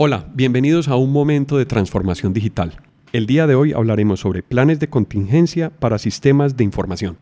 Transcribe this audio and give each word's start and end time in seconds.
Hola, 0.00 0.28
bienvenidos 0.32 0.86
a 0.86 0.94
un 0.94 1.10
momento 1.10 1.58
de 1.58 1.66
transformación 1.66 2.32
digital. 2.32 2.76
El 3.12 3.26
día 3.26 3.48
de 3.48 3.56
hoy 3.56 3.72
hablaremos 3.72 4.20
sobre 4.20 4.44
planes 4.44 4.78
de 4.78 4.88
contingencia 4.88 5.70
para 5.70 5.98
sistemas 5.98 6.56
de 6.56 6.62
información. 6.62 7.18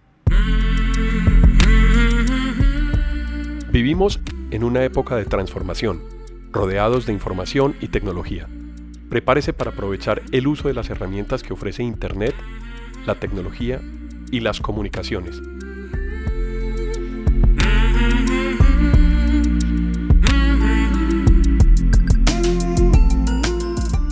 Vivimos 3.72 4.20
en 4.50 4.62
una 4.62 4.84
época 4.84 5.16
de 5.16 5.24
transformación, 5.24 6.02
rodeados 6.52 7.06
de 7.06 7.14
información 7.14 7.76
y 7.80 7.88
tecnología. 7.88 8.46
Prepárese 9.08 9.54
para 9.54 9.70
aprovechar 9.70 10.20
el 10.30 10.46
uso 10.46 10.68
de 10.68 10.74
las 10.74 10.90
herramientas 10.90 11.42
que 11.42 11.54
ofrece 11.54 11.82
Internet, 11.82 12.34
la 13.06 13.14
tecnología 13.14 13.80
y 14.30 14.40
las 14.40 14.60
comunicaciones 14.60 15.40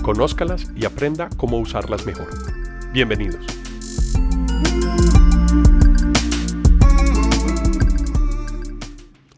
Conózcalas 0.05 0.71
y 0.77 0.85
aprenda 0.85 1.31
cómo 1.39 1.59
usarlas 1.59 2.05
mejor. 2.05 2.29
Bienvenidos. 2.93 3.43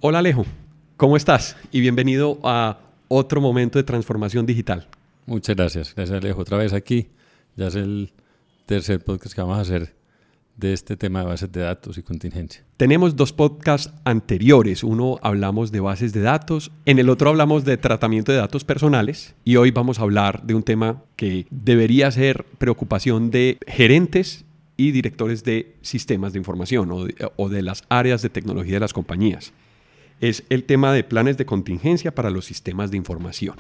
Hola 0.00 0.18
Alejo, 0.18 0.44
¿cómo 0.96 1.16
estás? 1.16 1.56
Y 1.70 1.80
bienvenido 1.80 2.40
a 2.42 2.80
otro 3.06 3.40
momento 3.40 3.78
de 3.78 3.84
transformación 3.84 4.44
digital. 4.44 4.88
Muchas 5.26 5.54
gracias. 5.54 5.94
Gracias 5.94 6.20
Alejo. 6.20 6.40
Otra 6.40 6.58
vez 6.58 6.72
aquí. 6.72 7.10
Ya 7.54 7.68
es 7.68 7.76
el 7.76 8.12
tercer 8.66 9.04
podcast 9.04 9.36
que 9.36 9.40
vamos 9.40 9.58
a 9.58 9.60
hacer 9.60 9.94
de 10.56 10.72
este 10.72 10.96
tema 10.96 11.20
de 11.20 11.26
bases 11.26 11.52
de 11.52 11.60
datos 11.60 11.98
y 11.98 12.02
contingencia. 12.02 12.64
Tenemos 12.76 13.14
dos 13.14 13.32
podcasts 13.32 13.92
anteriores. 14.04 14.82
Uno 14.82 15.18
hablamos 15.22 15.70
de 15.70 15.80
bases 15.80 16.12
de 16.12 16.20
datos, 16.20 16.72
en 16.86 16.98
el 16.98 17.10
otro 17.10 17.30
hablamos 17.30 17.64
de 17.64 17.76
tratamiento 17.76 18.32
de 18.32 18.38
datos 18.38 18.64
personales 18.64 19.34
y 19.44 19.56
hoy 19.56 19.70
vamos 19.70 19.98
a 19.98 20.02
hablar 20.02 20.42
de 20.44 20.54
un 20.54 20.62
tema 20.62 21.02
que 21.16 21.46
debería 21.50 22.10
ser 22.10 22.44
preocupación 22.58 23.30
de 23.30 23.58
gerentes 23.66 24.44
y 24.78 24.92
directores 24.92 25.44
de 25.44 25.74
sistemas 25.82 26.32
de 26.32 26.38
información 26.38 26.90
o 26.90 27.04
de, 27.04 27.14
o 27.36 27.48
de 27.48 27.62
las 27.62 27.84
áreas 27.88 28.22
de 28.22 28.30
tecnología 28.30 28.74
de 28.74 28.80
las 28.80 28.92
compañías. 28.92 29.52
Es 30.20 30.44
el 30.48 30.64
tema 30.64 30.92
de 30.92 31.04
planes 31.04 31.36
de 31.36 31.44
contingencia 31.44 32.14
para 32.14 32.30
los 32.30 32.46
sistemas 32.46 32.90
de 32.90 32.96
información. 32.96 33.56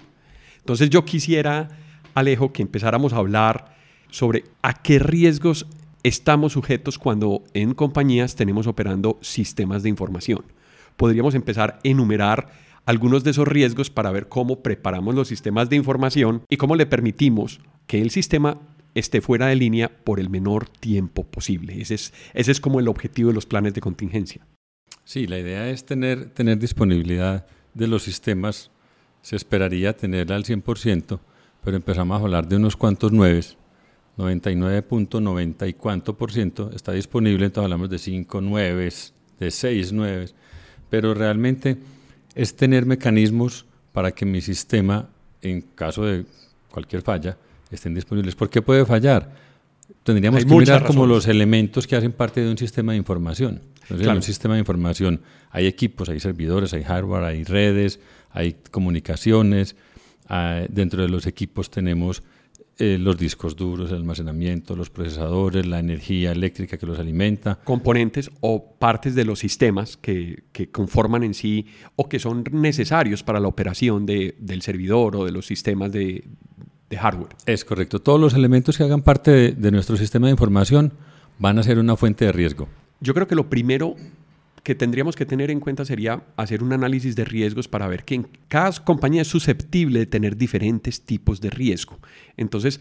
Entonces 0.58 0.88
yo 0.90 1.04
quisiera, 1.04 1.68
Alejo, 2.14 2.52
que 2.52 2.62
empezáramos 2.62 3.12
a 3.12 3.18
hablar 3.18 3.76
sobre 4.10 4.44
a 4.62 4.82
qué 4.82 4.98
riesgos 4.98 5.66
estamos 6.06 6.52
sujetos 6.52 6.98
cuando 7.00 7.42
en 7.52 7.74
compañías 7.74 8.36
tenemos 8.36 8.68
operando 8.68 9.18
sistemas 9.22 9.82
de 9.82 9.88
información. 9.88 10.44
Podríamos 10.96 11.34
empezar 11.34 11.70
a 11.70 11.78
enumerar 11.82 12.52
algunos 12.84 13.24
de 13.24 13.32
esos 13.32 13.48
riesgos 13.48 13.90
para 13.90 14.12
ver 14.12 14.28
cómo 14.28 14.62
preparamos 14.62 15.16
los 15.16 15.26
sistemas 15.26 15.68
de 15.68 15.74
información 15.74 16.42
y 16.48 16.58
cómo 16.58 16.76
le 16.76 16.86
permitimos 16.86 17.60
que 17.88 18.00
el 18.00 18.10
sistema 18.10 18.60
esté 18.94 19.20
fuera 19.20 19.48
de 19.48 19.56
línea 19.56 19.90
por 20.04 20.20
el 20.20 20.30
menor 20.30 20.68
tiempo 20.68 21.24
posible. 21.24 21.80
Ese 21.80 21.96
es, 21.96 22.14
ese 22.34 22.52
es 22.52 22.60
como 22.60 22.78
el 22.78 22.86
objetivo 22.86 23.30
de 23.30 23.34
los 23.34 23.46
planes 23.46 23.74
de 23.74 23.80
contingencia. 23.80 24.46
Sí, 25.02 25.26
la 25.26 25.40
idea 25.40 25.68
es 25.68 25.86
tener, 25.86 26.30
tener 26.30 26.60
disponibilidad 26.60 27.46
de 27.74 27.88
los 27.88 28.04
sistemas. 28.04 28.70
Se 29.22 29.34
esperaría 29.34 29.96
tenerla 29.96 30.36
al 30.36 30.44
100%, 30.44 31.18
pero 31.64 31.76
empezamos 31.76 32.16
a 32.16 32.22
hablar 32.22 32.46
de 32.46 32.56
unos 32.56 32.76
cuantos 32.76 33.10
nueves 33.10 33.58
99.90 34.16 35.68
y 35.68 35.74
cuánto 35.74 36.16
por 36.16 36.32
ciento 36.32 36.70
está 36.74 36.92
disponible, 36.92 37.46
entonces 37.46 37.64
hablamos 37.64 37.90
de 37.90 37.98
5 37.98 38.40
9, 38.40 38.92
de 39.38 39.50
6 39.50 39.92
9, 39.92 40.28
pero 40.88 41.14
realmente 41.14 41.76
es 42.34 42.56
tener 42.56 42.86
mecanismos 42.86 43.66
para 43.92 44.12
que 44.12 44.24
mi 44.26 44.40
sistema, 44.40 45.08
en 45.42 45.62
caso 45.62 46.04
de 46.04 46.24
cualquier 46.70 47.02
falla, 47.02 47.36
estén 47.70 47.94
disponibles. 47.94 48.34
¿Por 48.34 48.50
qué 48.50 48.62
puede 48.62 48.84
fallar? 48.84 49.32
Tendríamos 50.02 50.44
que 50.44 50.54
mirar 50.54 50.84
como 50.84 51.06
los 51.06 51.26
elementos 51.26 51.86
que 51.86 51.96
hacen 51.96 52.12
parte 52.12 52.40
de 52.40 52.50
un 52.50 52.58
sistema 52.58 52.92
de 52.92 52.98
información. 52.98 53.62
Entonces, 53.82 54.06
en 54.06 54.16
un 54.16 54.22
sistema 54.22 54.54
de 54.54 54.60
información 54.60 55.20
hay 55.50 55.66
equipos, 55.66 56.08
hay 56.08 56.20
servidores, 56.20 56.72
hay 56.74 56.82
hardware, 56.82 57.24
hay 57.24 57.44
redes, 57.44 58.00
hay 58.30 58.56
comunicaciones. 58.70 59.76
Ah, 60.28 60.64
dentro 60.68 61.02
de 61.02 61.08
los 61.08 61.26
equipos 61.26 61.70
tenemos 61.70 62.22
eh, 62.78 62.98
los 62.98 63.16
discos 63.16 63.56
duros, 63.56 63.90
el 63.90 63.96
almacenamiento, 63.96 64.76
los 64.76 64.90
procesadores, 64.90 65.64
la 65.64 65.78
energía 65.78 66.32
eléctrica 66.32 66.76
que 66.76 66.84
los 66.84 66.98
alimenta. 66.98 67.58
Componentes 67.64 68.30
o 68.40 68.76
partes 68.78 69.14
de 69.14 69.24
los 69.24 69.38
sistemas 69.38 69.96
que, 69.96 70.44
que 70.52 70.70
conforman 70.70 71.22
en 71.22 71.32
sí 71.32 71.66
o 71.96 72.08
que 72.08 72.18
son 72.18 72.44
necesarios 72.52 73.22
para 73.22 73.40
la 73.40 73.48
operación 73.48 74.04
de, 74.04 74.36
del 74.38 74.60
servidor 74.60 75.16
o 75.16 75.24
de 75.24 75.32
los 75.32 75.46
sistemas 75.46 75.90
de, 75.90 76.24
de, 76.90 76.96
hardware. 76.98 77.34
Es 77.46 77.64
correcto. 77.64 78.00
Todos 78.00 78.20
los 78.20 78.34
elementos 78.34 78.76
que 78.76 78.84
hagan 78.84 79.00
parte 79.00 79.30
de, 79.30 79.52
de 79.52 79.70
nuestro 79.70 79.96
sistema 79.96 80.26
de 80.26 80.32
información 80.32 80.92
van 81.38 81.58
a 81.58 81.62
ser 81.62 81.78
una 81.78 81.96
fuente 81.96 82.26
de 82.26 82.32
riesgo. 82.32 82.68
Yo 83.00 83.14
creo 83.14 83.26
que 83.26 83.34
lo 83.34 83.48
primero 83.48 83.96
que 84.66 84.74
tendríamos 84.74 85.14
que 85.14 85.24
tener 85.24 85.52
en 85.52 85.60
cuenta 85.60 85.84
sería 85.84 86.24
hacer 86.34 86.60
un 86.60 86.72
análisis 86.72 87.14
de 87.14 87.24
riesgos 87.24 87.68
para 87.68 87.86
ver 87.86 88.04
que 88.04 88.26
cada 88.48 88.72
compañía 88.72 89.22
es 89.22 89.28
susceptible 89.28 90.00
de 90.00 90.06
tener 90.06 90.36
diferentes 90.36 91.02
tipos 91.02 91.40
de 91.40 91.50
riesgo. 91.50 92.00
Entonces, 92.36 92.80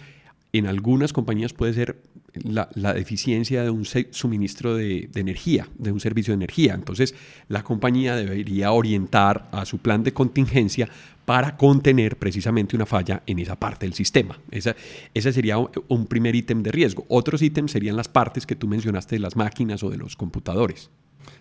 en 0.51 0.65
algunas 0.65 1.13
compañías 1.13 1.53
puede 1.53 1.75
ser 1.75 2.01
la, 2.33 2.67
deficiencia 2.95 3.61
de 3.61 3.69
un 3.69 3.85
suministro 3.85 4.73
de, 4.73 5.11
energía, 5.13 5.69
de 5.77 5.91
un 5.91 5.99
servicio 5.99 6.31
de 6.31 6.37
energía. 6.37 6.73
Entonces, 6.73 7.13
la 7.49 7.61
compañía 7.61 8.15
debería 8.15 8.71
orientar 8.71 9.47
a 9.51 9.63
su 9.65 9.77
plan 9.77 10.01
de 10.01 10.11
contingencia 10.11 10.89
para 11.25 11.55
contener 11.55 12.17
precisamente 12.17 12.75
una 12.75 12.87
falla 12.87 13.21
en 13.27 13.37
esa 13.37 13.59
parte 13.59 13.85
del 13.85 13.93
sistema. 13.93 14.39
Esa, 14.49 14.75
ese 15.13 15.31
sería 15.31 15.59
un 15.59 16.07
primer 16.07 16.33
ítem 16.33 16.63
de 16.63 16.71
riesgo. 16.71 17.05
Otros 17.09 17.43
ítems 17.43 17.73
serían 17.73 17.95
las 17.95 18.07
partes 18.07 18.47
que 18.47 18.55
tú 18.55 18.67
mencionaste 18.67 19.17
de 19.17 19.19
las 19.19 19.35
máquinas 19.35 19.83
o 19.83 19.91
de 19.91 19.97
los 19.97 20.15
computadores. 20.15 20.89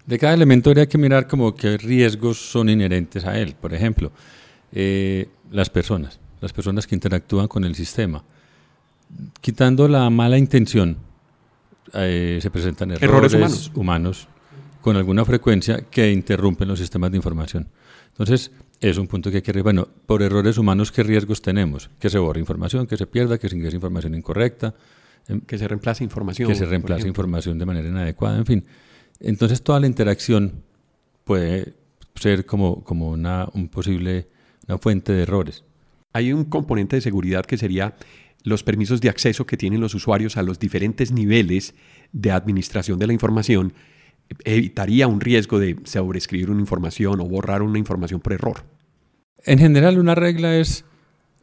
De 0.07 0.19
cada 0.19 0.35
elemento 0.35 0.71
habría 0.71 0.89
que 0.89 0.99
mirar 0.99 1.27
como 1.27 1.55
qué 1.55 1.79
riesgos 1.79 2.39
son 2.39 2.69
inherentes 2.69 3.25
a 3.25 3.39
él. 3.39 3.55
Por 3.59 3.73
ejemplo, 3.73 4.13
eh, 4.73 5.29
las 5.51 5.71
personas, 5.71 6.21
las 6.41 6.53
personas 6.53 6.87
que 6.87 6.95
interactúan 6.95 7.49
con 7.49 7.65
el 7.65 7.75
sistema. 7.75 8.23
Quitando 9.41 9.89
la 9.89 10.11
mala 10.11 10.37
intención, 10.37 10.99
eh, 11.93 12.39
se 12.41 12.51
presentan 12.51 12.91
errores, 12.91 13.71
humanos. 13.75 14.29
con 14.81 14.97
alguna 14.97 15.25
frecuencia 15.25 15.83
que 15.91 16.11
interrumpen 16.11 16.69
los 16.69 16.79
sistemas 16.79 17.11
de 17.11 17.17
información. 17.17 17.69
Entonces, 18.09 18.51
es 18.81 18.99
un 18.99 19.07
punto 19.07 19.31
que 19.31 19.37
hay 19.37 19.43
que 19.43 19.63
Bueno, 19.63 19.89
por 20.07 20.23
errores 20.23 20.59
humanos, 20.59 20.93
¿qué 20.93 21.03
riesgos 21.03 21.41
tenemos? 21.41 21.91
Que 21.99 22.11
se 22.11 22.19
borre 22.19 22.41
información, 22.41 22.87
que 22.87 22.97
se 22.97 23.07
pierda, 23.07 23.39
que 23.39 23.49
se 23.49 23.57
ingrese 23.57 23.77
información 23.77 24.15
incorrecta. 24.15 24.75
Em, 25.29 25.41
que 25.41 25.57
se 25.57 25.67
reemplace 25.67 26.05
información. 26.05 26.49
Que 26.49 26.55
se 26.55 26.67
reemplace 26.67 27.09
información 27.09 27.59
de 27.59 27.65
manera 27.65 27.89
inadecuada, 27.89 28.37
en 28.37 28.47
fin. 28.47 28.65
Entonces 29.21 29.63
toda 29.63 29.81
la 29.81 29.87
interacción 29.87 30.63
puede 31.25 31.75
ser 32.15 32.47
como, 32.47 32.85
como 32.85 33.11
una, 33.11 33.49
un 33.55 33.69
posible, 33.69 34.29
una 34.69 34.79
fuente 34.79 35.13
de 35.13 35.23
errores. 35.23 35.65
Hay 36.13 36.33
un 36.33 36.45
componente 36.45 36.97
de 36.97 37.03
seguridad 37.03 37.45
que 37.45 37.59
sería 37.59 37.97
los 38.43 38.63
permisos 38.63 39.01
de 39.01 39.09
acceso 39.09 39.47
que 39.47 39.57
tienen 39.57 39.81
los 39.81 39.95
usuarios 39.95 40.37
a 40.37 40.43
los 40.43 40.59
diferentes 40.59 41.13
niveles 41.13 41.75
de 42.13 42.31
administración 42.31 42.99
de 42.99 43.07
la 43.07 43.13
información 43.13 43.73
evitaría 44.45 45.07
un 45.07 45.21
riesgo 45.21 45.59
de 45.59 45.77
sobreescribir 45.85 46.51
una 46.51 46.61
información 46.61 47.21
o 47.21 47.25
borrar 47.25 47.63
una 47.63 47.79
información 47.79 48.21
por 48.21 48.33
error. 48.33 48.65
En 49.45 49.59
general, 49.59 49.99
una 49.99 50.15
regla 50.15 50.57
es 50.57 50.85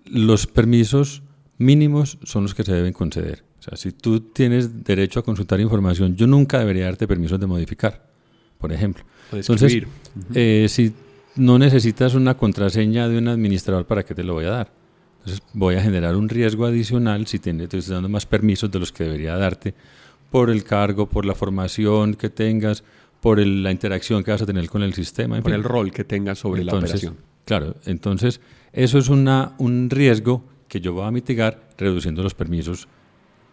los 0.05 0.47
permisos 0.47 1.23
mínimos 1.57 2.17
son 2.23 2.43
los 2.43 2.55
que 2.55 2.63
se 2.63 2.73
deben 2.73 2.93
conceder. 2.93 3.43
O 3.61 3.63
sea, 3.63 3.77
si 3.77 3.91
tú 3.91 4.19
tienes 4.19 4.83
derecho 4.83 5.19
a 5.19 5.23
consultar 5.23 5.59
información, 5.59 6.16
yo 6.16 6.25
nunca 6.25 6.57
debería 6.57 6.85
darte 6.85 7.07
permisos 7.07 7.39
de 7.39 7.45
modificar, 7.45 8.03
por 8.57 8.73
ejemplo. 8.73 9.03
Entonces, 9.31 9.83
eh, 10.33 10.66
si 10.67 10.91
no 11.35 11.59
necesitas 11.59 12.16
una 12.16 12.35
contraseña 12.35 13.07
de 13.07 13.19
un 13.19 13.27
administrador, 13.27 13.85
¿para 13.85 14.03
qué 14.03 14.16
te 14.16 14.23
lo 14.23 14.33
voy 14.33 14.45
a 14.45 14.50
dar? 14.50 14.71
Entonces, 15.19 15.44
voy 15.53 15.75
a 15.75 15.83
generar 15.83 16.15
un 16.15 16.27
riesgo 16.27 16.65
adicional 16.65 17.27
si 17.27 17.38
te, 17.38 17.51
estoy 17.51 17.81
dando 17.81 18.09
más 18.09 18.25
permisos 18.25 18.71
de 18.71 18.80
los 18.80 18.91
que 18.91 19.03
debería 19.03 19.38
darte 19.38 19.75
por 20.31 20.50
el 20.50 20.63
cargo, 20.63 21.07
por 21.07 21.27
la 21.27 21.36
formación 21.36 22.15
que 22.15 22.31
tengas, 22.31 22.83
por 23.19 23.45
la 23.45 23.69
interacción 23.69 24.24
que 24.24 24.31
vas 24.31 24.41
a 24.41 24.47
tener 24.47 24.69
con 24.69 24.81
el 24.81 24.95
sistema. 24.95 25.39
por 25.39 25.53
el 25.53 25.63
rol 25.63 25.91
que 25.91 26.03
tengas 26.03 26.39
sobre 26.39 26.63
la 26.63 26.74
operación. 26.74 27.15
Claro, 27.45 27.75
entonces 27.86 28.41
eso 28.74 28.97
es 28.97 29.07
una, 29.07 29.53
un 29.59 29.91
riesgo 29.91 30.44
que 30.68 30.81
yo 30.81 30.94
voy 30.94 31.06
a 31.06 31.12
mitigar 31.12 31.69
reduciendo 31.77 32.24
los 32.24 32.33
permisos 32.33 32.88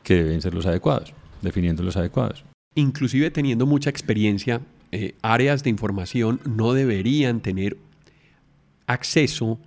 que 0.03 0.15
deben 0.23 0.41
ser 0.41 0.55
los 0.55 0.67
adecuados, 0.67 1.13
definiendo 1.43 1.83
los 1.83 1.97
adecuados. 1.97 2.45
Inclusive 2.75 3.31
teniendo 3.31 3.67
mucha 3.67 3.91
experiencia, 3.91 4.61
eh, 4.93 5.15
áreas 5.23 5.63
de 5.63 5.71
información 5.71 6.41
no 6.45 6.73
deberían 6.73 7.41
tener 7.41 7.77
acceso 8.87 9.59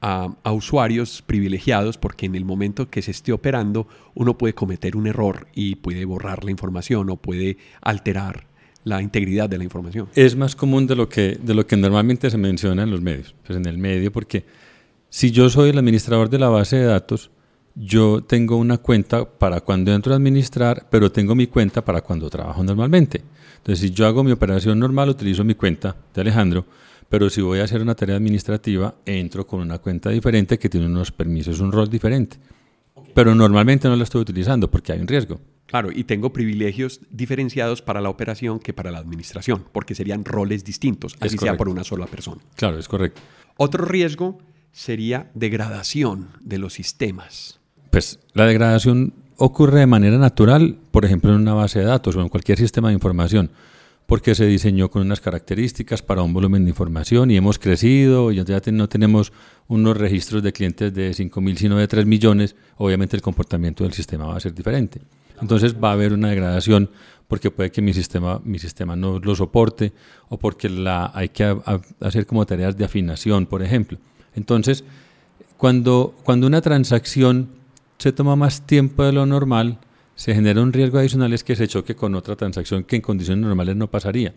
a, 0.00 0.34
a, 0.42 0.52
usuarios 0.52 1.22
privilegiados 1.22 1.96
porque 1.96 2.26
en 2.26 2.34
el 2.34 2.44
momento 2.44 2.90
que 2.90 3.00
se 3.00 3.10
esté 3.10 3.32
operando 3.32 3.86
uno 4.14 4.36
puede 4.36 4.54
cometer 4.54 4.96
un 4.96 5.06
error 5.06 5.46
y 5.54 5.76
puede 5.76 6.04
borrar 6.04 6.44
la 6.44 6.50
información 6.50 7.08
o 7.08 7.16
puede 7.16 7.56
alterar 7.80 8.46
la 8.84 9.00
integridad 9.02 9.48
de 9.48 9.58
la 9.58 9.64
información. 9.64 10.08
Es 10.14 10.36
más 10.36 10.54
común 10.54 10.86
de 10.86 10.94
lo 10.94 11.08
que, 11.08 11.38
de 11.42 11.54
lo 11.54 11.66
que 11.66 11.76
normalmente 11.76 12.30
se 12.30 12.38
menciona 12.38 12.82
en 12.82 12.90
los 12.90 13.00
medios, 13.00 13.34
pues 13.44 13.58
en 13.58 13.66
el 13.66 13.78
medio 13.78 14.12
porque 14.12 14.44
Si 15.08 15.30
yo 15.30 15.48
soy 15.48 15.70
el 15.70 15.78
administrador 15.78 16.28
de 16.28 16.40
la 16.40 16.48
base 16.48 16.76
de 16.76 16.86
datos, 16.86 17.30
yo 17.74 18.22
tengo 18.22 18.56
una 18.56 18.78
cuenta 18.78 19.28
para 19.28 19.60
cuando 19.60 19.92
entro 19.92 20.12
a 20.12 20.16
administrar, 20.16 20.86
pero 20.90 21.10
tengo 21.10 21.34
mi 21.34 21.46
cuenta 21.46 21.84
para 21.84 22.00
cuando 22.02 22.30
trabajo 22.30 22.62
normalmente. 22.62 23.22
Entonces, 23.56 23.80
si 23.80 23.90
yo 23.90 24.06
hago 24.06 24.22
mi 24.22 24.32
operación 24.32 24.78
normal, 24.78 25.08
utilizo 25.08 25.44
mi 25.44 25.54
cuenta 25.54 25.96
de 26.14 26.20
Alejandro, 26.20 26.66
pero 27.08 27.28
si 27.30 27.40
voy 27.40 27.60
a 27.60 27.64
hacer 27.64 27.80
una 27.82 27.94
tarea 27.94 28.16
administrativa, 28.16 28.94
entro 29.04 29.46
con 29.46 29.60
una 29.60 29.78
cuenta 29.78 30.10
diferente 30.10 30.58
que 30.58 30.68
tiene 30.68 30.86
unos 30.86 31.10
permisos, 31.10 31.60
un 31.60 31.72
rol 31.72 31.88
diferente. 31.88 32.36
Pero 33.14 33.34
normalmente 33.34 33.88
no 33.88 33.96
la 33.96 34.04
estoy 34.04 34.22
utilizando 34.22 34.70
porque 34.70 34.92
hay 34.92 35.00
un 35.00 35.08
riesgo. 35.08 35.40
Claro, 35.66 35.90
y 35.90 36.04
tengo 36.04 36.32
privilegios 36.32 37.00
diferenciados 37.10 37.82
para 37.82 38.00
la 38.00 38.10
operación 38.10 38.60
que 38.60 38.72
para 38.72 38.90
la 38.90 38.98
administración, 38.98 39.64
porque 39.72 39.94
serían 39.94 40.24
roles 40.24 40.64
distintos, 40.64 41.16
así 41.20 41.38
sea 41.38 41.56
por 41.56 41.68
una 41.68 41.84
sola 41.84 42.06
persona. 42.06 42.42
Claro, 42.56 42.78
es 42.78 42.86
correcto. 42.86 43.20
Otro 43.56 43.84
riesgo 43.84 44.38
sería 44.72 45.30
degradación 45.34 46.28
de 46.40 46.58
los 46.58 46.74
sistemas. 46.74 47.60
Pues 47.94 48.18
la 48.32 48.44
degradación 48.44 49.14
ocurre 49.36 49.78
de 49.78 49.86
manera 49.86 50.18
natural, 50.18 50.78
por 50.90 51.04
ejemplo, 51.04 51.30
en 51.30 51.40
una 51.40 51.54
base 51.54 51.78
de 51.78 51.84
datos 51.84 52.16
o 52.16 52.22
en 52.22 52.28
cualquier 52.28 52.58
sistema 52.58 52.88
de 52.88 52.94
información, 52.94 53.52
porque 54.06 54.34
se 54.34 54.46
diseñó 54.46 54.90
con 54.90 55.02
unas 55.02 55.20
características 55.20 56.02
para 56.02 56.22
un 56.22 56.34
volumen 56.34 56.64
de 56.64 56.70
información 56.70 57.30
y 57.30 57.36
hemos 57.36 57.60
crecido, 57.60 58.32
y 58.32 58.42
ya 58.42 58.60
no 58.72 58.88
tenemos 58.88 59.32
unos 59.68 59.96
registros 59.96 60.42
de 60.42 60.52
clientes 60.52 60.92
de 60.92 61.12
5.000, 61.12 61.56
sino 61.56 61.76
de 61.76 61.86
3 61.86 62.04
millones, 62.04 62.56
obviamente 62.78 63.14
el 63.14 63.22
comportamiento 63.22 63.84
del 63.84 63.92
sistema 63.92 64.26
va 64.26 64.38
a 64.38 64.40
ser 64.40 64.54
diferente. 64.54 65.00
Entonces 65.40 65.76
va 65.76 65.90
a 65.90 65.92
haber 65.92 66.14
una 66.14 66.30
degradación 66.30 66.90
porque 67.28 67.52
puede 67.52 67.70
que 67.70 67.80
mi 67.80 67.92
sistema, 67.92 68.40
mi 68.42 68.58
sistema 68.58 68.96
no 68.96 69.20
lo 69.20 69.36
soporte 69.36 69.92
o 70.30 70.36
porque 70.36 70.68
la, 70.68 71.12
hay 71.14 71.28
que 71.28 71.56
hacer 72.00 72.26
como 72.26 72.44
tareas 72.44 72.76
de 72.76 72.86
afinación, 72.86 73.46
por 73.46 73.62
ejemplo. 73.62 73.98
Entonces, 74.34 74.82
cuando, 75.56 76.16
cuando 76.24 76.48
una 76.48 76.60
transacción 76.60 77.62
se 77.98 78.12
toma 78.12 78.36
más 78.36 78.66
tiempo 78.66 79.04
de 79.04 79.12
lo 79.12 79.26
normal, 79.26 79.78
se 80.14 80.34
genera 80.34 80.62
un 80.62 80.72
riesgo 80.72 80.98
adicional 80.98 81.32
es 81.32 81.42
que 81.42 81.56
se 81.56 81.66
choque 81.66 81.94
con 81.94 82.14
otra 82.14 82.36
transacción 82.36 82.84
que 82.84 82.96
en 82.96 83.02
condiciones 83.02 83.44
normales 83.44 83.76
no 83.76 83.90
pasaría. 83.90 84.34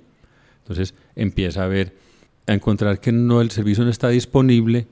Entonces 0.59 0.93
empieza 1.15 1.63
a 1.63 1.67
ver, 1.67 1.93
a 2.47 2.53
encontrar 2.53 2.99
que 2.99 3.11
no, 3.11 3.41
el 3.41 3.51
servicio 3.51 3.83
no 3.83 3.89
está 3.89 4.09
disponible 4.09 4.87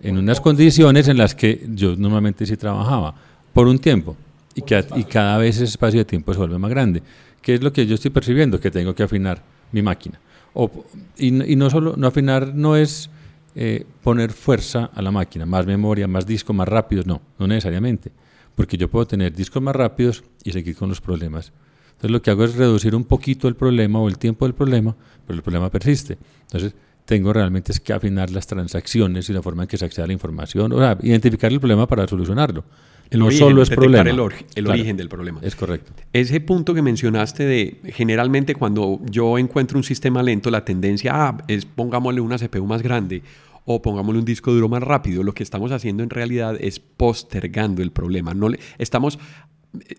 en 0.00 0.18
unas 0.18 0.40
condiciones 0.40 1.08
en 1.08 1.18
las 1.18 1.34
que 1.34 1.66
yo 1.74 1.96
normalmente 1.96 2.46
sí 2.46 2.56
trabajaba 2.56 3.14
por 3.52 3.66
un 3.66 3.78
tiempo 3.78 4.16
y, 4.54 4.62
que, 4.62 4.84
y 4.96 5.04
cada 5.04 5.38
vez 5.38 5.56
ese 5.56 5.64
espacio 5.64 6.00
de 6.00 6.04
tiempo 6.04 6.32
se 6.32 6.38
vuelve 6.38 6.58
más 6.58 6.70
grande. 6.70 7.02
¿Qué 7.40 7.54
es 7.54 7.62
lo 7.62 7.72
que 7.72 7.86
yo 7.86 7.94
estoy 7.94 8.10
percibiendo? 8.10 8.60
Que 8.60 8.70
tengo 8.70 8.94
que 8.94 9.02
afinar 9.02 9.42
mi 9.72 9.82
máquina. 9.82 10.20
O, 10.54 10.70
y, 11.16 11.52
y 11.52 11.56
no 11.56 11.70
solo, 11.70 11.94
no 11.96 12.06
afinar 12.06 12.54
no 12.54 12.76
es 12.76 13.10
eh, 13.54 13.84
poner 14.02 14.32
fuerza 14.32 14.90
a 14.94 15.02
la 15.02 15.10
máquina, 15.10 15.46
más 15.46 15.66
memoria, 15.66 16.08
más 16.08 16.26
disco, 16.26 16.52
más 16.52 16.68
rápidos, 16.68 17.06
no, 17.06 17.20
no 17.38 17.46
necesariamente, 17.46 18.12
porque 18.54 18.76
yo 18.76 18.88
puedo 18.88 19.06
tener 19.06 19.34
discos 19.34 19.62
más 19.62 19.76
rápidos 19.76 20.24
y 20.44 20.52
seguir 20.52 20.76
con 20.76 20.88
los 20.88 21.00
problemas. 21.00 21.52
Entonces 21.92 22.10
lo 22.10 22.22
que 22.22 22.30
hago 22.30 22.44
es 22.44 22.56
reducir 22.56 22.94
un 22.94 23.04
poquito 23.04 23.48
el 23.48 23.54
problema 23.54 24.00
o 24.00 24.08
el 24.08 24.18
tiempo 24.18 24.44
del 24.44 24.54
problema, 24.54 24.96
pero 25.26 25.36
el 25.36 25.42
problema 25.42 25.70
persiste. 25.70 26.18
Entonces 26.42 26.74
tengo 27.04 27.32
realmente 27.32 27.72
es 27.72 27.80
que 27.80 27.92
afinar 27.92 28.30
las 28.30 28.46
transacciones 28.46 29.28
y 29.28 29.32
la 29.32 29.42
forma 29.42 29.64
en 29.64 29.68
que 29.68 29.76
se 29.76 29.84
accede 29.84 30.04
a 30.04 30.06
la 30.06 30.12
información, 30.12 30.72
o 30.72 30.78
sea, 30.78 30.96
identificar 31.02 31.52
el 31.52 31.60
problema 31.60 31.86
para 31.86 32.06
solucionarlo. 32.06 32.64
El 33.12 33.20
no 33.20 33.30
solo 33.30 33.62
es 33.62 33.68
problema. 33.68 34.08
El, 34.08 34.18
el 34.54 34.66
origen 34.66 34.96
del 34.96 35.08
problema. 35.08 35.40
Es 35.42 35.54
correcto. 35.54 35.92
Ese 36.14 36.40
punto 36.40 36.72
que 36.72 36.80
mencionaste 36.80 37.44
de 37.44 37.80
generalmente 37.92 38.54
cuando 38.54 39.00
yo 39.04 39.36
encuentro 39.38 39.76
un 39.76 39.84
sistema 39.84 40.22
lento, 40.22 40.50
la 40.50 40.64
tendencia 40.64 41.12
ah, 41.14 41.36
es 41.46 41.66
pongámosle 41.66 42.22
una 42.22 42.38
CPU 42.38 42.64
más 42.64 42.82
grande 42.82 43.22
o 43.66 43.82
pongámosle 43.82 44.18
un 44.18 44.24
disco 44.24 44.52
duro 44.52 44.68
más 44.68 44.82
rápido. 44.82 45.22
Lo 45.22 45.34
que 45.34 45.42
estamos 45.42 45.72
haciendo 45.72 46.02
en 46.02 46.08
realidad 46.08 46.56
es 46.58 46.80
postergando 46.80 47.82
el 47.82 47.92
problema. 47.92 48.32
No 48.32 48.48
le, 48.48 48.58
estamos, 48.78 49.18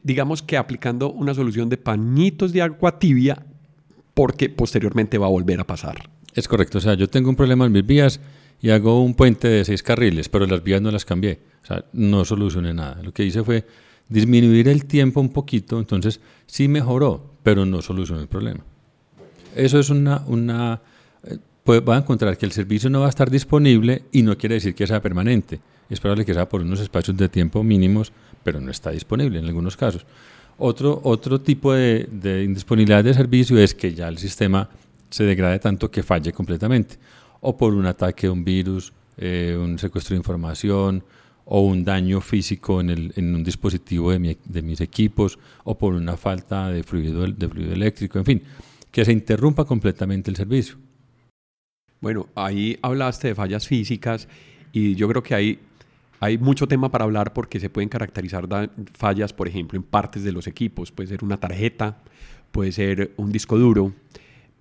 digamos 0.01 0.41
que 0.41 0.57
aplicando 0.57 1.11
una 1.11 1.35
solución 1.35 1.69
de 1.69 1.77
pañitos 1.77 2.51
de 2.51 2.63
agua 2.63 2.97
tibia 2.97 3.45
porque 4.15 4.49
posteriormente 4.49 5.19
va 5.19 5.27
a 5.27 5.29
volver 5.29 5.59
a 5.59 5.67
pasar. 5.67 6.09
Es 6.33 6.47
correcto. 6.47 6.79
O 6.79 6.81
sea, 6.81 6.95
yo 6.95 7.07
tengo 7.07 7.29
un 7.29 7.35
problema 7.35 7.67
en 7.67 7.71
mis 7.71 7.85
vías 7.85 8.19
y 8.59 8.71
hago 8.71 9.03
un 9.03 9.13
puente 9.13 9.47
de 9.47 9.65
seis 9.65 9.83
carriles, 9.83 10.29
pero 10.29 10.47
las 10.47 10.63
vías 10.63 10.81
no 10.81 10.89
las 10.89 11.05
cambié. 11.05 11.52
O 11.63 11.65
sea, 11.65 11.85
no 11.93 12.25
solucioné 12.25 12.73
nada. 12.73 13.01
Lo 13.01 13.13
que 13.13 13.23
hice 13.23 13.43
fue 13.43 13.65
disminuir 14.09 14.67
el 14.67 14.85
tiempo 14.85 15.21
un 15.21 15.29
poquito, 15.29 15.79
entonces 15.79 16.19
sí 16.45 16.67
mejoró, 16.67 17.31
pero 17.41 17.65
no 17.65 17.81
solucionó 17.81 18.21
el 18.21 18.27
problema. 18.27 18.63
Eso 19.55 19.79
es 19.79 19.89
una... 19.89 20.23
una 20.27 20.81
eh, 21.23 21.37
va 21.79 21.95
a 21.95 21.99
encontrar 21.99 22.37
que 22.37 22.45
el 22.45 22.51
servicio 22.51 22.89
no 22.89 22.99
va 22.99 23.05
a 23.05 23.09
estar 23.09 23.29
disponible 23.31 24.03
y 24.11 24.21
no 24.21 24.37
quiere 24.37 24.55
decir 24.55 24.75
que 24.75 24.85
sea 24.85 25.01
permanente. 25.01 25.59
Es 25.89 25.99
probable 25.99 26.25
que 26.25 26.33
sea 26.33 26.49
por 26.49 26.61
unos 26.61 26.79
espacios 26.79 27.15
de 27.15 27.29
tiempo 27.29 27.63
mínimos, 27.63 28.11
pero 28.43 28.59
no 28.59 28.71
está 28.71 28.91
disponible 28.91 29.39
en 29.39 29.45
algunos 29.45 29.77
casos. 29.77 30.05
Otro, 30.57 30.99
otro 31.03 31.39
tipo 31.41 31.73
de, 31.73 32.07
de 32.11 32.43
indisponibilidad 32.43 33.03
de 33.03 33.13
servicio 33.13 33.57
es 33.57 33.73
que 33.73 33.93
ya 33.93 34.07
el 34.07 34.17
sistema 34.17 34.69
se 35.09 35.23
degrade 35.23 35.59
tanto 35.59 35.89
que 35.89 36.03
falle 36.03 36.33
completamente 36.33 36.97
o 37.41 37.55
por 37.55 37.73
un 37.73 37.85
ataque, 37.85 38.29
un 38.29 38.43
virus, 38.43 38.93
eh, 39.17 39.57
un 39.59 39.77
secuestro 39.77 40.15
de 40.15 40.17
información 40.17 41.03
o 41.45 41.61
un 41.61 41.83
daño 41.83 42.21
físico 42.21 42.81
en, 42.81 42.89
el, 42.89 43.13
en 43.15 43.35
un 43.35 43.43
dispositivo 43.43 44.11
de, 44.11 44.61
mis 44.61 44.81
equipos 44.81 45.37
o 45.63 45.77
por 45.77 45.93
una 45.93 46.17
falta 46.17 46.69
de 46.69 46.83
fluido, 46.83 47.27
de 47.27 47.49
fluido 47.49 47.73
eléctrico, 47.73 48.19
en 48.19 48.25
fin, 48.25 48.41
que 48.91 49.03
se 49.03 49.11
interrumpa 49.11 49.65
completamente 49.65 50.29
el 50.29 50.37
servicio. 50.37 50.77
Bueno, 51.99 52.27
ahí 52.35 52.77
hablaste 52.81 53.29
de 53.29 53.35
fallas 53.35 53.67
físicas 53.67 54.27
y 54.71 54.95
yo 54.95 55.07
creo 55.07 55.23
que 55.23 55.35
hay, 55.35 55.59
hay 56.19 56.37
mucho 56.37 56.67
tema 56.67 56.91
para 56.91 57.05
hablar 57.05 57.33
porque 57.33 57.59
se 57.59 57.69
pueden 57.69 57.89
caracterizar 57.89 58.47
fallas, 58.93 59.33
por 59.33 59.47
ejemplo, 59.47 59.77
en 59.77 59.83
partes 59.83 60.23
de 60.23 60.31
los 60.31 60.47
equipos. 60.47 60.91
Puede 60.91 61.09
ser 61.09 61.23
una 61.23 61.37
tarjeta, 61.37 61.97
puede 62.51 62.71
ser 62.71 63.13
un 63.17 63.31
disco 63.31 63.57
duro, 63.57 63.93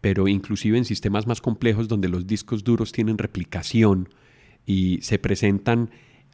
pero 0.00 0.28
inclusive 0.28 0.78
en 0.78 0.84
sistemas 0.84 1.26
más 1.26 1.40
complejos 1.40 1.88
donde 1.88 2.08
los 2.08 2.26
discos 2.26 2.64
duros 2.64 2.92
tienen 2.92 3.18
replicación 3.18 4.08
y 4.66 5.00
se 5.02 5.18
presentan 5.18 5.90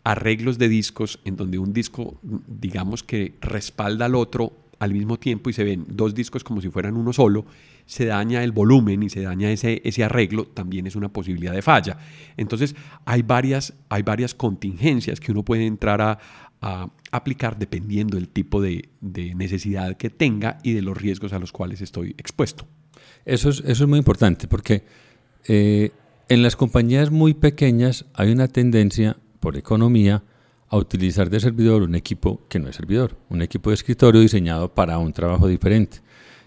arreglos 0.09 0.57
de 0.57 0.71
discos 0.71 1.21
en 1.27 1.37
donde 1.37 1.59
un 1.59 1.75
disco, 1.75 2.19
digamos 2.23 3.03
que 3.03 3.35
respalda 3.43 4.07
al 4.07 4.15
otro 4.15 4.55
al 4.79 4.95
mismo 4.95 5.19
tiempo 5.19 5.51
y 5.51 5.53
se 5.53 5.65
ven 5.65 5.85
dos 5.87 6.15
discos 6.15 6.43
como 6.43 6.63
si 6.63 6.71
fueran 6.71 6.97
uno 6.97 7.13
solo, 7.13 7.45
se 7.85 8.07
daña 8.07 8.43
el 8.43 8.53
volumen 8.53 9.03
y 9.03 9.11
se 9.11 9.21
daña 9.21 9.51
ese, 9.51 9.83
ese 9.85 10.05
arreglo, 10.05 10.47
también 10.47 10.87
es 10.87 10.97
una 10.97 11.11
posibilidad 11.11 11.53
de 11.53 11.61
falla. 11.61 11.99
Entonces 12.39 12.75
hay 13.05 13.21
varias, 13.21 13.75
hay 13.91 14.03
varias 14.03 14.35
contingencias 14.35 15.21
que 15.21 15.31
uno 15.31 15.45
puede 15.45 15.67
entrar 15.67 16.01
a, 16.01 16.19
aplicar 17.13 17.59
dependiendo 17.59 18.17
del 18.17 18.31
tipo 18.31 18.63
de, 18.63 18.89
de 19.03 19.35
necesidad 19.35 19.97
que 19.99 20.09
tenga 20.09 20.59
y 20.63 20.73
de 20.73 20.81
los 20.83 20.97
riesgos 20.97 21.35
a 21.35 21.39
los 21.39 21.53
cuales 21.53 21.83
estoy 21.83 22.15
expuesto. 22.17 22.67
Eso 23.27 23.51
es, 23.51 23.61
eso 23.61 23.85
es 23.85 23.89
muy 23.89 23.99
importante 23.99 24.49
porque 24.49 24.85
eh, 25.47 25.91
en 26.31 26.43
las 26.43 26.57
compañías 26.57 27.11
muy 27.11 27.35
pequeñas 27.35 28.07
hay 28.15 28.33
una 28.33 28.49
tendencia 28.49 29.19
por 29.41 29.57
economía 29.57 30.23
a 30.69 30.77
utilizar 30.77 31.31
de 31.31 31.41
servidor 31.41 31.83
un 31.83 31.95
equipo 31.95 32.43
que 32.49 32.59
no 32.59 32.69
es 32.69 32.77
servidor, 32.77 33.17
un 33.31 33.43
equipo 33.43 33.71
de 33.71 33.75
escritorio 33.75 34.21
diseñado 34.21 34.73
para 34.73 34.99
un 34.99 35.13
trabajo 35.13 35.49
diferente. 35.49 35.99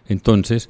Entonces, 0.08 0.70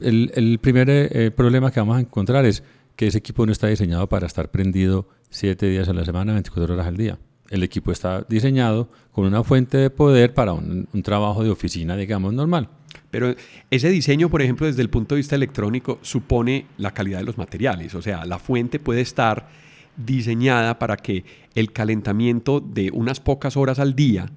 el, 0.00 0.58
primer 0.60 0.88
eh, 0.90 1.30
problema 1.30 1.70
que 1.70 1.80
vamos 1.80 1.96
a 1.96 2.00
encontrar 2.00 2.44
es 2.44 2.62
que 2.96 3.06
ese 3.06 3.18
equipo 3.18 3.44
no 3.44 3.52
está 3.52 3.66
diseñado 3.66 4.08
para 4.08 4.26
estar 4.26 4.50
prendido 4.50 5.08
7 5.30 5.66
días 5.68 5.88
a 5.88 5.92
la 5.92 6.04
semana, 6.04 6.32
24 6.32 6.74
horas 6.74 6.86
al 6.86 6.96
día. 6.96 7.18
El 7.50 7.62
equipo 7.62 7.92
está 7.92 8.24
diseñado 8.28 8.88
con 9.12 9.26
una 9.26 9.44
fuente 9.44 9.76
de 9.76 9.90
poder 9.90 10.32
para 10.32 10.52
un, 10.52 10.88
un 10.92 11.02
trabajo 11.02 11.44
de 11.44 11.50
oficina, 11.50 11.96
digamos, 11.96 12.32
normal. 12.32 12.68
Pero 13.10 13.34
ese 13.70 13.90
diseño, 13.90 14.28
por 14.28 14.42
ejemplo, 14.42 14.66
desde 14.66 14.82
el 14.82 14.90
punto 14.90 15.14
de 15.14 15.20
vista 15.20 15.36
electrónico, 15.36 15.98
supone 16.02 16.66
la 16.78 16.92
calidad 16.92 17.18
de 17.18 17.24
los 17.24 17.38
materiales. 17.38 17.94
O 17.94 18.02
sea, 18.02 18.24
la 18.24 18.38
fuente 18.38 18.78
puede 18.78 19.02
estar 19.02 19.48
diseñada 19.96 20.78
para 20.78 20.96
que 20.96 21.24
el 21.54 21.72
calentamiento 21.72 22.60
de 22.60 22.90
unas 22.92 23.20
pocas 23.20 23.56
horas 23.56 23.78
al 23.78 23.94
día 23.94 24.30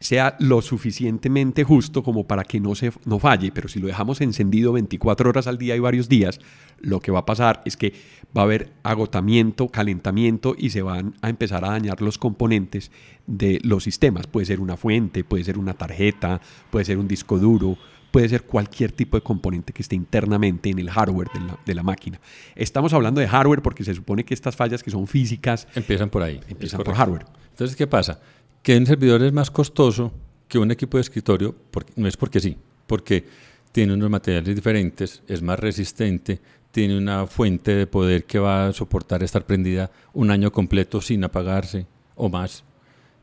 sea 0.00 0.36
lo 0.38 0.62
suficientemente 0.62 1.64
justo 1.64 2.02
como 2.02 2.26
para 2.26 2.44
que 2.44 2.60
no, 2.60 2.74
se, 2.74 2.92
no 3.04 3.18
falle, 3.18 3.50
pero 3.52 3.68
si 3.68 3.80
lo 3.80 3.88
dejamos 3.88 4.20
encendido 4.20 4.72
24 4.72 5.28
horas 5.28 5.46
al 5.46 5.58
día 5.58 5.74
y 5.74 5.80
varios 5.80 6.08
días, 6.08 6.40
lo 6.80 7.00
que 7.00 7.10
va 7.10 7.20
a 7.20 7.26
pasar 7.26 7.62
es 7.64 7.76
que 7.76 7.92
va 8.36 8.42
a 8.42 8.44
haber 8.44 8.72
agotamiento, 8.84 9.68
calentamiento 9.68 10.54
y 10.56 10.70
se 10.70 10.82
van 10.82 11.14
a 11.20 11.28
empezar 11.28 11.64
a 11.64 11.70
dañar 11.70 12.00
los 12.00 12.18
componentes 12.18 12.92
de 13.26 13.60
los 13.64 13.82
sistemas. 13.82 14.28
Puede 14.28 14.46
ser 14.46 14.60
una 14.60 14.76
fuente, 14.76 15.24
puede 15.24 15.42
ser 15.42 15.58
una 15.58 15.74
tarjeta, 15.74 16.40
puede 16.70 16.84
ser 16.84 16.98
un 16.98 17.08
disco 17.08 17.38
duro, 17.38 17.76
puede 18.10 18.28
ser 18.28 18.44
cualquier 18.44 18.92
tipo 18.92 19.16
de 19.16 19.22
componente 19.22 19.72
que 19.72 19.82
esté 19.82 19.96
internamente 19.96 20.70
en 20.70 20.78
el 20.78 20.90
hardware 20.90 21.28
de 21.64 21.74
la, 21.74 21.82
máquina. 21.82 22.20
Estamos 22.54 22.92
hablando 22.92 23.20
de 23.20 23.28
hardware 23.28 23.62
porque 23.62 23.84
se 23.84 23.94
supone 23.94 24.24
que 24.24 24.34
estas 24.34 24.56
fallas 24.56 24.82
que 24.82 24.90
son 24.90 25.06
físicas... 25.06 25.68
Empiezan 25.74 26.10
por 26.10 26.22
ahí. 26.22 26.40
Empiezan 26.48 26.82
por 26.82 26.94
hardware. 26.94 27.26
Entonces, 27.50 27.76
¿qué 27.76 27.86
pasa? 27.86 28.20
Que 28.62 28.76
un 28.76 28.86
servidor 28.86 29.22
es 29.22 29.32
más 29.32 29.50
costoso 29.50 30.12
que 30.48 30.58
un 30.58 30.70
equipo 30.70 30.96
de 30.96 31.02
escritorio, 31.02 31.54
porque, 31.70 31.92
no 31.96 32.08
es 32.08 32.16
porque 32.16 32.40
sí, 32.40 32.56
porque 32.86 33.24
tiene 33.72 33.92
unos 33.92 34.10
materiales 34.10 34.54
diferentes, 34.54 35.22
es 35.28 35.42
más 35.42 35.58
resistente, 35.58 36.40
tiene 36.72 36.96
una 36.96 37.26
fuente 37.26 37.74
de 37.74 37.86
poder 37.86 38.24
que 38.24 38.38
va 38.38 38.68
a 38.68 38.72
soportar 38.72 39.22
estar 39.22 39.44
prendida 39.44 39.90
un 40.12 40.30
año 40.30 40.50
completo 40.50 41.00
sin 41.00 41.24
apagarse 41.24 41.86
o 42.14 42.28
más. 42.28 42.64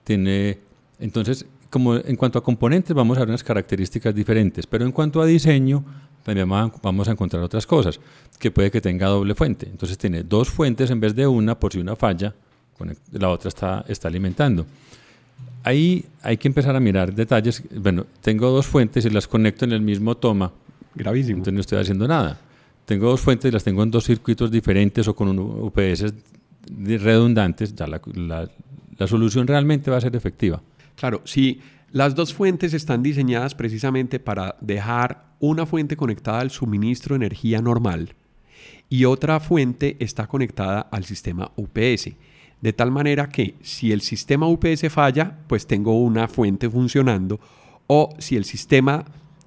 Tiene, 0.04 0.60
entonces, 1.00 1.46
como 1.75 1.98
en 1.98 2.15
cuanto 2.15 2.39
a 2.39 2.41
componentes 2.41 2.96
vamos 2.96 3.17
a 3.17 3.20
ver 3.20 3.27
unas 3.27 3.44
características 3.44 4.15
diferentes, 4.15 4.65
pero 4.65 4.86
en 4.86 4.94
cuanto 4.94 5.22
a 5.22 5.25
diseño 5.25 5.84
también 6.24 6.48
vamos 6.48 7.10
a 7.10 7.12
encontrar 7.12 7.44
otras 7.44 7.67
cosas, 7.67 8.00
que 8.39 8.50
puede 8.50 8.72
que 8.72 8.79
tenga 8.79 9.08
doble 9.08 9.36
fuente. 9.36 9.67
Entonces 9.70 9.98
tiene 9.98 10.24
dos 10.24 10.50
fuentes 10.50 10.89
en 10.89 11.01
vez 11.01 11.13
de 11.13 11.27
una, 11.27 11.60
por 11.60 11.74
si 11.74 11.79
una 11.79 11.98
falla, 11.98 12.34
la 13.12 13.29
otra 13.29 13.50
está, 13.50 13.84
está 13.89 14.08
alimentando. 14.08 14.65
Ahí 15.65 16.05
hay 16.22 16.38
que 16.38 16.48
empezar 16.48 16.77
a 16.77 16.79
mirar 16.79 17.13
detalles. 17.13 17.62
Bueno, 17.75 18.05
tengo 18.22 18.50
dos 18.51 18.65
fuentes 18.65 19.03
y 19.03 19.10
las 19.10 19.27
conecto 19.27 19.65
en 19.65 19.74
el 19.74 19.82
mismo 19.82 20.15
toma. 20.15 20.53
Gravísimo. 20.96 21.39
Entonces 21.39 21.55
no 21.55 21.60
estoy 21.60 21.79
haciendo 21.79 22.08
nada. 22.08 22.39
Tengo 22.86 23.10
dos 23.10 23.20
fuentes 23.20 23.50
y 23.50 23.51
las 23.51 23.65
tengo 23.65 23.84
en 23.84 23.91
dos 23.91 24.05
circuitos 24.05 24.50
diferentes 24.50 25.05
o 25.10 25.13
con 25.13 25.38
UPS 25.38 26.13
redundantes, 26.70 27.75
ya 27.75 27.86
la, 27.86 28.00
la 28.98 29.08
solución 29.08 29.46
realmente 29.46 29.91
va 29.91 29.98
a 29.98 30.01
ser 30.01 30.15
efectiva. 30.15 30.62
Claro, 30.95 31.21
si 31.25 31.61
las 31.91 32.15
dos 32.15 32.33
fuentes 32.33 32.73
están 32.73 33.03
diseñadas 33.03 33.55
precisamente 33.55 34.19
para 34.19 34.55
dejar 34.61 35.25
una 35.39 35.65
fuente 35.65 35.95
conectada 35.95 36.39
al 36.39 36.51
suministro 36.51 37.13
de 37.13 37.25
energía 37.25 37.61
normal 37.61 38.15
y 38.89 39.05
otra 39.05 39.39
fuente 39.39 39.97
está 39.99 40.27
conectada 40.27 40.81
al 40.81 41.05
sistema 41.05 41.51
UPS. 41.55 42.11
De 42.61 42.73
tal 42.73 42.91
manera 42.91 43.29
que 43.29 43.55
si 43.61 43.91
el 43.91 44.01
sistema 44.01 44.47
UPS 44.47 44.89
falla, 44.89 45.37
pues 45.47 45.67
tengo 45.67 46.01
una 46.01 46.27
fuente 46.27 46.69
funcionando 46.69 47.39
o 47.87 48.09
si 48.17 48.35
el 48.35 48.45
sistema 48.45 49.05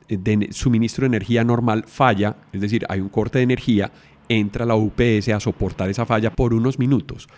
de 0.09 0.49
suministro 0.53 1.03
de 1.03 1.09
energía 1.09 1.45
normal 1.45 1.85
falla, 1.87 2.37
es 2.53 2.61
decir, 2.61 2.87
hay 2.89 3.01
un 3.01 3.09
corte 3.09 3.39
de 3.39 3.45
energía, 3.45 3.93
entra 4.29 4.65
la 4.65 4.75
UPS 4.75 5.29
a 5.31 5.41
soportar 5.41 5.91
esa 5.91 6.07
falla 6.07 6.31
por 6.31 6.55
unos 6.55 6.79
minutos. 6.79 7.29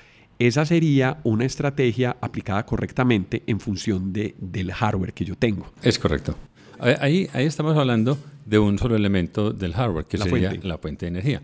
Esa 0.40 0.64
sería 0.64 1.18
una 1.23 1.44
estrategia 1.44 2.16
aplicada 2.18 2.64
correctamente 2.64 3.42
en 3.47 3.61
función 3.61 4.11
de, 4.11 4.35
del 4.38 4.73
hardware 4.73 5.12
que 5.12 5.26
yo 5.26 5.37
tengo. 5.37 5.70
Es 5.82 5.99
correcto. 5.99 6.35
Ahí, 6.78 7.28
ahí 7.35 7.44
estamos 7.44 7.76
hablando 7.76 8.16
de 8.47 8.59
un 8.59 8.78
solo 8.78 8.97
elemento 8.97 9.52
del 9.52 9.75
hardware, 9.75 10.06
que 10.06 10.16
sería 10.16 10.50
la 10.62 10.78
fuente 10.78 11.04
de 11.04 11.11
energía. 11.11 11.42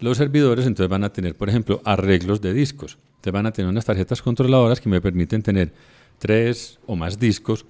Los 0.00 0.16
servidores 0.16 0.64
entonces 0.64 0.88
van 0.88 1.04
a 1.04 1.12
tener, 1.12 1.36
por 1.36 1.50
ejemplo, 1.50 1.82
arreglos 1.84 2.40
de 2.40 2.54
discos. 2.54 2.96
Entonces 3.16 3.32
van 3.34 3.44
a 3.44 3.52
tener 3.52 3.68
unas 3.70 3.84
tarjetas 3.84 4.22
controladoras 4.22 4.80
que 4.80 4.88
me 4.88 5.02
permiten 5.02 5.42
tener 5.42 5.70
tres 6.18 6.78
o 6.86 6.96
más 6.96 7.18
discos 7.18 7.66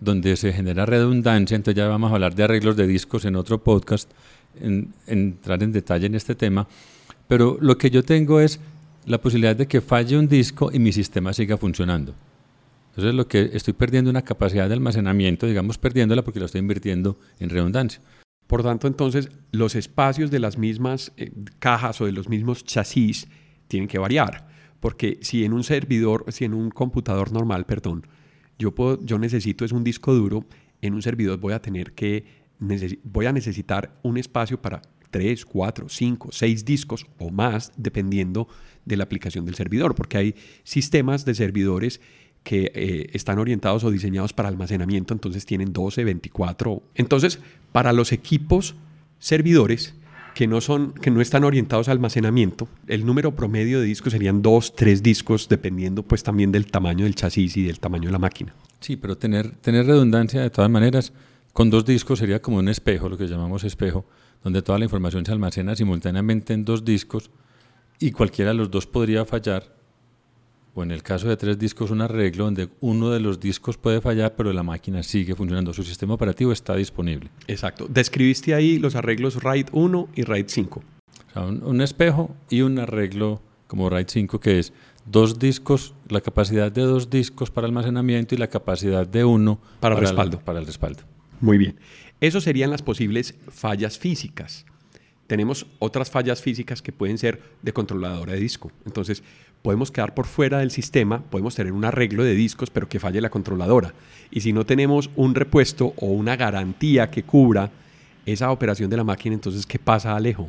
donde 0.00 0.34
se 0.34 0.52
genera 0.52 0.86
redundancia. 0.86 1.54
Entonces 1.54 1.76
ya 1.76 1.86
vamos 1.86 2.10
a 2.10 2.14
hablar 2.14 2.34
de 2.34 2.42
arreglos 2.42 2.76
de 2.76 2.88
discos 2.88 3.24
en 3.26 3.36
otro 3.36 3.62
podcast, 3.62 4.10
entrar 5.06 5.62
en 5.62 5.70
detalle 5.70 6.06
en 6.06 6.16
este 6.16 6.34
tema. 6.34 6.66
Pero 7.28 7.58
lo 7.60 7.78
que 7.78 7.90
yo 7.90 8.02
tengo 8.02 8.40
es 8.40 8.58
la 9.06 9.20
posibilidad 9.20 9.56
de 9.56 9.66
que 9.66 9.80
falle 9.80 10.18
un 10.18 10.28
disco 10.28 10.70
y 10.72 10.78
mi 10.78 10.92
sistema 10.92 11.32
siga 11.32 11.56
funcionando. 11.56 12.14
Entonces 12.90 13.14
lo 13.14 13.28
que 13.28 13.50
estoy 13.52 13.74
perdiendo 13.74 14.10
una 14.10 14.22
capacidad 14.22 14.68
de 14.68 14.74
almacenamiento, 14.74 15.46
digamos 15.46 15.78
perdiéndola 15.78 16.22
porque 16.22 16.40
la 16.40 16.46
estoy 16.46 16.60
invirtiendo 16.60 17.18
en 17.38 17.50
redundancia. 17.50 18.00
Por 18.46 18.62
tanto, 18.62 18.88
entonces 18.88 19.28
los 19.52 19.76
espacios 19.76 20.30
de 20.30 20.40
las 20.40 20.58
mismas 20.58 21.12
eh, 21.16 21.30
cajas 21.60 22.00
o 22.00 22.06
de 22.06 22.12
los 22.12 22.28
mismos 22.28 22.64
chasis 22.64 23.28
tienen 23.68 23.88
que 23.88 23.98
variar, 23.98 24.48
porque 24.80 25.18
si 25.22 25.44
en 25.44 25.52
un 25.52 25.62
servidor, 25.62 26.24
si 26.28 26.44
en 26.44 26.54
un 26.54 26.70
computador 26.70 27.30
normal, 27.30 27.64
perdón, 27.64 28.06
yo 28.58 28.74
puedo, 28.74 28.98
yo 29.04 29.18
necesito 29.18 29.64
es 29.64 29.70
un 29.70 29.84
disco 29.84 30.12
duro, 30.12 30.44
en 30.82 30.94
un 30.94 31.02
servidor 31.02 31.38
voy 31.38 31.52
a 31.52 31.62
tener 31.62 31.92
que 31.92 32.40
voy 33.04 33.26
a 33.26 33.32
necesitar 33.32 33.98
un 34.02 34.18
espacio 34.18 34.60
para 34.60 34.82
3, 35.10 35.44
4, 35.44 35.88
5, 35.88 36.28
6 36.32 36.64
discos 36.64 37.06
o 37.18 37.30
más, 37.30 37.72
dependiendo 37.76 38.48
de 38.84 38.96
la 38.96 39.04
aplicación 39.04 39.44
del 39.44 39.54
servidor, 39.54 39.94
porque 39.94 40.18
hay 40.18 40.34
sistemas 40.64 41.24
de 41.24 41.34
servidores 41.34 42.00
que 42.42 42.72
eh, 42.74 43.10
están 43.12 43.38
orientados 43.38 43.84
o 43.84 43.90
diseñados 43.90 44.32
para 44.32 44.48
almacenamiento, 44.48 45.12
entonces 45.12 45.44
tienen 45.44 45.72
12, 45.72 46.04
24. 46.04 46.82
Entonces, 46.94 47.38
para 47.72 47.92
los 47.92 48.12
equipos 48.12 48.74
servidores 49.18 49.94
que 50.34 50.46
no, 50.46 50.60
son, 50.60 50.92
que 50.92 51.10
no 51.10 51.20
están 51.20 51.44
orientados 51.44 51.88
a 51.88 51.92
almacenamiento, 51.92 52.68
el 52.86 53.04
número 53.04 53.34
promedio 53.34 53.80
de 53.80 53.86
discos 53.86 54.12
serían 54.12 54.42
2, 54.42 54.74
3 54.74 55.02
discos, 55.02 55.48
dependiendo 55.48 56.02
pues 56.02 56.22
también 56.22 56.52
del 56.52 56.66
tamaño 56.66 57.04
del 57.04 57.14
chasis 57.14 57.56
y 57.56 57.64
del 57.64 57.80
tamaño 57.80 58.06
de 58.06 58.12
la 58.12 58.18
máquina. 58.18 58.54
Sí, 58.80 58.96
pero 58.96 59.18
tener, 59.18 59.50
tener 59.56 59.86
redundancia 59.86 60.40
de 60.40 60.50
todas 60.50 60.70
maneras, 60.70 61.12
con 61.52 61.68
dos 61.68 61.84
discos 61.84 62.20
sería 62.20 62.40
como 62.40 62.58
un 62.58 62.68
espejo, 62.68 63.08
lo 63.08 63.18
que 63.18 63.26
llamamos 63.26 63.64
espejo, 63.64 64.06
donde 64.42 64.62
toda 64.62 64.78
la 64.78 64.84
información 64.84 65.24
se 65.24 65.32
almacena 65.32 65.76
simultáneamente 65.76 66.54
en 66.54 66.64
dos 66.64 66.84
discos 66.84 67.30
y 67.98 68.12
cualquiera 68.12 68.52
de 68.52 68.56
los 68.56 68.70
dos 68.70 68.86
podría 68.86 69.24
fallar, 69.24 69.74
o 70.74 70.82
en 70.82 70.90
el 70.90 71.02
caso 71.02 71.28
de 71.28 71.36
tres 71.36 71.58
discos 71.58 71.90
un 71.90 72.00
arreglo 72.00 72.44
donde 72.44 72.68
uno 72.80 73.10
de 73.10 73.20
los 73.20 73.40
discos 73.40 73.76
puede 73.76 74.00
fallar, 74.00 74.34
pero 74.36 74.52
la 74.52 74.62
máquina 74.62 75.02
sigue 75.02 75.34
funcionando, 75.34 75.72
su 75.72 75.82
sistema 75.82 76.14
operativo 76.14 76.52
está 76.52 76.74
disponible. 76.76 77.30
Exacto. 77.46 77.86
Describiste 77.88 78.54
ahí 78.54 78.78
los 78.78 78.94
arreglos 78.94 79.42
RAID 79.42 79.66
1 79.72 80.08
y 80.14 80.22
RAID 80.22 80.46
5. 80.48 80.80
O 80.80 81.32
sea, 81.32 81.42
un, 81.42 81.80
espejo 81.80 82.34
y 82.48 82.62
un 82.62 82.78
arreglo 82.78 83.42
como 83.66 83.90
RAID 83.90 84.06
5 84.08 84.40
que 84.40 84.58
es 84.58 84.72
dos 85.04 85.38
discos, 85.38 85.94
la 86.08 86.20
capacidad 86.20 86.70
de 86.70 86.82
dos 86.82 87.10
discos 87.10 87.50
para 87.50 87.66
almacenamiento 87.66 88.34
y 88.34 88.38
la 88.38 88.48
capacidad 88.48 89.06
de 89.06 89.24
uno 89.24 89.60
para, 89.80 89.96
respaldo. 89.96 90.40
para 90.40 90.60
el 90.60 90.66
respaldo. 90.66 91.02
Muy 91.40 91.58
bien. 91.58 91.76
Eso 92.20 92.40
serían 92.40 92.70
las 92.70 92.82
posibles 92.82 93.34
fallas 93.48 93.98
físicas. 93.98 94.66
Tenemos 95.26 95.66
otras 95.78 96.10
fallas 96.10 96.42
físicas 96.42 96.82
que 96.82 96.92
pueden 96.92 97.16
ser 97.16 97.40
de 97.62 97.72
controladora 97.72 98.32
de 98.32 98.40
disco. 98.40 98.72
Entonces, 98.84 99.22
podemos 99.62 99.90
quedar 99.90 100.14
por 100.14 100.26
fuera 100.26 100.58
del 100.58 100.70
sistema, 100.70 101.22
podemos 101.22 101.54
tener 101.54 101.72
un 101.72 101.84
arreglo 101.84 102.24
de 102.24 102.34
discos, 102.34 102.68
pero 102.70 102.88
que 102.88 102.98
falle 102.98 103.20
la 103.20 103.30
controladora. 103.30 103.94
Y 104.30 104.40
si 104.40 104.52
no 104.52 104.66
tenemos 104.66 105.08
un 105.16 105.34
repuesto 105.34 105.94
o 105.96 106.06
una 106.06 106.36
garantía 106.36 107.10
que 107.10 107.22
cubra 107.22 107.70
esa 108.26 108.50
operación 108.50 108.90
de 108.90 108.96
la 108.96 109.04
máquina, 109.04 109.34
entonces, 109.34 109.66
¿qué 109.66 109.78
pasa, 109.78 110.16
Alejo? 110.16 110.48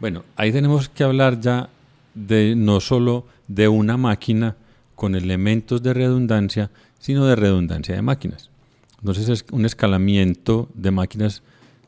Bueno, 0.00 0.24
ahí 0.36 0.52
tenemos 0.52 0.88
que 0.88 1.04
hablar 1.04 1.40
ya 1.40 1.68
de 2.14 2.54
no 2.56 2.80
solo 2.80 3.26
de 3.46 3.68
una 3.68 3.96
máquina 3.96 4.56
con 4.94 5.14
elementos 5.14 5.82
de 5.82 5.94
redundancia, 5.94 6.70
sino 6.98 7.26
de 7.26 7.36
redundancia 7.36 7.94
de 7.94 8.02
máquinas. 8.02 8.51
Entonces 9.02 9.28
es 9.28 9.44
un 9.50 9.64
escalamiento 9.64 10.68
de 10.74 10.92
máquinas. 10.92 11.42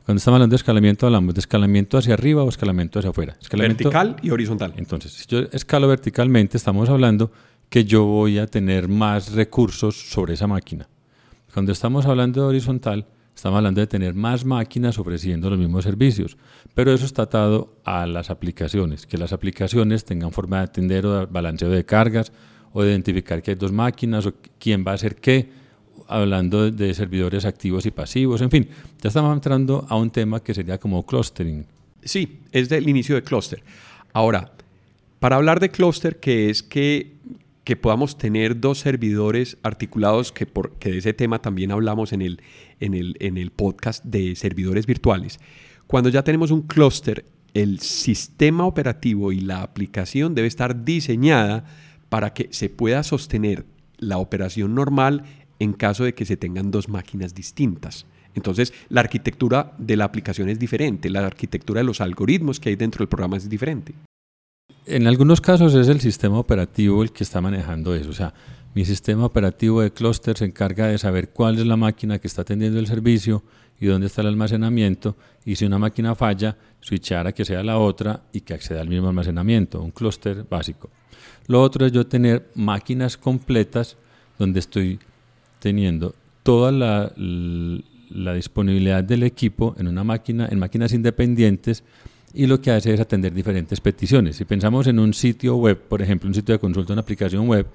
Cuando 0.04 0.18
estamos 0.18 0.36
hablando 0.36 0.54
de 0.54 0.56
escalamiento, 0.56 1.06
hablamos 1.06 1.34
de 1.34 1.40
escalamiento 1.40 1.96
hacia 1.96 2.14
arriba 2.14 2.42
o 2.42 2.48
escalamiento 2.48 2.98
hacia 2.98 3.10
afuera. 3.10 3.36
vertical 3.56 4.16
y 4.20 4.30
horizontal. 4.30 4.74
Entonces, 4.76 5.12
si 5.12 5.24
yo 5.28 5.38
escalo 5.52 5.86
verticalmente, 5.86 6.56
estamos 6.56 6.88
hablando 6.88 7.30
que 7.68 7.84
yo 7.84 8.04
voy 8.04 8.38
a 8.38 8.48
tener 8.48 8.88
más 8.88 9.32
recursos 9.32 10.10
sobre 10.10 10.34
esa 10.34 10.48
máquina. 10.48 10.88
Cuando 11.52 11.70
estamos 11.70 12.04
hablando 12.04 12.42
de 12.42 12.48
horizontal, 12.48 13.06
estamos 13.34 13.58
hablando 13.58 13.80
de 13.80 13.86
tener 13.86 14.14
más 14.14 14.44
máquinas 14.44 14.98
ofreciendo 14.98 15.48
los 15.50 15.58
mismos 15.58 15.84
servicios. 15.84 16.36
Pero 16.74 16.92
eso 16.92 17.06
está 17.06 17.22
atado 17.22 17.76
a 17.84 18.06
las 18.06 18.28
aplicaciones, 18.28 19.06
que 19.06 19.18
las 19.18 19.32
aplicaciones 19.32 20.04
tengan 20.04 20.32
forma 20.32 20.58
de 20.58 20.62
atender 20.64 21.06
o 21.06 21.20
de 21.20 21.26
balanceo 21.26 21.70
de 21.70 21.84
cargas 21.84 22.32
o 22.72 22.82
de 22.82 22.90
identificar 22.90 23.40
que 23.40 23.52
hay 23.52 23.56
dos 23.56 23.70
máquinas 23.70 24.26
o 24.26 24.34
quién 24.58 24.84
va 24.84 24.90
a 24.90 24.94
hacer 24.96 25.14
qué 25.14 25.63
hablando 26.08 26.70
de 26.70 26.94
servidores 26.94 27.44
activos 27.44 27.86
y 27.86 27.90
pasivos, 27.90 28.40
en 28.40 28.50
fin, 28.50 28.68
ya 29.00 29.08
estamos 29.08 29.34
entrando 29.34 29.86
a 29.88 29.96
un 29.96 30.10
tema 30.10 30.42
que 30.42 30.54
sería 30.54 30.78
como 30.78 31.04
clustering. 31.04 31.66
Sí, 32.02 32.40
es 32.52 32.68
del 32.68 32.88
inicio 32.88 33.14
de 33.14 33.22
cluster. 33.22 33.62
Ahora, 34.12 34.52
para 35.20 35.36
hablar 35.36 35.60
de 35.60 35.70
cluster, 35.70 36.20
que 36.20 36.50
es 36.50 36.62
que, 36.62 37.12
que 37.64 37.76
podamos 37.76 38.18
tener 38.18 38.60
dos 38.60 38.78
servidores 38.78 39.56
articulados, 39.62 40.32
que, 40.32 40.46
por, 40.46 40.72
que 40.72 40.90
de 40.90 40.98
ese 40.98 41.14
tema 41.14 41.40
también 41.40 41.72
hablamos 41.72 42.12
en 42.12 42.22
el, 42.22 42.40
en, 42.80 42.94
el, 42.94 43.16
en 43.20 43.38
el 43.38 43.50
podcast 43.50 44.04
de 44.04 44.36
servidores 44.36 44.86
virtuales, 44.86 45.40
cuando 45.86 46.10
ya 46.10 46.22
tenemos 46.22 46.50
un 46.50 46.62
cluster, 46.62 47.24
el 47.54 47.78
sistema 47.78 48.66
operativo 48.66 49.32
y 49.32 49.40
la 49.40 49.62
aplicación 49.62 50.34
debe 50.34 50.48
estar 50.48 50.84
diseñada 50.84 51.64
para 52.08 52.34
que 52.34 52.48
se 52.50 52.68
pueda 52.68 53.02
sostener 53.02 53.64
la 53.98 54.18
operación 54.18 54.74
normal 54.74 55.24
en 55.58 55.72
caso 55.72 56.04
de 56.04 56.14
que 56.14 56.24
se 56.24 56.36
tengan 56.36 56.70
dos 56.70 56.88
máquinas 56.88 57.34
distintas. 57.34 58.06
Entonces, 58.34 58.72
la 58.88 59.00
arquitectura 59.00 59.74
de 59.78 59.96
la 59.96 60.04
aplicación 60.04 60.48
es 60.48 60.58
diferente, 60.58 61.08
la 61.08 61.24
arquitectura 61.24 61.80
de 61.80 61.84
los 61.84 62.00
algoritmos 62.00 62.58
que 62.58 62.70
hay 62.70 62.76
dentro 62.76 62.98
del 62.98 63.08
programa 63.08 63.36
es 63.36 63.48
diferente. 63.48 63.94
En 64.86 65.06
algunos 65.06 65.40
casos 65.40 65.74
es 65.74 65.88
el 65.88 66.00
sistema 66.00 66.38
operativo 66.38 67.02
el 67.02 67.12
que 67.12 67.24
está 67.24 67.40
manejando 67.40 67.94
eso. 67.94 68.10
O 68.10 68.14
sea, 68.14 68.34
mi 68.74 68.84
sistema 68.84 69.24
operativo 69.24 69.80
de 69.80 69.92
clúster 69.92 70.36
se 70.36 70.44
encarga 70.44 70.88
de 70.88 70.98
saber 70.98 71.30
cuál 71.30 71.58
es 71.58 71.66
la 71.66 71.76
máquina 71.76 72.18
que 72.18 72.26
está 72.26 72.42
atendiendo 72.42 72.78
el 72.78 72.86
servicio 72.86 73.42
y 73.80 73.86
dónde 73.86 74.08
está 74.08 74.20
el 74.20 74.28
almacenamiento. 74.28 75.16
Y 75.44 75.56
si 75.56 75.64
una 75.64 75.78
máquina 75.78 76.14
falla, 76.14 76.56
switchar 76.80 77.26
a 77.26 77.32
que 77.32 77.44
sea 77.44 77.62
la 77.62 77.78
otra 77.78 78.24
y 78.32 78.40
que 78.40 78.52
acceda 78.52 78.80
al 78.80 78.88
mismo 78.88 79.08
almacenamiento, 79.08 79.80
un 79.80 79.90
clúster 79.90 80.44
básico. 80.48 80.90
Lo 81.46 81.62
otro 81.62 81.86
es 81.86 81.92
yo 81.92 82.06
tener 82.06 82.50
máquinas 82.54 83.16
completas 83.16 83.96
donde 84.38 84.60
estoy 84.60 84.98
teniendo 85.64 86.14
toda 86.42 86.70
la, 86.70 87.10
disponibilidad 88.34 89.02
del 89.02 89.22
equipo 89.22 89.74
en 89.78 89.88
una 89.88 90.04
máquina, 90.04 90.46
en 90.50 90.58
máquinas 90.58 90.92
independientes 90.92 91.82
y 92.34 92.46
lo 92.46 92.60
que 92.60 92.70
hace 92.70 92.92
es 92.92 93.00
atender 93.00 93.32
diferentes 93.32 93.80
peticiones. 93.80 94.36
Si 94.36 94.44
pensamos 94.44 94.86
en 94.88 94.98
un 94.98 95.14
sitio 95.14 95.56
web, 95.56 95.80
por 95.88 96.02
ejemplo, 96.02 96.28
un 96.28 96.34
sitio 96.34 96.52
de 96.52 96.58
consulta, 96.58 96.92
una 96.92 97.00
aplicación 97.00 97.48
web, 97.48 97.66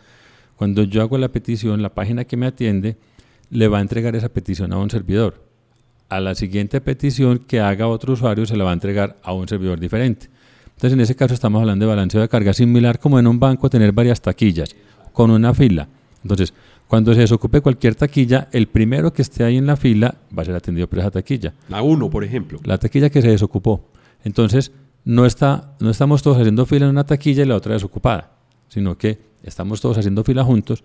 cuando 0.56 0.84
yo 0.84 1.02
hago 1.02 1.18
la 1.18 1.30
petición, 1.30 1.82
la 1.82 1.90
página 1.90 2.26
que 2.26 2.38
me 2.38 2.46
atiende 2.46 2.96
le 3.50 3.68
va 3.68 3.80
a 3.80 3.82
entregar 3.82 4.16
esa 4.16 4.30
petición 4.30 4.72
a 4.72 4.78
un 4.78 4.92
servidor. 4.92 5.44
A 6.10 6.20
la 6.20 6.36
siguiente 6.36 6.82
petición 6.82 7.40
que 7.40 7.60
haga 7.60 7.88
otro 7.88 8.14
usuario 8.14 8.46
se 8.46 8.56
la 8.56 8.66
va 8.66 8.70
a 8.70 8.74
entregar 8.74 9.18
a 9.24 9.34
un 9.34 9.48
servidor 9.48 9.80
diferente. 9.80 10.28
Entonces, 10.68 10.94
en 10.94 11.02
ese 11.02 11.16
caso 11.16 11.34
estamos 11.34 11.60
hablando 11.60 11.86
de 11.86 11.90
balanceo 11.90 12.22
de 12.22 12.30
carga 12.30 12.54
similar 12.54 13.00
como 13.00 13.18
en 13.18 13.26
un 13.26 13.40
banco 13.40 13.68
tener 13.68 13.94
varias 13.94 14.22
taquillas 14.22 14.76
con 15.12 15.32
una 15.32 15.56
fila. 15.56 15.88
Entonces, 16.22 16.54
cuando 16.90 17.14
se 17.14 17.20
desocupe 17.20 17.62
cualquier 17.62 17.94
taquilla, 17.94 18.48
el 18.52 18.68
primero 18.68 19.14
que 19.14 19.22
esté 19.22 19.44
ahí 19.44 19.58
en 19.58 19.68
la 19.68 19.78
fila 19.78 20.16
va 20.36 20.42
a 20.42 20.46
ser 20.46 20.56
atendido 20.56 20.90
por 20.90 20.98
esa 20.98 21.12
taquilla. 21.12 21.54
La 21.70 21.84
1, 21.84 22.10
por 22.10 22.24
ejemplo. 22.24 22.60
La 22.64 22.80
taquilla 22.80 23.12
que 23.12 23.22
se 23.22 23.28
desocupó. 23.28 23.92
Entonces, 24.24 24.72
no, 25.06 25.28
está, 25.28 25.76
no 25.80 25.92
estamos 25.92 26.24
todos 26.24 26.40
haciendo 26.40 26.66
fila 26.66 26.86
en 26.86 26.90
una 26.90 27.04
taquilla 27.04 27.44
y 27.44 27.46
la 27.46 27.58
otra 27.58 27.74
desocupada, 27.74 28.32
sino 28.70 28.98
que 28.98 29.20
estamos 29.44 29.82
todos 29.82 30.00
haciendo 30.00 30.24
fila 30.24 30.44
juntos 30.44 30.84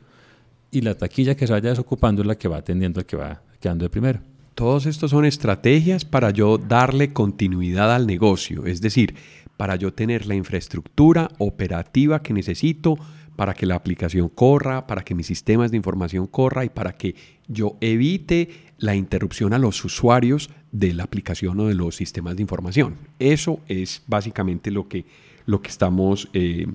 y 0.70 0.82
la 0.82 0.94
taquilla 0.94 1.37
que 1.37 1.46
se 1.46 1.54
vaya 1.54 1.70
desocupando 1.70 2.20
es 2.20 2.28
la 2.28 2.37
que 2.37 2.49
va 2.49 2.58
atendiendo 2.58 3.00
al 3.00 3.06
que 3.06 3.16
va 3.16 3.40
quedando 3.58 3.87
de 3.87 3.88
primero. 3.88 4.20
Todos 4.54 4.84
estos 4.84 5.11
son 5.11 5.25
estrategias 5.25 6.04
para 6.04 6.32
yo 6.32 6.58
darle 6.58 7.14
continuidad 7.14 7.94
al 7.94 8.06
negocio, 8.06 8.66
es 8.66 8.82
decir, 8.82 9.14
para 9.56 9.76
yo 9.76 9.94
tener 9.94 10.26
la 10.26 10.34
infraestructura 10.34 11.30
operativa 11.38 12.20
que 12.20 12.34
necesito 12.34 12.99
para 13.37 13.55
que 13.55 13.67
la 13.67 13.75
aplicación 13.75 14.29
corra, 14.29 14.87
para 14.87 15.03
que 15.03 15.14
mis 15.14 15.26
sistemas 15.26 15.71
de 15.71 15.76
información 15.76 16.26
corra 16.26 16.64
y 16.64 16.69
para 16.69 16.93
que 16.93 17.14
yo 17.49 17.76
evite 17.81 18.50
la 18.79 18.95
interrupción 18.95 19.53
a 19.53 19.59
los 19.59 19.85
usuarios 19.85 20.50
de 20.73 20.93
la 20.95 21.05
aplicación 21.05 21.59
o 21.61 21.67
de 21.67 21.75
los 21.75 21.97
sistemas 21.97 22.37
de 22.37 22.43
información. 22.43 22.97
Eso 23.19 23.61
es 23.69 24.03
básicamente 24.07 24.71
lo 24.71 24.88
que, 24.88 25.05
lo 25.47 25.62
que 25.62 25.71
estamos 25.71 26.29
eh, 26.33 26.67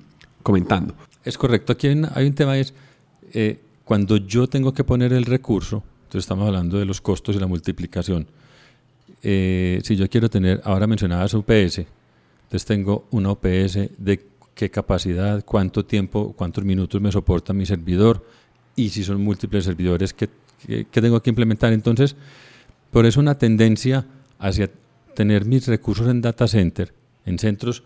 comentando. 0.42 0.94
Es 1.24 1.36
correcto. 1.36 1.72
Aquí 1.72 1.88
hay 1.88 2.26
un 2.26 2.34
tema, 2.34 2.58
es 2.58 2.74
eh, 3.32 3.60
cuando 3.84 4.16
yo 4.16 4.46
tengo 4.46 4.72
que 4.72 4.84
poner 4.84 5.12
el 5.12 5.24
recurso, 5.24 5.82
entonces 6.02 6.24
estamos 6.24 6.46
hablando 6.46 6.78
de 6.78 6.84
los 6.84 7.00
costos 7.00 7.36
y 7.36 7.38
la 7.38 7.46
multiplicación. 7.46 8.26
Eh, 9.22 9.80
si 9.84 9.96
yo 9.96 10.08
quiero 10.08 10.30
tener, 10.30 10.60
ahora 10.64 10.86
mencionabas 10.86 11.34
UPS, 11.34 11.84
entonces 12.44 12.64
tengo 12.64 13.06
una 13.10 13.32
UPS 13.32 13.78
de 13.98 14.29
qué 14.60 14.70
capacidad, 14.70 15.42
cuánto 15.42 15.86
tiempo, 15.86 16.34
cuántos 16.36 16.64
minutos 16.64 17.00
me 17.00 17.10
soporta 17.10 17.54
mi 17.54 17.64
servidor 17.64 18.26
y 18.76 18.90
si 18.90 19.02
son 19.02 19.24
múltiples 19.24 19.64
servidores 19.64 20.12
que, 20.12 20.28
tengo 20.90 21.22
que 21.22 21.30
implementar. 21.30 21.72
Entonces, 21.72 22.14
por 22.90 23.06
eso 23.06 23.20
una 23.20 23.38
tendencia 23.38 24.06
hacia 24.38 24.70
tener 25.14 25.46
mis 25.46 25.66
recursos 25.66 26.08
en 26.08 26.20
data 26.20 26.46
center, 26.46 26.92
en 27.24 27.38
centros 27.38 27.84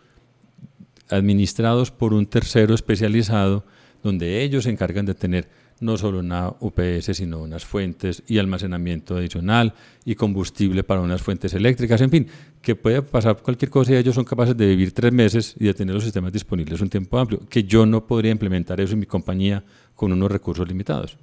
administrados 1.11 1.93
por 1.93 2.13
un 2.13 2.27
tercero 2.27 2.75
especializado, 2.75 3.65
donde 4.03 4.43
ellos 4.43 4.65
se 4.65 4.71
encargan 4.71 5.07
de 5.07 5.15
tener 5.15 5.49
no 5.81 5.97
solo 5.97 6.21
una 6.21 6.53
UPS, 6.61 7.17
sino 7.17 7.41
unas 7.41 7.65
fuentes 7.65 8.23
y 8.27 8.39
almacenamiento 8.39 9.17
adicional 9.17 9.75
y 10.05 10.15
combustible 10.15 10.85
para 10.85 11.01
unas 11.01 11.23
fuentes 11.23 11.53
eléctricas, 11.55 12.01
en 12.01 12.11
fin, 12.11 12.27
que 12.63 12.77
puede 12.77 13.03
pasar 13.03 13.37
cualquier 13.43 13.71
cosa 13.71 13.93
y 13.93 13.97
ellos 13.97 14.15
son 14.15 14.25
capaces 14.25 14.57
de 14.57 14.67
vivir 14.67 14.93
tres 14.93 15.13
meses 15.13 15.55
y 15.59 15.65
de 15.65 15.75
tener 15.75 15.95
los 15.95 16.05
sistemas 16.05 16.33
disponibles 16.33 16.81
un 16.81 16.89
tiempo 16.89 17.19
amplio, 17.19 17.41
que 17.49 17.65
yo 17.65 17.87
no 17.87 18.07
podría 18.07 18.33
implementar 18.33 18.81
eso 18.81 18.95
en 18.95 19.01
mi 19.01 19.07
compañía 19.07 19.65
con 19.95 20.13
unos 20.13 20.31
recursos 20.31 20.67
limitados. 20.67 21.17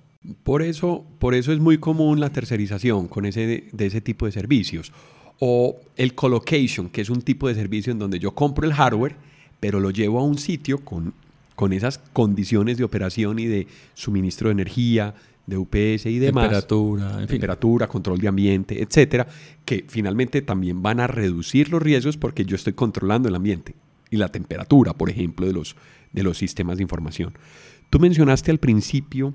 Por 0.44 0.62
eso, 0.62 1.04
por 1.18 1.34
eso 1.34 1.52
es 1.52 1.60
muy 1.60 1.80
común 1.80 2.20
la 2.20 2.30
tercerización 2.30 3.08
con 3.08 3.26
ese, 3.26 3.66
de 3.72 3.86
ese 3.86 4.02
tipo 4.02 4.28
de 4.28 4.32
servicios. 4.32 4.92
O 5.40 5.80
el 5.98 6.14
colocation, 6.14 6.90
que 6.90 7.02
es 7.02 7.10
un 7.10 7.24
tipo 7.24 7.48
de 7.48 7.56
servicio 7.56 7.92
en 7.92 7.98
donde 7.98 8.20
yo 8.20 8.32
compro 8.32 8.68
el 8.68 8.74
hardware, 8.74 9.16
pero 9.60 9.80
lo 9.80 9.90
llevo 9.90 10.20
a 10.20 10.24
un 10.24 10.38
sitio 10.38 10.80
con 10.80 11.14
con 11.56 11.74
esas 11.74 12.00
condiciones 12.14 12.78
de 12.78 12.84
operación 12.84 13.40
y 13.40 13.46
de 13.46 13.68
suministro 13.94 14.50
de 14.50 14.54
energía, 14.54 15.14
de 15.46 15.58
UPS 15.58 16.06
y 16.06 16.20
demás. 16.20 16.44
Temperatura, 16.44 17.26
Temperatura, 17.28 17.88
control 17.88 18.20
de 18.20 18.28
ambiente, 18.28 18.82
etcétera, 18.82 19.28
que 19.66 19.86
finalmente 19.88 20.42
también 20.42 20.82
van 20.82 21.00
a 21.00 21.08
reducir 21.08 21.70
los 21.70 21.82
riesgos 21.82 22.18
porque 22.18 22.46
yo 22.46 22.56
estoy 22.56 22.74
controlando 22.74 23.30
el 23.30 23.36
ambiente 23.36 23.76
y 24.10 24.18
la 24.18 24.30
temperatura, 24.30 24.94
por 24.94 25.10
ejemplo, 25.10 25.46
de 25.46 25.54
los, 25.54 25.76
de 26.12 26.24
los 26.24 26.38
sistemas 26.38 26.78
de 26.78 26.84
información. 26.84 27.34
Tú 27.90 28.00
mencionaste 28.00 28.52
al 28.52 28.60
principio 28.60 29.34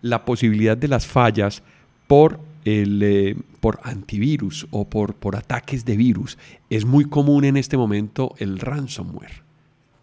la 0.00 0.24
posibilidad 0.24 0.76
de 0.76 0.88
las 0.88 1.06
fallas 1.06 1.62
por, 2.06 2.40
el, 2.64 3.02
eh, 3.02 3.36
por 3.60 3.80
antivirus 3.82 4.66
o 4.70 4.88
por, 4.88 5.14
por 5.14 5.36
ataques 5.36 5.84
de 5.84 5.96
virus. 5.96 6.38
Es 6.70 6.84
muy 6.84 7.04
común 7.04 7.44
en 7.44 7.56
este 7.56 7.76
momento 7.76 8.34
el 8.38 8.58
ransomware. 8.58 9.47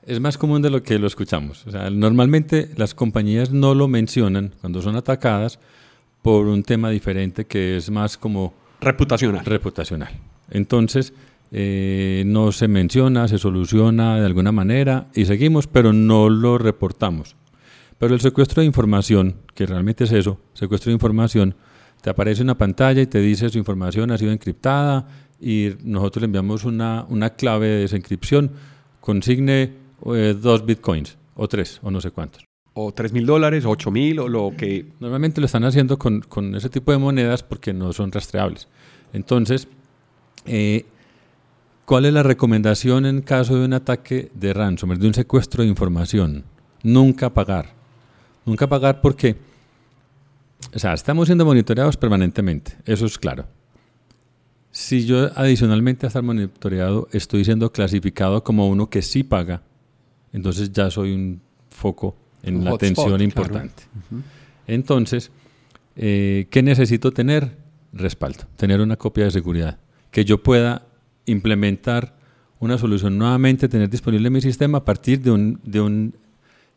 Es 0.06 0.20
más 0.20 0.38
común 0.38 0.62
de 0.62 0.70
lo 0.70 0.84
que 0.84 1.00
lo 1.00 1.08
escuchamos. 1.08 1.66
normalmente 1.92 2.70
las 2.78 2.94
compañías 2.94 3.52
no 3.52 3.74
lo 3.74 3.88
mencionan 3.88 4.52
cuando 4.62 4.82
son 4.82 4.96
atacadas 4.96 5.60
por 6.22 6.46
un 6.46 6.64
tema 6.64 6.90
diferente 6.92 7.46
que 7.46 7.78
es 7.78 7.90
más 7.90 8.18
como... 8.18 8.54
Reputacional. 8.82 9.44
Reputacional. 9.46 10.10
Entonces, 10.52 11.14
eh, 11.52 12.24
no 12.28 12.52
se 12.52 12.68
menciona, 12.68 13.28
se 13.28 13.40
soluciona 13.40 14.20
de 14.20 14.26
alguna 14.26 14.52
manera 14.52 15.08
y 15.16 15.26
seguimos, 15.26 15.66
pero 15.66 15.92
no 15.92 16.30
lo 16.30 16.60
reportamos. 16.60 17.36
Pero 17.98 18.14
el 18.14 18.22
secuestro 18.22 18.62
de 18.62 18.68
información, 18.68 19.38
que 19.56 19.66
realmente 19.66 20.04
es 20.04 20.12
eso, 20.12 20.40
secuestro 20.54 20.90
de 20.92 20.96
información, 20.96 21.56
te 22.02 22.12
aparece 22.12 22.44
una 22.44 22.58
pantalla 22.58 23.02
y 23.02 23.08
te 23.08 23.20
dice 23.20 23.50
su 23.50 23.58
información 23.58 24.12
ha 24.12 24.18
sido 24.20 24.32
encriptada 24.32 25.08
y 25.42 25.72
nosotros 25.84 26.22
le 26.22 26.26
enviamos 26.26 26.64
una, 26.64 27.06
una 27.10 27.32
clave 27.32 27.68
de 27.68 27.82
desencripción, 27.82 28.52
consigne 29.00 29.85
eh, 30.14 30.34
dos 30.34 30.66
bitcoins, 30.66 31.18
o 31.36 31.48
tres, 31.48 31.80
o 31.82 31.90
no 31.90 32.02
sé 32.02 32.12
cuántos. 32.12 32.46
O 32.74 32.94
tres 32.94 33.14
mil 33.14 33.26
dólares, 33.26 33.66
ocho 33.66 33.90
mil, 33.90 34.20
o 34.20 34.28
lo 34.28 34.52
que... 34.56 34.86
Normalmente 35.00 35.40
lo 35.40 35.46
están 35.46 35.64
haciendo 35.64 35.98
con, 35.98 36.22
con, 36.22 36.54
ese 36.56 36.70
tipo 36.70 36.92
de 36.92 36.98
monedas 36.98 37.42
porque 37.42 37.74
no 37.74 37.94
son 37.94 38.12
rastreables. 38.12 38.68
Entonces, 39.14 39.68
eh, 40.46 40.86
¿cuál 41.86 42.06
es 42.06 42.14
la 42.14 42.24
recomendación 42.24 43.06
en 43.06 43.22
caso 43.22 43.58
de 43.58 43.66
un 43.66 43.74
ataque 43.74 44.30
de 44.34 44.54
ransomware, 44.54 45.00
de 45.00 45.08
un 45.08 45.14
secuestro 45.14 45.64
de 45.64 45.70
información? 45.70 46.44
Nunca 46.84 47.34
pagar. 47.34 47.74
Nunca 48.46 48.68
pagar 48.68 49.02
porque, 49.02 49.38
o 50.74 50.78
sea, 50.78 50.94
estamos 50.94 51.28
siendo 51.28 51.46
monitoreados 51.46 51.98
permanentemente, 51.98 52.78
eso 52.86 53.06
es 53.06 53.18
claro. 53.18 53.48
Si 54.70 55.06
yo 55.06 55.32
adicionalmente 55.36 56.06
a 56.06 56.10
estar 56.10 56.22
monitoreado 56.22 57.08
estoy 57.14 57.46
siendo 57.46 57.72
clasificado 57.72 58.44
como 58.44 58.68
uno 58.68 58.90
que 58.90 59.02
sí 59.02 59.24
paga, 59.24 59.62
entonces 60.36 60.72
ya 60.74 60.92
soy 60.92 61.14
un 61.14 61.42
foco 61.70 62.16
en 62.44 62.66
la 62.66 62.72
atención 62.72 63.22
importante. 63.22 63.84
Entonces, 64.68 65.32
eh, 65.96 66.48
¿qué 66.50 66.62
necesito 66.62 67.12
tener? 67.12 67.64
Respaldo, 67.94 68.44
tener 68.58 68.82
una 68.82 68.98
copia 68.98 69.24
de 69.24 69.32
seguridad, 69.32 69.80
que 70.12 70.26
yo 70.26 70.44
pueda 70.44 70.86
implementar 71.26 72.18
una 72.60 72.78
solución 72.78 73.18
nuevamente, 73.18 73.70
tener 73.70 73.90
disponible 73.90 74.30
mi 74.30 74.42
sistema 74.42 74.80
a 74.80 74.86
partir 74.86 75.22
de, 75.22 75.32
un, 75.32 75.62
de, 75.64 75.80
un, 75.80 76.14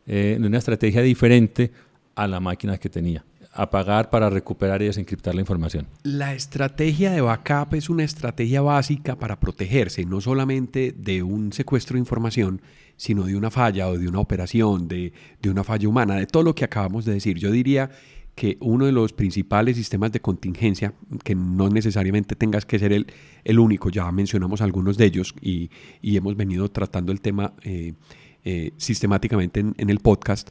eh, 0.07 0.37
de 0.39 0.47
una 0.47 0.57
estrategia 0.57 1.01
diferente 1.01 1.73
a 2.15 2.27
la 2.27 2.39
máquina 2.39 2.77
que 2.77 2.87
tenía 2.87 3.25
apagar 3.61 4.09
para 4.09 4.29
recuperar 4.29 4.81
y 4.81 4.85
desencriptar 4.85 5.35
la 5.35 5.41
información. 5.41 5.85
La 6.03 6.33
estrategia 6.33 7.11
de 7.11 7.19
backup 7.19 7.73
es 7.73 7.89
una 7.89 8.05
estrategia 8.05 8.61
básica 8.61 9.17
para 9.17 9.39
protegerse 9.39 10.05
no 10.05 10.21
solamente 10.21 10.93
de 10.97 11.23
un 11.23 11.51
secuestro 11.51 11.95
de 11.95 11.99
información, 11.99 12.61
sino 12.95 13.23
de 13.23 13.35
una 13.35 13.51
falla 13.51 13.89
o 13.89 13.97
de 13.97 14.07
una 14.07 14.19
operación, 14.19 14.87
de, 14.87 15.11
una 15.45 15.63
falla 15.63 15.89
humana, 15.89 16.15
de 16.15 16.25
todo 16.25 16.43
lo 16.43 16.55
que 16.55 16.63
acabamos 16.63 17.03
de 17.03 17.13
decir. 17.13 17.37
Yo 17.37 17.51
diría 17.51 17.91
que 18.33 18.57
uno 18.61 18.85
de 18.85 18.93
los 18.93 19.11
principales 19.11 19.75
sistemas 19.75 20.13
de 20.13 20.21
contingencia, 20.21 20.93
que 21.25 21.35
no 21.35 21.69
necesariamente 21.69 22.35
tengas 22.35 22.65
que 22.65 22.79
ser 22.79 22.93
el, 22.93 23.07
el 23.43 23.59
único, 23.59 23.89
ya 23.89 24.09
mencionamos 24.11 24.61
algunos 24.61 24.97
de 24.97 25.05
ellos 25.05 25.33
y, 25.41 25.69
hemos 26.01 26.37
venido 26.37 26.69
tratando 26.71 27.11
el 27.11 27.19
tema 27.19 27.53
eh, 27.63 27.93
eh, 28.45 28.71
sistemáticamente 28.77 29.59
en 29.59 29.89
el 29.89 29.99
podcast, 29.99 30.49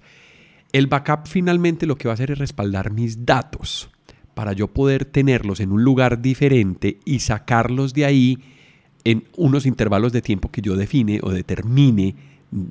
el 0.73 0.87
backup 0.87 1.27
finalmente 1.27 1.87
lo 1.87 1.97
que 1.97 2.09
va 2.09 2.13
a 2.13 2.15
hacer 2.15 2.31
es 2.31 2.39
respaldar 2.39 2.91
mis 2.91 3.25
datos 3.25 3.91
para 4.35 4.53
yo 4.53 4.69
poder 4.69 5.05
tenerlos 5.05 5.61
en 5.61 5.73
un 5.73 5.83
lugar 5.83 6.23
diferente 6.23 6.99
y 7.05 7.21
sacarlos 7.21 7.95
de 7.95 8.05
ahí 8.05 8.39
en 9.05 9.25
unos 9.37 9.67
intervalos 9.67 10.13
de 10.13 10.23
tiempo 10.23 10.51
que 10.51 10.61
yo 10.61 10.77
define 10.77 11.21
o 11.23 11.31
determine 11.31 12.15
mm, 12.51 12.65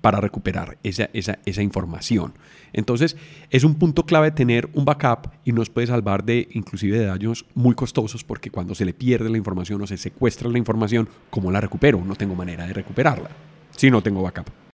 para 0.00 0.20
recuperar 0.20 0.78
esa, 0.82 1.10
esa, 1.12 1.62
información. 1.62 2.32
Entonces, 2.72 3.16
es 3.50 3.64
un 3.64 3.74
punto 3.74 4.06
clave 4.06 4.30
tener 4.30 4.68
un 4.72 4.84
backup 4.84 5.30
y 5.44 5.52
nos 5.52 5.68
puede 5.68 5.88
salvar 5.88 6.24
de 6.24 6.48
inclusive 6.52 6.98
de 6.98 7.06
daños 7.06 7.44
muy 7.54 7.74
costosos 7.74 8.24
porque 8.24 8.50
cuando 8.50 8.74
se 8.74 8.84
le 8.84 8.94
pierde 8.94 9.28
la 9.28 9.38
información 9.38 9.82
o 9.82 9.86
se 9.86 9.96
secuestra 9.96 10.48
la 10.48 10.58
información, 10.58 11.08
¿cómo 11.30 11.50
la 11.50 11.60
recupero? 11.60 12.02
No 12.04 12.14
tengo 12.14 12.34
manera 12.34 12.66
de 12.66 12.72
recuperarla 12.72 13.30
si 13.76 13.90
no 13.90 14.02
tengo 14.02 14.22
backup 14.22 14.67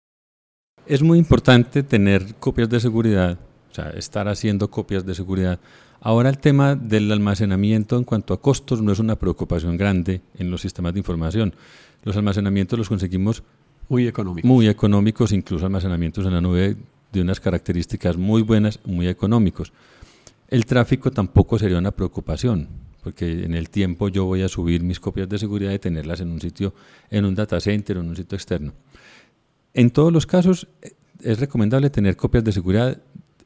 es 0.87 1.01
muy 1.01 1.17
importante 1.17 1.83
tener 1.83 2.35
copias 2.35 2.69
de 2.69 2.79
seguridad, 2.79 3.37
sea, 3.75 3.89
estar 3.91 4.27
haciendo 4.27 4.69
copias 4.69 5.05
de 5.05 5.13
seguridad. 5.13 5.59
Ahora 6.01 6.29
el 6.29 6.37
tema 6.37 6.75
del 6.75 7.11
almacenamiento 7.11 7.97
en 7.97 8.03
cuanto 8.03 8.33
a 8.33 8.41
costos 8.41 8.81
no 8.81 8.91
es 8.91 8.99
una 8.99 9.17
preocupación 9.17 9.77
grande 9.77 10.21
en 10.37 10.49
los 10.51 10.61
sistemas 10.61 10.93
de 10.93 10.99
información. 10.99 11.53
Los 12.03 12.15
almacenamientos 12.15 12.77
los 12.77 12.89
conseguimos 12.89 13.43
muy 13.89 14.07
económicos. 14.07 14.47
Muy 14.47 14.67
económicos, 14.67 15.31
incluso 15.31 15.65
almacenamientos 15.65 16.25
en 16.25 16.33
la 16.33 16.41
nube 16.41 16.75
de 17.11 17.21
unas 17.21 17.39
características 17.39 18.17
muy 18.17 18.41
buenas, 18.41 18.79
muy 18.85 19.07
económicos. 19.07 19.73
El 20.47 20.65
tráfico 20.65 21.11
tampoco 21.11 21.57
sería 21.57 21.77
una 21.77 21.91
preocupación, 21.91 22.67
porque 23.03 23.45
en 23.45 23.55
el 23.55 23.69
tiempo 23.69 24.09
yo 24.09 24.25
voy 24.25 24.43
a 24.43 24.47
subir 24.47 24.83
mis 24.83 24.99
copias 24.99 25.27
de 25.27 25.39
seguridad 25.39 25.71
y 25.71 25.79
tenerlas 25.79 26.19
en 26.21 26.29
un 26.29 26.39
sitio, 26.39 26.73
en 27.09 27.25
un 27.25 27.33
data 27.33 27.59
center 27.59 27.97
o 27.97 28.01
en 28.01 28.09
un 28.09 28.15
sitio 28.15 28.35
externo. 28.35 28.73
En 29.75 29.91
todos 29.91 30.11
los 30.11 30.25
casos 30.25 30.67
eh, 30.81 30.93
es 31.21 31.39
recomendable 31.39 31.89
tener 31.89 32.15
copias 32.15 32.43
de 32.43 32.51
seguridad 32.51 32.97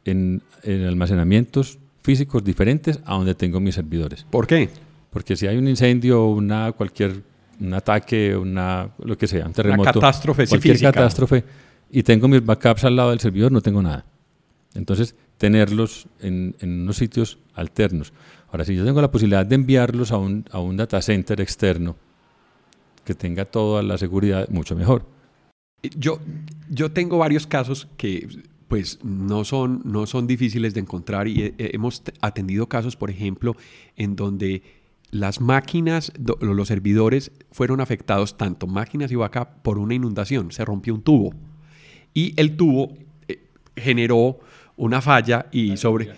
en, 0.06 0.42
almacenamientos 0.64 1.80
físicos 2.02 2.44
diferentes 2.44 3.00
a 3.06 3.16
donde 3.16 3.36
tengo 3.36 3.60
mis 3.60 3.76
servidores. 3.76 4.26
¿Por 4.30 4.48
qué? 4.48 4.70
Porque 5.10 5.36
si 5.36 5.48
hay 5.48 5.58
un 5.58 5.68
incendio, 5.68 6.28
una 6.28 6.72
cualquier 6.72 7.22
un 7.60 7.74
ataque, 7.74 8.38
una 8.38 8.90
lo 9.04 9.18
que 9.18 9.28
sea, 9.28 9.48
un 9.48 9.54
terremoto, 9.54 9.82
una 9.82 9.92
catástrofe 9.92 10.48
cualquier 10.48 10.80
catástrofe 10.80 11.44
y 11.92 12.04
tengo 12.04 12.28
mis 12.28 12.46
backups 12.46 12.86
al 12.86 12.96
lado 12.96 13.10
del 13.10 13.20
servidor, 13.20 13.52
no 13.52 13.62
tengo 13.62 13.82
nada. 13.82 14.06
Entonces, 14.76 15.16
tenerlos 15.38 16.08
en, 16.22 16.56
en, 16.60 16.84
unos 16.84 16.98
sitios 16.98 17.40
alternos. 17.56 18.14
Ahora, 18.52 18.64
si 18.64 18.76
yo 18.76 18.86
tengo 18.86 19.02
la 19.02 19.12
posibilidad 19.12 19.46
de 19.46 19.56
enviarlos 19.56 20.12
a 20.12 20.18
un, 20.18 20.46
a 20.52 20.60
un 20.60 20.78
data 20.78 21.02
center 21.02 21.42
externo 21.42 21.96
que 23.04 23.16
tenga 23.16 23.46
toda 23.46 23.82
la 23.82 23.98
seguridad, 23.98 24.48
mucho 24.50 24.76
mejor. 24.76 25.04
Yo, 25.82 26.20
yo 26.70 26.92
tengo 26.92 27.18
varios 27.18 27.48
casos 27.48 27.88
que 27.98 28.28
pues 28.68 29.00
no 29.04 29.44
son, 29.46 29.82
no 29.84 30.06
son 30.06 30.28
difíciles 30.28 30.74
de 30.74 30.82
encontrar 30.82 31.28
y 31.28 31.56
hemos 31.58 32.04
atendido 32.22 32.68
casos, 32.68 32.96
por 32.96 33.10
ejemplo, 33.10 33.56
en 33.96 34.16
donde 34.16 34.62
las 35.10 35.42
máquinas, 35.42 36.14
los 36.40 36.68
servidores 36.68 37.32
fueron 37.52 37.82
afectados, 37.82 38.38
tanto 38.38 38.68
máquinas 38.68 39.12
y 39.12 39.16
backup, 39.16 39.62
por 39.64 39.80
una 39.80 39.96
inundación, 39.96 40.52
se 40.52 40.64
rompió 40.64 40.94
un 40.94 41.02
tubo 41.02 41.34
y 42.14 42.34
el 42.38 42.56
tubo 42.58 42.94
eh, 43.28 43.48
generó 43.76 44.40
una 44.78 45.02
falla 45.02 45.48
y 45.52 45.78
sobre 45.78 46.10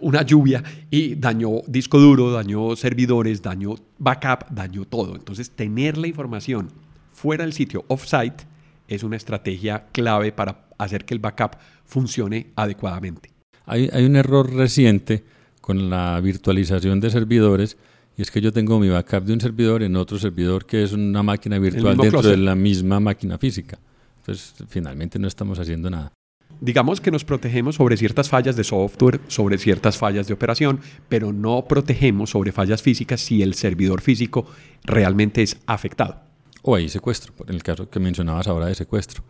una 0.00 0.22
lluvia 0.22 0.62
y 0.90 1.14
dañó 1.14 1.62
disco 1.66 1.98
duro, 1.98 2.32
dañó 2.32 2.76
servidores, 2.76 3.42
dañó 3.42 3.74
backup, 3.98 4.50
dañó 4.50 4.84
todo. 4.84 5.14
Entonces, 5.14 5.50
tener 5.50 5.96
la 5.96 6.06
información 6.06 6.68
fuera 7.12 7.44
del 7.44 7.52
sitio 7.52 7.84
offsite 7.88 8.44
es 8.88 9.02
una 9.02 9.16
estrategia 9.16 9.86
clave 9.92 10.32
para 10.32 10.66
hacer 10.78 11.04
que 11.04 11.14
el 11.14 11.20
backup 11.20 11.56
funcione 11.84 12.48
adecuadamente. 12.56 13.30
Hay, 13.64 13.88
hay 13.92 14.04
un 14.04 14.16
error 14.16 14.52
reciente 14.52 15.24
con 15.60 15.90
la 15.90 16.20
virtualización 16.20 17.00
de 17.00 17.10
servidores 17.10 17.76
y 18.16 18.22
es 18.22 18.30
que 18.30 18.40
yo 18.40 18.52
tengo 18.52 18.78
mi 18.78 18.88
backup 18.88 19.24
de 19.24 19.32
un 19.32 19.40
servidor 19.40 19.82
en 19.82 19.96
otro 19.96 20.18
servidor 20.18 20.64
que 20.64 20.82
es 20.82 20.92
una 20.92 21.22
máquina 21.22 21.58
virtual 21.58 21.96
dentro 21.96 22.22
de 22.22 22.36
la 22.36 22.54
misma 22.54 22.98
máquina 23.00 23.36
física. 23.36 23.78
Entonces, 24.18 24.54
finalmente 24.68 25.18
no 25.18 25.28
estamos 25.28 25.58
haciendo 25.58 25.90
nada. 25.90 26.12
Digamos 26.60 27.00
que 27.00 27.10
nos 27.10 27.24
protegemos 27.24 27.76
sobre 27.76 27.96
ciertas 27.96 28.30
fallas 28.30 28.56
de 28.56 28.64
software, 28.64 29.20
sobre 29.28 29.58
ciertas 29.58 29.98
fallas 29.98 30.26
de 30.26 30.34
operación, 30.34 30.80
pero 31.08 31.32
no 31.32 31.66
protegemos 31.68 32.30
sobre 32.30 32.52
fallas 32.52 32.80
físicas 32.80 33.20
si 33.20 33.42
el 33.42 33.54
servidor 33.54 34.00
físico 34.00 34.46
realmente 34.84 35.42
es 35.42 35.58
afectado. 35.66 36.25
O 36.68 36.74
hay 36.74 36.88
secuestro, 36.88 37.32
en 37.46 37.54
el 37.54 37.62
caso 37.62 37.88
que 37.88 38.00
mencionabas 38.00 38.48
ahora 38.48 38.66
de 38.66 38.74
secuestro. 38.74 39.22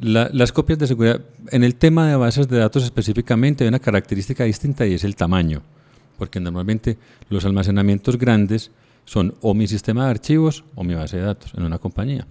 las 0.00 0.52
copias 0.52 0.78
de 0.78 0.86
seguridad, 0.86 1.20
en 1.50 1.64
el 1.64 1.74
tema 1.74 2.08
de 2.08 2.16
bases 2.16 2.48
de 2.48 2.56
datos 2.56 2.82
específicamente 2.82 3.62
hay 3.62 3.68
una 3.68 3.78
característica 3.78 4.44
distinta 4.44 4.86
y 4.86 4.94
es 4.94 5.04
el 5.04 5.14
tamaño, 5.14 5.60
porque 6.16 6.40
normalmente 6.40 6.96
los 7.28 7.44
almacenamientos 7.44 8.16
grandes 8.16 8.70
son 9.04 9.34
o 9.42 9.52
mi 9.52 9.68
sistema 9.68 10.06
de 10.06 10.12
archivos 10.12 10.64
o 10.74 10.82
mi 10.82 10.94
base 10.94 11.18
de 11.18 11.24
datos 11.24 11.52
en 11.54 11.64
una 11.64 11.78
compañía. 11.78 12.26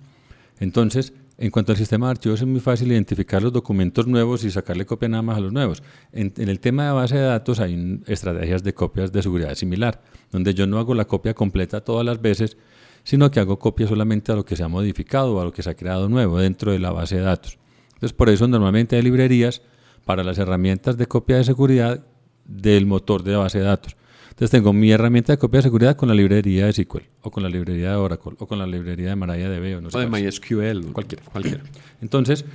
Entonces, 0.59 1.13
en 1.37 1.51
cuanto 1.51 1.71
al 1.71 1.77
sistema 1.77 2.07
de 2.07 2.11
archivos 2.11 2.41
es 2.41 2.47
muy 2.47 2.61
fácil 2.61 2.91
identificar 2.91 3.43
los 3.43 3.53
documentos 3.53 4.07
nuevos 4.07 4.43
y 4.43 4.49
sacarle 4.49 4.87
copia 4.87 5.07
nada 5.07 5.21
más 5.21 5.37
a 5.37 5.41
los 5.41 5.53
nuevos. 5.53 5.83
En, 6.13 6.33
el 6.37 6.59
tema 6.59 6.87
de 6.87 6.91
base 6.93 7.15
de 7.15 7.23
datos 7.23 7.59
hay 7.59 8.01
estrategias 8.07 8.63
de 8.63 8.73
copias 8.73 9.11
de 9.11 9.21
seguridad 9.21 9.53
similar, 9.53 10.01
donde 10.31 10.55
yo 10.55 10.65
no 10.65 10.79
hago 10.79 10.95
la 10.95 11.05
copia 11.05 11.35
completa 11.35 11.81
todas 11.81 12.03
las 12.03 12.19
veces, 12.19 12.57
sino 13.03 13.31
que 13.31 13.39
hago 13.39 13.59
copia 13.59 13.87
solamente 13.87 14.31
a 14.31 14.35
lo 14.35 14.45
que 14.45 14.55
se 14.55 14.63
ha 14.63 14.67
modificado 14.67 15.35
o 15.35 15.41
a 15.41 15.45
lo 15.45 15.51
que 15.51 15.63
se 15.63 15.69
ha 15.69 15.75
creado 15.75 16.09
nuevo 16.09 16.39
dentro 16.39 16.71
de 16.71 16.79
la 16.79 16.91
base 16.91 17.15
de 17.15 17.21
datos. 17.21 17.57
Entonces, 17.93 18.13
por 18.13 18.29
eso 18.29 18.47
normalmente 18.47 18.95
hay 18.95 19.01
librerías 19.01 19.61
para 20.05 20.23
las 20.23 20.37
herramientas 20.37 20.97
de 20.97 21.05
copia 21.05 21.37
de 21.37 21.43
seguridad 21.43 22.03
del 22.45 22.85
motor 22.85 23.23
de 23.23 23.35
base 23.35 23.59
de 23.59 23.65
datos. 23.65 23.95
Entonces 24.29 24.49
tengo 24.51 24.73
mi 24.73 24.91
herramienta 24.91 25.33
de 25.33 25.37
copia 25.37 25.59
de 25.59 25.63
seguridad 25.63 25.95
con 25.95 26.09
la 26.09 26.15
librería 26.15 26.65
de 26.65 26.73
SQL, 26.73 27.03
o 27.21 27.29
con 27.29 27.43
la 27.43 27.49
librería 27.49 27.91
de 27.91 27.95
Oracle, 27.95 28.33
o 28.39 28.47
con 28.47 28.57
la 28.57 28.65
librería 28.65 29.09
de 29.09 29.15
MariaDB, 29.15 29.77
o 29.77 29.81
no 29.81 29.91
sé. 29.91 29.97
O 29.97 29.99
de 29.99 30.07
MySQL, 30.07 30.91
cualquiera, 30.93 31.23
cualquiera. 31.25 31.63
Entonces, 32.01 32.45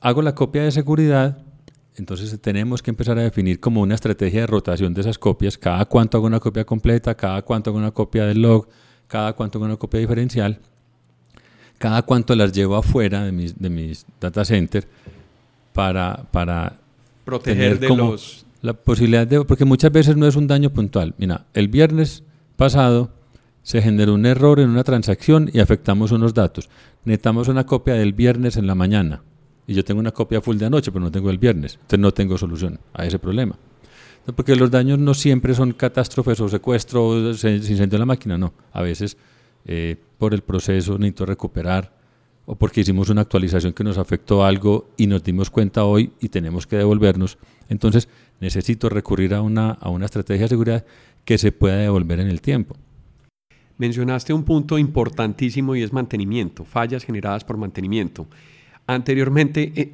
hago 0.00 0.20
la 0.20 0.34
copia 0.34 0.62
de 0.62 0.72
seguridad, 0.72 1.38
entonces 1.96 2.38
tenemos 2.40 2.82
que 2.82 2.90
empezar 2.90 3.18
a 3.18 3.22
definir 3.22 3.60
como 3.60 3.80
una 3.80 3.94
estrategia 3.94 4.42
de 4.42 4.46
rotación 4.46 4.92
de 4.92 5.00
esas 5.00 5.18
copias, 5.18 5.56
cada 5.56 5.84
cuánto 5.86 6.18
hago 6.18 6.26
una 6.26 6.40
copia 6.40 6.64
completa, 6.64 7.14
cada 7.14 7.42
cuánto 7.42 7.70
hago 7.70 7.78
una 7.78 7.92
copia 7.92 8.26
del 8.26 8.42
log, 8.42 8.68
cada 9.10 9.32
cuánto 9.32 9.58
hago 9.58 9.66
una 9.66 9.76
copia 9.76 10.00
diferencial, 10.00 10.58
cada 11.78 12.02
cuánto 12.02 12.34
las 12.36 12.52
llevo 12.52 12.76
afuera 12.76 13.24
de 13.24 13.32
mis, 13.32 13.58
de 13.58 13.68
mis 13.68 14.06
data 14.20 14.44
center 14.44 14.86
para, 15.72 16.24
para 16.30 16.78
proteger 17.24 17.78
de 17.78 17.88
los 17.88 18.46
la 18.62 18.74
posibilidad 18.74 19.26
de, 19.26 19.42
porque 19.44 19.64
muchas 19.64 19.90
veces 19.90 20.16
no 20.16 20.26
es 20.26 20.36
un 20.36 20.46
daño 20.46 20.70
puntual. 20.70 21.14
Mira, 21.16 21.46
el 21.54 21.68
viernes 21.68 22.22
pasado 22.56 23.10
se 23.62 23.80
generó 23.80 24.14
un 24.14 24.26
error 24.26 24.60
en 24.60 24.68
una 24.68 24.84
transacción 24.84 25.50
y 25.52 25.60
afectamos 25.60 26.12
unos 26.12 26.34
datos. 26.34 26.68
Necesitamos 27.04 27.48
una 27.48 27.64
copia 27.64 27.94
del 27.94 28.12
viernes 28.12 28.58
en 28.58 28.66
la 28.66 28.74
mañana. 28.74 29.22
Y 29.66 29.74
yo 29.74 29.84
tengo 29.84 30.00
una 30.00 30.10
copia 30.10 30.42
full 30.42 30.58
de 30.58 30.66
anoche, 30.66 30.92
pero 30.92 31.02
no 31.02 31.10
tengo 31.10 31.30
el 31.30 31.38
viernes. 31.38 31.74
Entonces 31.74 31.98
no 32.00 32.12
tengo 32.12 32.36
solución 32.36 32.78
a 32.92 33.06
ese 33.06 33.18
problema. 33.18 33.56
Porque 34.36 34.54
los 34.54 34.70
daños 34.70 34.98
no 34.98 35.14
siempre 35.14 35.54
son 35.54 35.72
catástrofes 35.72 36.40
o 36.40 36.48
secuestro 36.48 37.34
se, 37.34 37.56
incendió 37.56 37.98
la 37.98 38.06
máquina, 38.06 38.38
no. 38.38 38.52
A 38.72 38.82
veces 38.82 39.16
eh, 39.64 39.96
por 40.18 40.34
el 40.34 40.42
proceso 40.42 40.98
necesito 40.98 41.26
recuperar 41.26 41.92
o 42.46 42.56
porque 42.56 42.80
hicimos 42.80 43.08
una 43.10 43.20
actualización 43.22 43.72
que 43.72 43.84
nos 43.84 43.98
afectó 43.98 44.44
algo 44.44 44.90
y 44.96 45.06
nos 45.06 45.22
dimos 45.22 45.50
cuenta 45.50 45.84
hoy 45.84 46.12
y 46.20 46.28
tenemos 46.28 46.66
que 46.66 46.76
devolvernos. 46.76 47.38
Entonces 47.68 48.08
necesito 48.40 48.88
recurrir 48.88 49.34
a 49.34 49.42
una, 49.42 49.70
a 49.70 49.88
una 49.88 50.06
estrategia 50.06 50.44
de 50.44 50.48
seguridad 50.48 50.84
que 51.24 51.38
se 51.38 51.52
pueda 51.52 51.76
devolver 51.76 52.20
en 52.20 52.28
el 52.28 52.40
tiempo. 52.40 52.76
Mencionaste 53.78 54.32
un 54.32 54.44
punto 54.44 54.78
importantísimo 54.78 55.74
y 55.74 55.82
es 55.82 55.92
mantenimiento, 55.92 56.64
fallas 56.64 57.04
generadas 57.04 57.44
por 57.44 57.56
mantenimiento. 57.56 58.26
Anteriormente, 58.86 59.72
eh, 59.76 59.92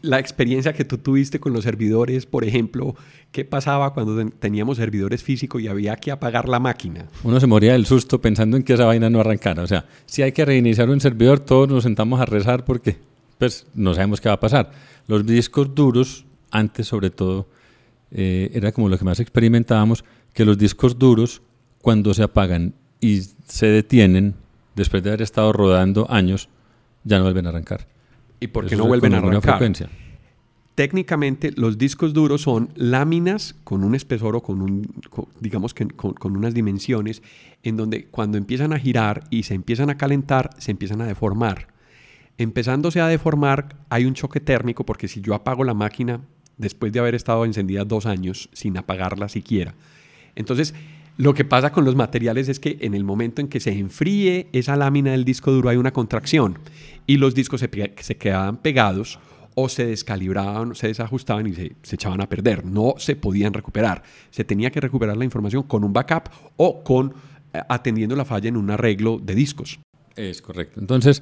la 0.00 0.18
experiencia 0.18 0.72
que 0.72 0.84
tú 0.84 0.98
tuviste 0.98 1.40
con 1.40 1.52
los 1.52 1.64
servidores, 1.64 2.26
por 2.26 2.44
ejemplo, 2.44 2.94
¿qué 3.32 3.44
pasaba 3.44 3.92
cuando 3.94 4.30
teníamos 4.38 4.76
servidores 4.76 5.22
físicos 5.22 5.60
y 5.60 5.68
había 5.68 5.96
que 5.96 6.10
apagar 6.10 6.48
la 6.48 6.60
máquina? 6.60 7.06
Uno 7.24 7.40
se 7.40 7.46
moría 7.46 7.72
del 7.72 7.86
susto 7.86 8.20
pensando 8.20 8.56
en 8.56 8.62
que 8.62 8.74
esa 8.74 8.84
vaina 8.84 9.10
no 9.10 9.20
arrancara. 9.20 9.62
O 9.62 9.66
sea, 9.66 9.86
si 10.06 10.22
hay 10.22 10.32
que 10.32 10.44
reiniciar 10.44 10.88
un 10.88 11.00
servidor, 11.00 11.40
todos 11.40 11.68
nos 11.68 11.82
sentamos 11.82 12.20
a 12.20 12.26
rezar 12.26 12.64
porque 12.64 12.96
pues 13.38 13.66
no 13.74 13.94
sabemos 13.94 14.20
qué 14.20 14.28
va 14.28 14.36
a 14.36 14.40
pasar. 14.40 14.70
Los 15.06 15.26
discos 15.26 15.74
duros, 15.74 16.24
antes 16.50 16.86
sobre 16.86 17.10
todo, 17.10 17.48
eh, 18.10 18.50
era 18.54 18.72
como 18.72 18.88
lo 18.88 18.98
que 18.98 19.04
más 19.04 19.20
experimentábamos, 19.20 20.04
que 20.32 20.44
los 20.44 20.58
discos 20.58 20.98
duros, 20.98 21.42
cuando 21.82 22.14
se 22.14 22.22
apagan 22.22 22.74
y 23.00 23.22
se 23.46 23.66
detienen, 23.66 24.34
después 24.74 25.02
de 25.02 25.10
haber 25.10 25.22
estado 25.22 25.52
rodando 25.52 26.06
años, 26.10 26.48
ya 27.04 27.18
no 27.18 27.24
vuelven 27.24 27.46
a 27.46 27.50
arrancar. 27.50 27.86
¿Y 28.40 28.48
por 28.48 28.66
qué 28.66 28.76
no 28.76 28.86
vuelven 28.86 29.14
a 29.14 29.18
arrancar? 29.18 29.60
Técnicamente, 30.74 31.50
los 31.56 31.76
discos 31.76 32.14
duros 32.14 32.42
son 32.42 32.68
láminas 32.76 33.56
con 33.64 33.82
un 33.82 33.96
espesor 33.96 34.36
o 34.36 34.42
con 34.44 34.62
un, 34.62 34.86
digamos 35.40 35.74
que 35.74 35.88
con, 35.88 36.36
unas 36.36 36.54
dimensiones, 36.54 37.20
en 37.64 37.76
donde 37.76 38.04
cuando 38.04 38.38
empiezan 38.38 38.72
a 38.72 38.78
girar 38.78 39.24
y 39.28 39.42
se 39.42 39.54
empiezan 39.54 39.90
a 39.90 39.96
calentar, 39.96 40.50
se 40.58 40.70
empiezan 40.70 41.00
a 41.00 41.06
deformar. 41.06 41.66
Empezándose 42.36 43.00
a 43.00 43.08
deformar, 43.08 43.74
hay 43.88 44.04
un 44.04 44.14
choque 44.14 44.38
térmico, 44.38 44.86
porque 44.86 45.08
si 45.08 45.20
yo 45.20 45.34
apago 45.34 45.64
la 45.64 45.74
máquina 45.74 46.20
después 46.58 46.92
de 46.92 47.00
haber 47.00 47.16
estado 47.16 47.44
encendida 47.44 47.84
dos 47.84 48.06
años 48.06 48.48
sin 48.52 48.76
apagarla 48.78 49.28
siquiera, 49.28 49.74
entonces 50.36 50.74
lo 51.18 51.34
que 51.34 51.44
pasa 51.44 51.72
con 51.72 51.84
los 51.84 51.96
materiales 51.96 52.48
es 52.48 52.60
que 52.60 52.78
en 52.80 52.94
el 52.94 53.02
momento 53.02 53.40
en 53.40 53.48
que 53.48 53.58
se 53.58 53.72
enfríe 53.72 54.48
esa 54.52 54.76
lámina 54.76 55.10
del 55.10 55.24
disco 55.24 55.50
duro 55.50 55.68
hay 55.68 55.76
una 55.76 55.92
contracción 55.92 56.60
y 57.08 57.16
los 57.16 57.34
discos 57.34 57.60
se, 57.60 57.68
se 58.00 58.16
quedaban 58.16 58.58
pegados 58.58 59.18
o 59.56 59.68
se 59.68 59.84
descalibraban, 59.84 60.76
se 60.76 60.86
desajustaban 60.86 61.48
y 61.48 61.54
se, 61.54 61.72
echaban 61.90 62.20
a 62.20 62.28
perder. 62.28 62.64
No 62.64 62.94
se 62.98 63.16
podían 63.16 63.52
recuperar. 63.52 64.04
Se 64.30 64.44
tenía 64.44 64.70
que 64.70 64.80
recuperar 64.80 65.16
la 65.16 65.24
información 65.24 65.64
con 65.64 65.82
un 65.82 65.92
backup 65.92 66.30
o 66.56 66.84
con 66.84 67.12
eh, 67.52 67.60
atendiendo 67.68 68.14
la 68.14 68.24
falla 68.24 68.48
en 68.48 68.56
un 68.56 68.70
arreglo 68.70 69.18
de 69.18 69.34
discos. 69.34 69.80
Es 70.14 70.40
correcto. 70.40 70.78
Entonces, 70.78 71.20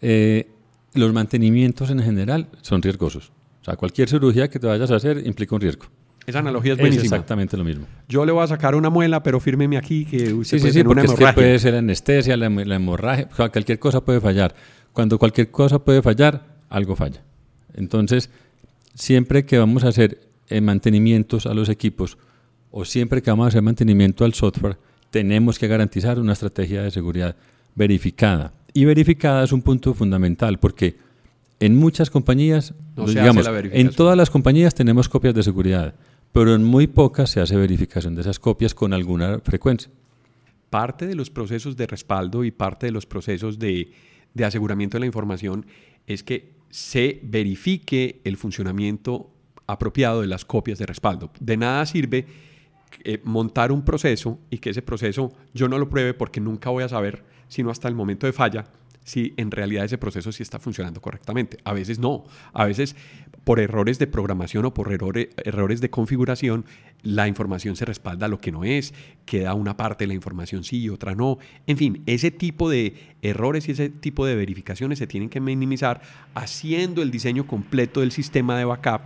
eh, 0.00 0.48
los 0.94 1.12
mantenimientos 1.12 1.90
en 1.90 2.00
general 2.00 2.48
son 2.62 2.82
riesgosos. 2.82 3.30
O 3.62 3.64
sea, 3.64 3.76
cualquier 3.76 4.08
cirugía 4.08 4.48
que 4.48 4.58
te 4.58 4.66
vayas 4.66 4.90
a 4.90 4.96
hacer 4.96 5.24
implica 5.24 5.54
un 5.54 5.60
riesgo. 5.60 5.86
Esa 6.26 6.40
analogía 6.40 6.72
es 6.72 6.78
buenísima. 6.78 7.06
Es 7.06 7.12
exactamente 7.12 7.56
lo 7.56 7.64
mismo. 7.64 7.86
Yo 8.08 8.26
le 8.26 8.32
voy 8.32 8.42
a 8.42 8.46
sacar 8.48 8.74
una 8.74 8.90
muela, 8.90 9.22
pero 9.22 9.38
fírmeme 9.38 9.76
aquí 9.76 10.04
que 10.04 10.34
usted 10.34 10.58
sí, 10.58 10.60
puede 10.60 10.72
sí, 10.72 10.78
sí, 10.80 10.84
porque 10.84 11.06
Es 11.06 11.14
que 11.14 11.32
puede 11.32 11.58
ser 11.60 11.72
la 11.74 11.78
anestesia, 11.78 12.36
la, 12.36 12.46
hemorragia, 12.46 13.28
cualquier 13.28 13.78
cosa 13.78 14.04
puede 14.04 14.20
fallar. 14.20 14.54
Cuando 14.92 15.18
cualquier 15.18 15.50
cosa 15.50 15.78
puede 15.78 16.02
fallar, 16.02 16.44
algo 16.68 16.96
falla. 16.96 17.22
Entonces, 17.74 18.30
siempre 18.94 19.44
que 19.44 19.58
vamos 19.58 19.84
a 19.84 19.88
hacer 19.88 20.20
eh, 20.48 20.60
mantenimientos 20.60 21.46
a 21.46 21.54
los 21.54 21.68
equipos 21.68 22.18
o 22.70 22.84
siempre 22.84 23.22
que 23.22 23.30
vamos 23.30 23.44
a 23.44 23.48
hacer 23.48 23.62
mantenimiento 23.62 24.24
al 24.24 24.34
software, 24.34 24.78
tenemos 25.10 25.58
que 25.58 25.68
garantizar 25.68 26.18
una 26.18 26.32
estrategia 26.32 26.82
de 26.82 26.90
seguridad 26.90 27.36
verificada. 27.74 28.52
Y 28.72 28.84
verificada 28.84 29.44
es 29.44 29.52
un 29.52 29.62
punto 29.62 29.94
fundamental 29.94 30.58
porque 30.58 30.96
en 31.60 31.76
muchas 31.76 32.10
compañías, 32.10 32.74
digamos, 32.96 33.46
en 33.72 33.90
todas 33.90 34.16
las 34.16 34.28
compañías 34.28 34.74
tenemos 34.74 35.08
copias 35.08 35.34
de 35.34 35.42
seguridad 35.42 35.94
pero 36.36 36.54
en 36.54 36.64
muy 36.64 36.86
pocas 36.86 37.30
se 37.30 37.40
hace 37.40 37.56
verificación 37.56 38.14
de 38.14 38.20
esas 38.20 38.38
copias 38.38 38.74
con 38.74 38.92
alguna 38.92 39.40
frecuencia. 39.42 39.90
Parte 40.68 41.06
de 41.06 41.14
los 41.14 41.30
procesos 41.30 41.78
de 41.78 41.86
respaldo 41.86 42.44
y 42.44 42.50
parte 42.50 42.84
de 42.84 42.92
los 42.92 43.06
procesos 43.06 43.58
de, 43.58 43.90
aseguramiento 44.44 44.96
de 44.96 45.00
la 45.00 45.06
información 45.06 45.64
es 46.06 46.22
que 46.22 46.52
se 46.68 47.20
verifique 47.22 48.20
el 48.24 48.36
funcionamiento 48.36 49.30
apropiado 49.66 50.20
de 50.20 50.26
las 50.26 50.44
copias 50.44 50.78
de 50.78 50.84
respaldo. 50.84 51.30
De 51.40 51.56
nada 51.56 51.86
sirve 51.86 52.26
eh, 53.02 53.18
montar 53.24 53.72
un 53.72 53.82
proceso 53.82 54.38
y 54.50 54.58
que 54.58 54.68
ese 54.68 54.82
proceso 54.82 55.32
yo 55.54 55.70
no 55.70 55.78
lo 55.78 55.88
pruebe 55.88 56.12
porque 56.12 56.42
nunca 56.42 56.68
voy 56.68 56.84
a 56.84 56.90
saber, 56.90 57.24
sino 57.48 57.70
hasta 57.70 57.88
el 57.88 57.94
momento 57.94 58.26
de 58.26 58.34
falla, 58.34 58.66
si 59.06 59.34
en 59.36 59.52
realidad 59.52 59.84
ese 59.84 59.98
proceso 59.98 60.32
sí 60.32 60.42
está 60.42 60.58
funcionando 60.58 61.00
correctamente. 61.00 61.58
A 61.62 61.72
veces 61.72 62.00
no. 62.00 62.24
A 62.52 62.64
veces 62.64 62.96
por 63.44 63.60
errores 63.60 64.00
de 64.00 64.08
programación 64.08 64.64
o 64.64 64.74
por 64.74 64.92
errores, 64.92 65.28
errores 65.44 65.80
de 65.80 65.90
configuración, 65.90 66.64
la 67.04 67.28
información 67.28 67.76
se 67.76 67.84
respalda 67.84 68.26
a 68.26 68.28
lo 68.28 68.40
que 68.40 68.50
no 68.50 68.64
es, 68.64 68.94
queda 69.24 69.54
una 69.54 69.76
parte 69.76 70.02
de 70.02 70.08
la 70.08 70.14
información 70.14 70.64
sí 70.64 70.80
y 70.80 70.88
otra 70.88 71.14
no. 71.14 71.38
En 71.68 71.76
fin, 71.76 72.02
ese 72.06 72.32
tipo 72.32 72.68
de 72.68 72.94
errores 73.22 73.68
y 73.68 73.72
ese 73.72 73.90
tipo 73.90 74.26
de 74.26 74.34
verificaciones 74.34 74.98
se 74.98 75.06
tienen 75.06 75.28
que 75.28 75.40
minimizar 75.40 76.02
haciendo 76.34 77.00
el 77.00 77.12
diseño 77.12 77.46
completo 77.46 78.00
del 78.00 78.10
sistema 78.10 78.58
de 78.58 78.64
backup 78.64 79.02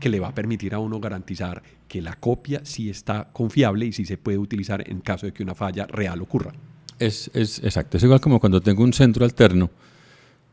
que 0.00 0.08
le 0.08 0.18
va 0.18 0.28
a 0.28 0.34
permitir 0.34 0.74
a 0.74 0.80
uno 0.80 0.98
garantizar 0.98 1.62
que 1.86 2.02
la 2.02 2.16
copia 2.16 2.60
sí 2.64 2.90
está 2.90 3.30
confiable 3.32 3.86
y 3.86 3.92
sí 3.92 4.04
se 4.04 4.18
puede 4.18 4.38
utilizar 4.38 4.82
en 4.90 5.00
caso 5.00 5.26
de 5.26 5.32
que 5.32 5.44
una 5.44 5.54
falla 5.54 5.86
real 5.86 6.20
ocurra. 6.20 6.52
Es, 6.98 7.30
es 7.34 7.58
exacto, 7.58 7.96
es 7.96 8.02
igual 8.04 8.20
como 8.20 8.38
cuando 8.38 8.60
tengo 8.60 8.82
un 8.84 8.92
centro 8.92 9.24
alterno 9.24 9.70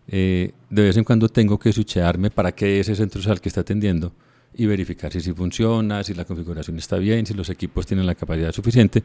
eh, 0.08 0.52
de 0.70 0.82
vez 0.82 0.98
en 0.98 1.04
cuando 1.04 1.30
tengo 1.30 1.58
que 1.58 1.72
switchearme 1.72 2.32
para 2.32 2.52
que 2.52 2.80
ese 2.80 2.96
centro 2.96 3.22
sea 3.22 3.34
el 3.34 3.42
que 3.42 3.50
está 3.50 3.62
atendiendo 3.62 4.12
y 4.54 4.66
verificar 4.66 5.12
si, 5.12 5.22
si 5.22 5.32
funciona, 5.32 6.04
si 6.04 6.14
la 6.14 6.26
configuración 6.26 6.78
está 6.78 6.98
bien, 6.98 7.26
si 7.26 7.34
los 7.34 7.50
equipos 7.50 7.86
tienen 7.86 8.06
la 8.06 8.16
capacidad 8.16 8.52
suficiente 8.52 9.04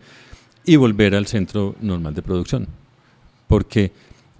y 0.64 0.76
volver 0.76 1.14
al 1.14 1.26
centro 1.26 1.76
normal 1.80 2.14
de 2.14 2.22
producción. 2.22 2.66
Porque 3.46 3.92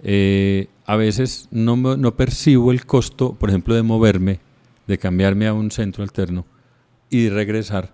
eh, 0.03 0.67
a 0.85 0.97
veces 0.97 1.47
no, 1.51 1.77
no 1.77 2.15
percibo 2.15 2.71
el 2.71 2.85
costo, 2.85 3.33
por 3.33 3.49
ejemplo, 3.49 3.73
de 3.73 3.83
moverme, 3.83 4.39
de 4.87 4.97
cambiarme 4.97 5.47
a 5.47 5.53
un 5.53 5.71
centro 5.71 6.03
alterno 6.03 6.45
y 7.09 7.29
regresar 7.29 7.93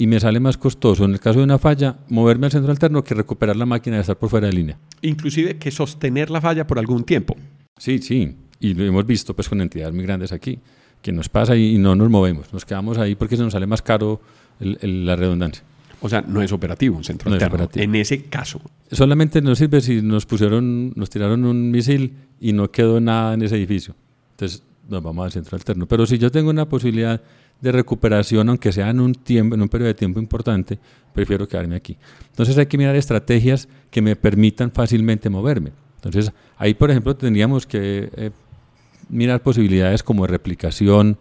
y 0.00 0.06
me 0.06 0.18
sale 0.18 0.40
más 0.40 0.56
costoso 0.56 1.04
en 1.04 1.12
el 1.12 1.20
caso 1.20 1.40
de 1.40 1.44
una 1.44 1.58
falla 1.58 1.98
moverme 2.08 2.46
al 2.46 2.52
centro 2.52 2.70
alterno 2.72 3.04
que 3.04 3.14
recuperar 3.14 3.54
la 3.54 3.66
máquina 3.66 3.98
y 3.98 4.00
estar 4.00 4.16
por 4.16 4.30
fuera 4.30 4.46
de 4.46 4.54
línea. 4.54 4.78
Inclusive 5.02 5.58
que 5.58 5.70
sostener 5.70 6.30
la 6.30 6.40
falla 6.40 6.66
por 6.66 6.78
algún 6.78 7.04
tiempo. 7.04 7.36
Sí, 7.76 7.98
sí, 7.98 8.34
y 8.60 8.72
lo 8.72 8.82
hemos 8.84 9.04
visto 9.04 9.36
pues 9.36 9.50
con 9.50 9.60
entidades 9.60 9.94
muy 9.94 10.04
grandes 10.04 10.32
aquí, 10.32 10.58
que 11.02 11.12
nos 11.12 11.28
pasa 11.28 11.54
y, 11.54 11.76
no 11.76 11.94
nos 11.96 12.08
movemos, 12.08 12.50
nos 12.50 12.64
quedamos 12.64 12.96
ahí 12.96 13.14
porque 13.14 13.36
se 13.36 13.42
nos 13.42 13.52
sale 13.52 13.66
más 13.66 13.82
caro 13.82 14.22
la 14.58 15.16
redundancia. 15.16 15.62
O 16.00 16.08
sea, 16.08 16.22
no 16.22 16.40
es 16.40 16.50
operativo 16.50 16.96
un 16.96 17.04
centro 17.04 17.30
alterno. 17.30 17.68
En 17.74 17.94
ese 17.94 18.22
caso. 18.22 18.58
Solamente 18.90 19.42
nos 19.42 19.58
sirve 19.58 19.82
si 19.82 20.00
nos 20.00 20.24
pusieron, 20.24 20.94
nos 20.96 21.10
tiraron 21.10 21.44
un 21.44 21.70
misil 21.70 22.14
y 22.40 22.54
no 22.54 22.70
quedó 22.70 23.00
nada 23.00 23.34
en 23.34 23.42
ese 23.42 23.56
edificio. 23.56 23.94
Entonces 24.30 24.62
nos 24.88 25.02
vamos 25.02 25.26
al 25.26 25.32
centro 25.32 25.56
alterno. 25.56 25.86
Pero 25.86 26.06
si 26.06 26.16
yo 26.16 26.30
tengo 26.30 26.48
una 26.48 26.66
posibilidad 26.66 27.20
de 27.60 27.72
recuperación, 27.72 28.48
aunque 28.48 28.72
sea 28.72 28.90
en 28.90 29.00
un 29.00 29.14
tiempo, 29.14 29.54
en 29.54 29.62
un 29.62 29.68
periodo 29.68 29.88
de 29.88 29.94
tiempo 29.94 30.18
importante, 30.18 30.78
prefiero 31.12 31.46
quedarme 31.46 31.76
aquí. 31.76 31.96
Entonces 32.30 32.56
hay 32.58 32.66
que 32.66 32.78
mirar 32.78 32.96
estrategias 32.96 33.68
que 33.90 34.02
me 34.02 34.16
permitan 34.16 34.70
fácilmente 34.70 35.28
moverme. 35.28 35.72
Entonces, 35.96 36.32
ahí, 36.56 36.74
por 36.74 36.90
ejemplo, 36.90 37.14
tendríamos 37.14 37.66
que 37.66 38.10
eh, 38.16 38.30
mirar 39.10 39.42
posibilidades 39.42 40.02
como 40.02 40.26
replicación. 40.26 41.18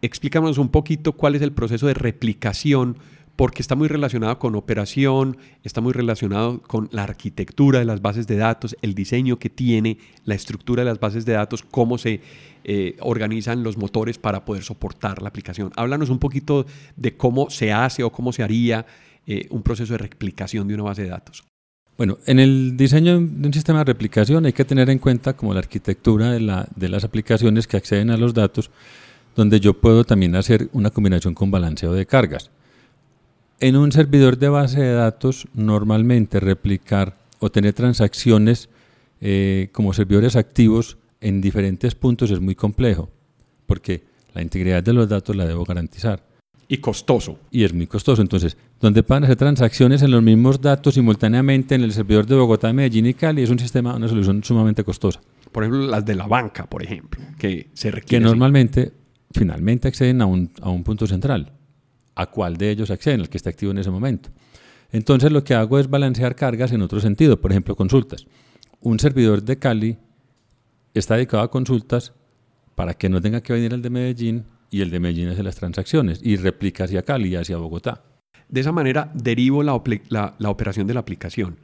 Explícanos 0.00 0.56
un 0.58 0.70
poquito 0.70 1.12
cuál 1.12 1.34
es 1.34 1.42
el 1.42 1.52
proceso 1.52 1.86
de 1.86 1.94
replicación, 1.94 2.96
porque 3.36 3.62
está 3.62 3.74
muy 3.74 3.88
relacionado 3.88 4.38
con 4.38 4.54
operación, 4.54 5.36
está 5.62 5.80
muy 5.80 5.92
relacionado 5.92 6.62
con 6.62 6.88
la 6.92 7.02
arquitectura 7.02 7.80
de 7.80 7.84
las 7.84 8.00
bases 8.00 8.26
de 8.26 8.36
datos, 8.36 8.76
el 8.80 8.94
diseño 8.94 9.38
que 9.38 9.50
tiene, 9.50 9.98
la 10.24 10.34
estructura 10.34 10.84
de 10.84 10.90
las 10.90 11.00
bases 11.00 11.24
de 11.26 11.32
datos, 11.32 11.62
cómo 11.62 11.98
se 11.98 12.20
eh, 12.64 12.96
organizan 13.00 13.62
los 13.62 13.76
motores 13.76 14.16
para 14.18 14.44
poder 14.44 14.62
soportar 14.62 15.20
la 15.20 15.28
aplicación. 15.28 15.70
Háblanos 15.76 16.08
un 16.08 16.18
poquito 16.18 16.64
de 16.96 17.14
cómo 17.14 17.50
se 17.50 17.72
hace 17.72 18.02
o 18.02 18.10
cómo 18.10 18.32
se 18.32 18.42
haría 18.42 18.86
eh, 19.26 19.46
un 19.50 19.62
proceso 19.62 19.92
de 19.92 19.98
replicación 19.98 20.66
de 20.66 20.74
una 20.74 20.84
base 20.84 21.02
de 21.02 21.08
datos. 21.08 21.44
Bueno, 21.96 22.18
en 22.26 22.40
el 22.40 22.76
diseño 22.76 23.20
de 23.20 23.46
un 23.46 23.52
sistema 23.52 23.80
de 23.80 23.84
replicación 23.84 24.46
hay 24.46 24.52
que 24.52 24.64
tener 24.64 24.90
en 24.90 24.98
cuenta 24.98 25.34
como 25.34 25.52
la 25.52 25.60
arquitectura 25.60 26.32
de, 26.32 26.40
la, 26.40 26.66
de 26.74 26.88
las 26.88 27.04
aplicaciones 27.04 27.66
que 27.66 27.76
acceden 27.76 28.10
a 28.10 28.16
los 28.16 28.34
datos, 28.34 28.70
donde 29.36 29.60
yo 29.60 29.74
puedo 29.74 30.04
también 30.04 30.34
hacer 30.34 30.68
una 30.72 30.90
combinación 30.90 31.34
con 31.34 31.50
balanceo 31.50 31.92
de 31.92 32.06
cargas. 32.06 32.50
En 33.60 33.76
un 33.76 33.92
servidor 33.92 34.38
de 34.38 34.48
base 34.48 34.80
de 34.80 34.94
datos, 34.94 35.46
normalmente 35.54 36.40
replicar 36.40 37.16
o 37.38 37.50
tener 37.50 37.74
transacciones 37.74 38.68
eh, 39.20 39.68
como 39.72 39.92
servidores 39.92 40.34
activos 40.34 40.96
en 41.24 41.40
diferentes 41.40 41.94
puntos 41.94 42.30
es 42.30 42.38
muy 42.38 42.54
complejo, 42.54 43.08
porque 43.64 44.04
la 44.34 44.42
integridad 44.42 44.82
de 44.82 44.92
los 44.92 45.08
datos 45.08 45.34
la 45.34 45.46
debo 45.46 45.64
garantizar. 45.64 46.22
Y 46.68 46.78
costoso. 46.78 47.38
Y 47.50 47.64
es 47.64 47.72
muy 47.72 47.86
costoso. 47.86 48.20
Entonces, 48.20 48.58
donde 48.78 49.02
puedan 49.02 49.24
hacer 49.24 49.36
transacciones 49.36 50.02
en 50.02 50.10
los 50.10 50.22
mismos 50.22 50.60
datos 50.60 50.94
simultáneamente 50.94 51.74
en 51.74 51.82
el 51.82 51.92
servidor 51.92 52.26
de 52.26 52.36
Bogotá, 52.36 52.72
Medellín 52.74 53.06
y 53.06 53.14
Cali, 53.14 53.42
es 53.42 53.48
un 53.48 53.58
sistema, 53.58 53.94
una 53.96 54.06
solución 54.06 54.44
sumamente 54.44 54.84
costosa. 54.84 55.20
Por 55.50 55.62
ejemplo, 55.62 55.86
las 55.86 56.04
de 56.04 56.14
la 56.14 56.26
banca, 56.26 56.66
por 56.66 56.82
ejemplo, 56.82 57.22
que 57.38 57.70
se 57.72 57.90
requiere. 57.90 58.22
Que 58.22 58.28
normalmente, 58.28 58.92
finalmente 59.32 59.88
acceden 59.88 60.20
a 60.20 60.26
un, 60.26 60.50
a 60.60 60.68
un 60.68 60.84
punto 60.84 61.06
central. 61.06 61.52
¿A 62.16 62.26
cuál 62.26 62.58
de 62.58 62.70
ellos 62.70 62.90
acceden? 62.90 63.20
El 63.20 63.30
que 63.30 63.38
está 63.38 63.48
activo 63.48 63.72
en 63.72 63.78
ese 63.78 63.90
momento. 63.90 64.28
Entonces, 64.92 65.32
lo 65.32 65.42
que 65.42 65.54
hago 65.54 65.78
es 65.78 65.88
balancear 65.88 66.36
cargas 66.36 66.72
en 66.72 66.82
otro 66.82 67.00
sentido. 67.00 67.40
Por 67.40 67.50
ejemplo, 67.50 67.76
consultas. 67.76 68.26
Un 68.80 69.00
servidor 69.00 69.42
de 69.42 69.58
Cali 69.58 69.96
está 70.98 71.16
dedicado 71.16 71.42
a 71.42 71.50
consultas 71.50 72.12
para 72.74 72.94
que 72.94 73.08
no 73.08 73.20
tenga 73.20 73.42
que 73.42 73.52
venir 73.52 73.72
el 73.72 73.82
de 73.82 73.90
Medellín 73.90 74.44
y 74.70 74.80
el 74.80 74.90
de 74.90 75.00
Medellín 75.00 75.28
hace 75.28 75.42
las 75.42 75.56
transacciones 75.56 76.20
y 76.22 76.36
replica 76.36 76.84
hacia 76.84 77.02
Cali 77.02 77.28
y 77.28 77.36
hacia 77.36 77.56
Bogotá. 77.56 78.02
De 78.48 78.60
esa 78.60 78.72
manera 78.72 79.10
derivo 79.14 79.62
la, 79.62 79.80
la, 80.38 80.50
operación 80.50 80.86
de 80.86 80.94
la 80.94 81.00
aplicación. 81.00 81.58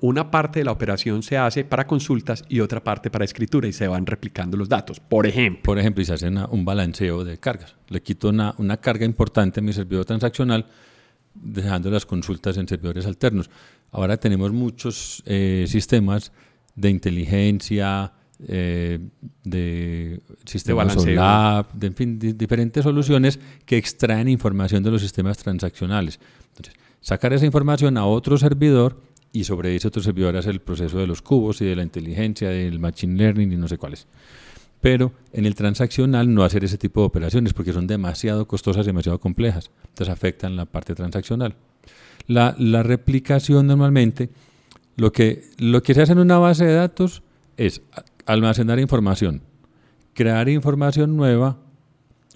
Una 0.00 0.30
parte 0.30 0.60
de 0.60 0.64
la 0.64 0.72
operación 0.72 1.22
se 1.22 1.38
hace 1.38 1.64
para 1.64 1.86
consultas 1.86 2.44
y 2.48 2.60
otra 2.60 2.84
parte 2.84 3.10
para 3.10 3.24
escritura 3.24 3.66
y 3.66 3.72
se 3.72 3.88
van 3.88 4.04
replicando 4.04 4.56
los 4.56 4.68
datos. 4.68 5.00
Por 5.00 5.26
ejemplo. 5.26 5.62
Por 5.62 5.78
ejemplo, 5.78 6.02
y 6.02 6.04
se 6.04 6.12
hace 6.12 6.28
un 6.28 6.64
balanceo 6.64 7.24
de 7.24 7.38
cargas. 7.38 7.76
Le 7.88 8.02
quito 8.02 8.28
una, 8.28 8.54
una 8.58 8.76
carga 8.76 9.06
importante 9.06 9.60
en 9.60 9.66
mi 9.66 9.72
servidor 9.72 10.04
transaccional 10.04 10.66
dejando 11.42 11.90
las 11.90 12.06
consultas 12.06 12.56
en 12.56 12.68
servidores 12.68 13.06
alternos. 13.06 13.50
Ahora 13.90 14.16
tenemos 14.16 14.52
muchos 14.52 15.22
eh, 15.26 15.64
sistemas 15.68 16.32
de 16.74 16.90
inteligencia, 16.90 18.12
eh, 18.46 18.98
de 19.44 20.20
sistemas 20.44 20.94
de 20.94 21.12
OLAP, 21.12 21.72
de, 21.72 21.86
en 21.86 21.94
fin, 21.94 22.18
diferentes 22.18 22.82
soluciones 22.82 23.38
que 23.64 23.78
extraen 23.78 24.28
información 24.28 24.82
de 24.82 24.90
los 24.90 25.00
sistemas 25.00 25.38
transaccionales. 25.38 26.20
Entonces, 26.48 26.74
sacar 27.00 27.32
esa 27.32 27.46
información 27.46 27.96
a 27.96 28.04
otro 28.04 28.36
servidor 28.36 29.00
y 29.32 29.44
sobre 29.44 29.74
ese 29.74 29.88
otro 29.88 30.02
servidor 30.02 30.36
hacer 30.36 30.52
el 30.52 30.60
proceso 30.60 30.98
de 30.98 31.06
los 31.06 31.22
cubos 31.22 31.60
y 31.60 31.64
de 31.64 31.76
la 31.76 31.82
inteligencia, 31.82 32.50
del 32.50 32.78
machine 32.78 33.16
learning 33.16 33.52
y 33.52 33.56
no 33.56 33.68
sé 33.68 33.78
cuáles. 33.78 34.06
Pero 34.80 35.12
en 35.32 35.46
el 35.46 35.54
transaccional 35.54 36.32
no 36.32 36.44
hacer 36.44 36.64
ese 36.64 36.78
tipo 36.78 37.00
de 37.00 37.06
operaciones 37.06 37.54
porque 37.54 37.72
son 37.72 37.86
demasiado 37.86 38.46
costosas, 38.46 38.84
demasiado 38.84 39.18
complejas. 39.18 39.70
Entonces 39.88 40.12
afectan 40.12 40.56
la 40.56 40.66
parte 40.66 40.94
transaccional. 40.94 41.54
La, 42.26 42.54
la 42.58 42.82
replicación 42.82 43.66
normalmente, 43.66 44.28
lo 44.96 45.12
que, 45.12 45.44
lo 45.58 45.82
que 45.82 45.94
se 45.94 46.02
hace 46.02 46.12
en 46.12 46.18
una 46.18 46.38
base 46.38 46.66
de 46.66 46.74
datos 46.74 47.22
es 47.56 47.82
almacenar 48.26 48.78
información, 48.78 49.42
crear 50.14 50.48
información 50.48 51.16
nueva, 51.16 51.58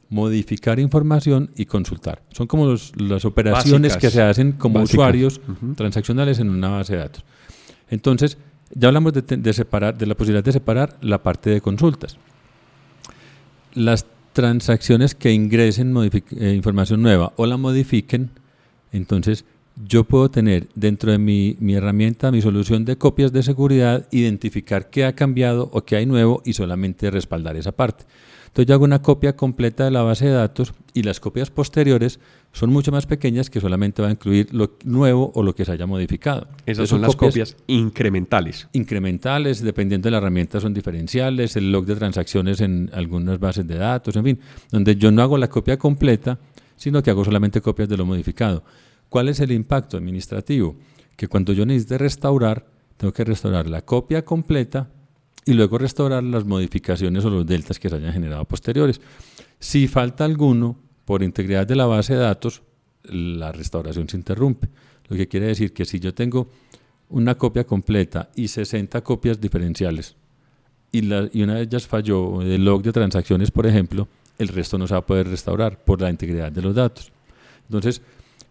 modificar 0.08 0.78
información 0.80 1.50
y 1.56 1.66
consultar. 1.66 2.22
Son 2.30 2.46
como 2.46 2.74
las 2.96 3.24
operaciones 3.24 3.96
que 3.96 4.10
se 4.10 4.22
hacen 4.22 4.52
como 4.52 4.80
usuarios 4.80 5.40
transaccionales 5.76 6.38
en 6.38 6.50
una 6.50 6.68
base 6.68 6.94
de 6.94 6.98
datos. 7.00 7.24
Entonces, 7.88 8.38
ya 8.74 8.88
hablamos 8.88 9.12
de, 9.12 9.52
separar, 9.52 9.96
de 9.96 10.06
la 10.06 10.14
posibilidad 10.14 10.44
de 10.44 10.52
separar 10.52 10.96
la 11.00 11.22
parte 11.22 11.50
de 11.50 11.60
consultas. 11.60 12.18
Las 13.74 14.06
transacciones 14.32 15.14
que 15.14 15.32
ingresen 15.32 15.94
eh, 15.96 16.52
información 16.54 17.02
nueva 17.02 17.32
o 17.36 17.46
la 17.46 17.56
modifiquen, 17.56 18.30
entonces 18.92 19.44
yo 19.86 20.04
puedo 20.04 20.30
tener 20.30 20.68
dentro 20.74 21.12
de 21.12 21.18
mi, 21.18 21.56
mi, 21.60 21.74
herramienta, 21.74 22.30
mi 22.30 22.42
solución 22.42 22.84
de 22.84 22.96
copias 22.96 23.32
de 23.32 23.42
seguridad, 23.42 24.06
identificar 24.10 24.90
qué 24.90 25.04
ha 25.04 25.14
cambiado 25.14 25.70
o 25.72 25.82
qué 25.84 25.96
hay 25.96 26.06
nuevo 26.06 26.42
y 26.44 26.52
solamente 26.52 27.10
respaldar 27.10 27.56
esa 27.56 27.72
parte. 27.72 28.04
Entonces 28.50 28.66
yo 28.66 28.74
hago 28.74 28.84
una 28.84 29.00
copia 29.00 29.36
completa 29.36 29.84
de 29.84 29.92
la 29.92 30.02
base 30.02 30.26
de 30.26 30.32
datos 30.32 30.74
y 30.92 31.04
las 31.04 31.20
copias 31.20 31.50
posteriores 31.50 32.18
son 32.52 32.70
mucho 32.70 32.90
más 32.90 33.06
pequeñas 33.06 33.48
que 33.48 33.60
solamente 33.60 34.02
va 34.02 34.08
a 34.08 34.10
incluir 34.10 34.52
lo 34.52 34.72
nuevo 34.84 35.30
o 35.36 35.44
lo 35.44 35.54
que 35.54 35.64
se 35.64 35.70
haya 35.70 35.86
modificado. 35.86 36.48
Esas 36.66 36.88
son, 36.88 37.00
las 37.00 37.14
copias, 37.14 37.56
incrementales. 37.68 38.66
Incrementales, 38.72 39.62
dependiendo 39.62 40.08
de 40.08 40.10
la 40.10 40.18
herramienta 40.18 40.58
son 40.58 40.74
diferenciales, 40.74 41.54
el 41.54 41.70
log 41.70 41.86
de 41.86 41.94
transacciones 41.94 42.60
en 42.60 42.90
algunas 42.92 43.38
bases 43.38 43.68
de 43.68 43.76
datos, 43.76 44.16
en 44.16 44.24
fin, 44.24 44.40
donde 44.72 44.96
yo 44.96 45.12
no 45.12 45.22
hago 45.22 45.38
la 45.38 45.48
copia 45.48 45.78
completa, 45.78 46.40
sino 46.74 47.04
que 47.04 47.10
hago 47.10 47.24
solamente 47.24 47.60
copias 47.60 47.88
de 47.88 47.96
lo 47.96 48.04
modificado. 48.04 48.64
¿Cuál 49.10 49.28
es 49.28 49.40
el 49.40 49.52
impacto 49.52 49.98
administrativo? 49.98 50.76
Que 51.16 51.28
cuando 51.28 51.52
yo 51.52 51.66
necesite 51.66 51.98
restaurar, 51.98 52.64
tengo 52.96 53.12
que 53.12 53.24
restaurar 53.24 53.66
la 53.66 53.82
copia 53.82 54.24
completa 54.24 54.88
y 55.44 55.52
luego 55.52 55.78
restaurar 55.78 56.22
las 56.22 56.44
modificaciones 56.44 57.24
o 57.24 57.30
los 57.30 57.44
deltas 57.44 57.78
que 57.78 57.88
se 57.88 57.96
hayan 57.96 58.12
generado 58.12 58.44
posteriores. 58.44 59.00
Si 59.58 59.88
falta 59.88 60.24
alguno, 60.24 60.76
por 61.04 61.24
integridad 61.24 61.66
de 61.66 61.74
la 61.74 61.86
base 61.86 62.14
de 62.14 62.20
datos, 62.20 62.62
la 63.02 63.50
restauración 63.50 64.08
se 64.08 64.16
interrumpe. 64.16 64.68
Lo 65.08 65.16
que 65.16 65.26
quiere 65.26 65.46
decir 65.46 65.72
que 65.72 65.84
si 65.84 65.98
yo 65.98 66.14
tengo 66.14 66.48
una 67.08 67.36
copia 67.36 67.64
completa 67.64 68.30
y 68.36 68.46
60 68.46 69.00
copias 69.00 69.40
diferenciales 69.40 70.14
y, 70.92 71.04
y 71.36 71.42
una 71.42 71.56
de 71.56 71.62
ellas 71.62 71.88
falló 71.88 72.38
del 72.38 72.64
log 72.64 72.82
de 72.82 72.92
transacciones, 72.92 73.50
por 73.50 73.66
ejemplo, 73.66 74.06
el 74.38 74.48
resto 74.48 74.78
no 74.78 74.86
se 74.86 74.94
va 74.94 75.00
a 75.00 75.06
poder 75.06 75.26
restaurar 75.26 75.82
por 75.82 76.00
la 76.00 76.10
integridad 76.10 76.52
de 76.52 76.62
los 76.62 76.76
datos. 76.76 77.10
Entonces, 77.64 78.02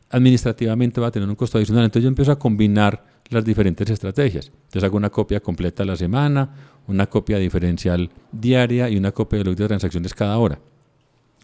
administrativamente 0.09 0.99
va 0.99 1.07
a 1.07 1.11
tener 1.11 1.27
un 1.27 1.35
costo 1.35 1.57
adicional. 1.57 1.85
Entonces 1.85 2.03
yo 2.03 2.09
empiezo 2.09 2.31
a 2.31 2.39
combinar 2.39 3.05
las 3.29 3.45
diferentes 3.45 3.89
estrategias. 3.89 4.47
Entonces 4.47 4.83
hago 4.83 4.97
una 4.97 5.09
copia 5.09 5.39
completa 5.39 5.83
a 5.83 5.85
la 5.85 5.95
semana, 5.95 6.49
una 6.87 7.07
copia 7.07 7.37
diferencial 7.37 8.09
diaria 8.31 8.89
y 8.89 8.97
una 8.97 9.11
copia 9.11 9.39
de 9.39 9.45
log 9.45 9.55
de 9.55 9.67
transacciones 9.67 10.13
cada 10.13 10.37
hora. 10.37 10.59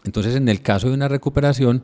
Entonces 0.04 0.34
en 0.34 0.48
el 0.48 0.62
caso 0.62 0.88
de 0.88 0.94
una 0.94 1.08
recuperación, 1.08 1.82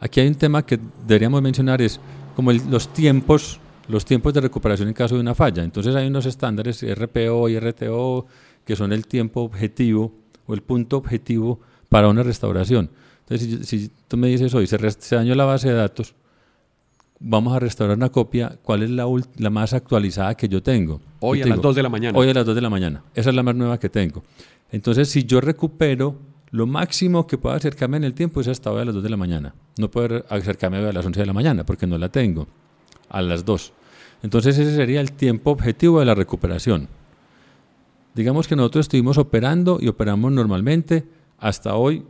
aquí 0.00 0.20
hay 0.20 0.28
un 0.28 0.34
tema 0.34 0.64
que 0.64 0.78
deberíamos 1.06 1.42
mencionar, 1.42 1.82
es 1.82 2.00
como 2.34 2.52
los 2.52 2.92
tiempos 2.92 3.60
los 3.88 4.04
tiempos 4.04 4.32
de 4.32 4.40
recuperación 4.40 4.88
en 4.88 4.94
caso 4.94 5.14
de 5.14 5.20
una 5.20 5.34
falla. 5.34 5.62
Entonces 5.62 5.94
hay 5.94 6.06
unos 6.06 6.26
estándares 6.26 6.82
RPO 6.82 7.48
y 7.48 7.58
RTO 7.58 8.26
que 8.64 8.76
son 8.76 8.92
el 8.92 9.06
tiempo 9.06 9.42
objetivo 9.42 10.14
o 10.46 10.54
el 10.54 10.62
punto 10.62 10.96
objetivo 10.96 11.60
para 11.88 12.08
una 12.08 12.22
restauración. 12.22 12.90
Entonces, 13.28 13.66
si, 13.66 13.90
tú 14.06 14.16
me 14.16 14.28
dices 14.28 14.52
hoy, 14.54 14.66
se, 14.66 14.78
se, 14.90 15.16
dañó 15.16 15.34
la 15.34 15.44
base 15.44 15.68
de 15.68 15.74
datos, 15.74 16.14
vamos 17.20 17.54
a 17.56 17.58
restaurar 17.58 17.96
una 17.96 18.10
copia, 18.10 18.58
¿cuál 18.62 18.82
es 18.82 18.90
la, 18.90 19.06
la 19.38 19.50
más 19.50 19.72
actualizada 19.72 20.34
que 20.34 20.48
yo 20.48 20.62
tengo? 20.62 21.00
Hoy 21.20 21.40
a 21.42 21.46
las 21.46 21.60
2 21.60 21.76
de 21.76 21.82
la 21.82 21.88
mañana. 21.88 22.18
Hoy 22.18 22.28
a 22.28 22.34
las 22.34 22.44
2 22.44 22.54
de 22.54 22.60
la 22.60 22.70
mañana. 22.70 23.02
Esa 23.14 23.30
es 23.30 23.36
la 23.36 23.42
más 23.42 23.54
nueva 23.54 23.78
que 23.78 23.88
tengo. 23.88 24.22
Entonces, 24.70 25.08
si 25.08 25.24
yo 25.24 25.40
recupero, 25.40 26.18
lo 26.50 26.66
máximo 26.66 27.26
que 27.26 27.38
puedo 27.38 27.54
acercarme 27.54 27.96
en 27.96 28.04
el 28.04 28.12
tiempo 28.12 28.40
es 28.40 28.48
hasta 28.48 28.70
hoy 28.70 28.82
a 28.82 28.84
las 28.84 28.94
2 28.94 29.02
de 29.02 29.10
la 29.10 29.16
mañana. 29.16 29.54
No 29.78 29.90
puedo 29.90 30.24
acercarme 30.28 30.78
a 30.78 30.92
las 30.92 31.06
11 31.06 31.20
de 31.20 31.26
la 31.26 31.32
mañana 31.32 31.64
porque 31.64 31.86
no 31.86 31.96
la 31.96 32.10
tengo. 32.10 32.46
A 33.08 33.22
las 33.22 33.44
2. 33.44 33.72
Entonces, 34.22 34.58
ese 34.58 34.74
sería 34.74 35.00
el 35.00 35.12
tiempo 35.12 35.50
objetivo 35.50 36.00
de 36.00 36.06
la 36.06 36.14
recuperación. 36.14 36.88
Digamos 38.14 38.46
que 38.46 38.54
nosotros 38.54 38.84
estuvimos 38.84 39.18
operando 39.18 39.78
y 39.80 39.88
operamos 39.88 40.30
normalmente 40.30 41.04
hasta 41.38 41.74
hoy 41.74 42.04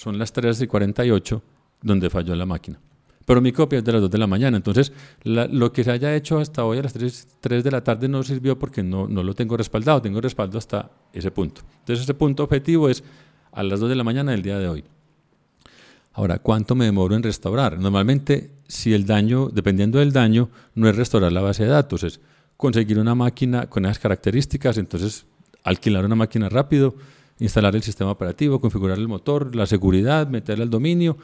son 0.00 0.18
las 0.18 0.32
3 0.32 0.62
y 0.62 0.66
48 0.66 1.42
donde 1.82 2.08
falló 2.08 2.34
la 2.34 2.46
máquina. 2.46 2.80
Pero 3.26 3.42
mi 3.42 3.52
copia 3.52 3.80
es 3.80 3.84
de 3.84 3.92
las 3.92 4.00
2 4.00 4.10
de 4.10 4.16
la 4.16 4.26
mañana. 4.26 4.56
Entonces, 4.56 4.92
lo 5.24 5.72
que 5.74 5.84
se 5.84 5.90
haya 5.90 6.16
hecho 6.16 6.38
hasta 6.38 6.64
hoy 6.64 6.78
a 6.78 6.82
las 6.82 6.94
3, 6.94 7.36
3 7.38 7.62
de 7.62 7.70
la 7.70 7.84
tarde 7.84 8.08
no 8.08 8.22
sirvió 8.22 8.58
porque 8.58 8.82
no, 8.82 9.06
no, 9.06 9.22
lo 9.22 9.34
tengo 9.34 9.58
respaldado. 9.58 10.00
Tengo 10.00 10.22
respaldo 10.22 10.56
hasta 10.56 10.90
ese 11.12 11.30
punto. 11.30 11.60
Entonces, 11.80 12.04
ese 12.04 12.14
punto 12.14 12.44
objetivo 12.44 12.88
es 12.88 13.04
a 13.52 13.62
las 13.62 13.78
2 13.78 13.90
de 13.90 13.94
la 13.94 14.02
mañana 14.02 14.32
del 14.32 14.40
día 14.40 14.58
de 14.58 14.68
hoy. 14.68 14.84
Ahora, 16.14 16.38
¿cuánto 16.38 16.74
me 16.74 16.86
demoro 16.86 17.14
en 17.14 17.22
restaurar? 17.22 17.78
Normalmente, 17.78 18.52
si 18.68 18.94
el 18.94 19.04
daño, 19.04 19.50
dependiendo 19.50 19.98
del 19.98 20.12
daño, 20.12 20.48
no 20.74 20.88
es 20.88 20.96
restaurar 20.96 21.30
la 21.30 21.42
base 21.42 21.64
de 21.64 21.68
datos, 21.68 22.04
es 22.04 22.20
conseguir 22.56 22.98
una 22.98 23.14
máquina 23.14 23.66
con 23.66 23.84
esas 23.84 23.98
características, 23.98 24.78
entonces 24.78 25.26
alquilar 25.62 26.06
una 26.06 26.16
máquina 26.16 26.48
rápido, 26.48 26.94
instalar 27.40 27.74
el 27.74 27.82
sistema 27.82 28.10
operativo, 28.10 28.60
configurar 28.60 28.98
el 28.98 29.08
motor, 29.08 29.56
la 29.56 29.66
seguridad, 29.66 30.28
meterle 30.28 30.64
al 30.64 30.70
dominio 30.70 31.16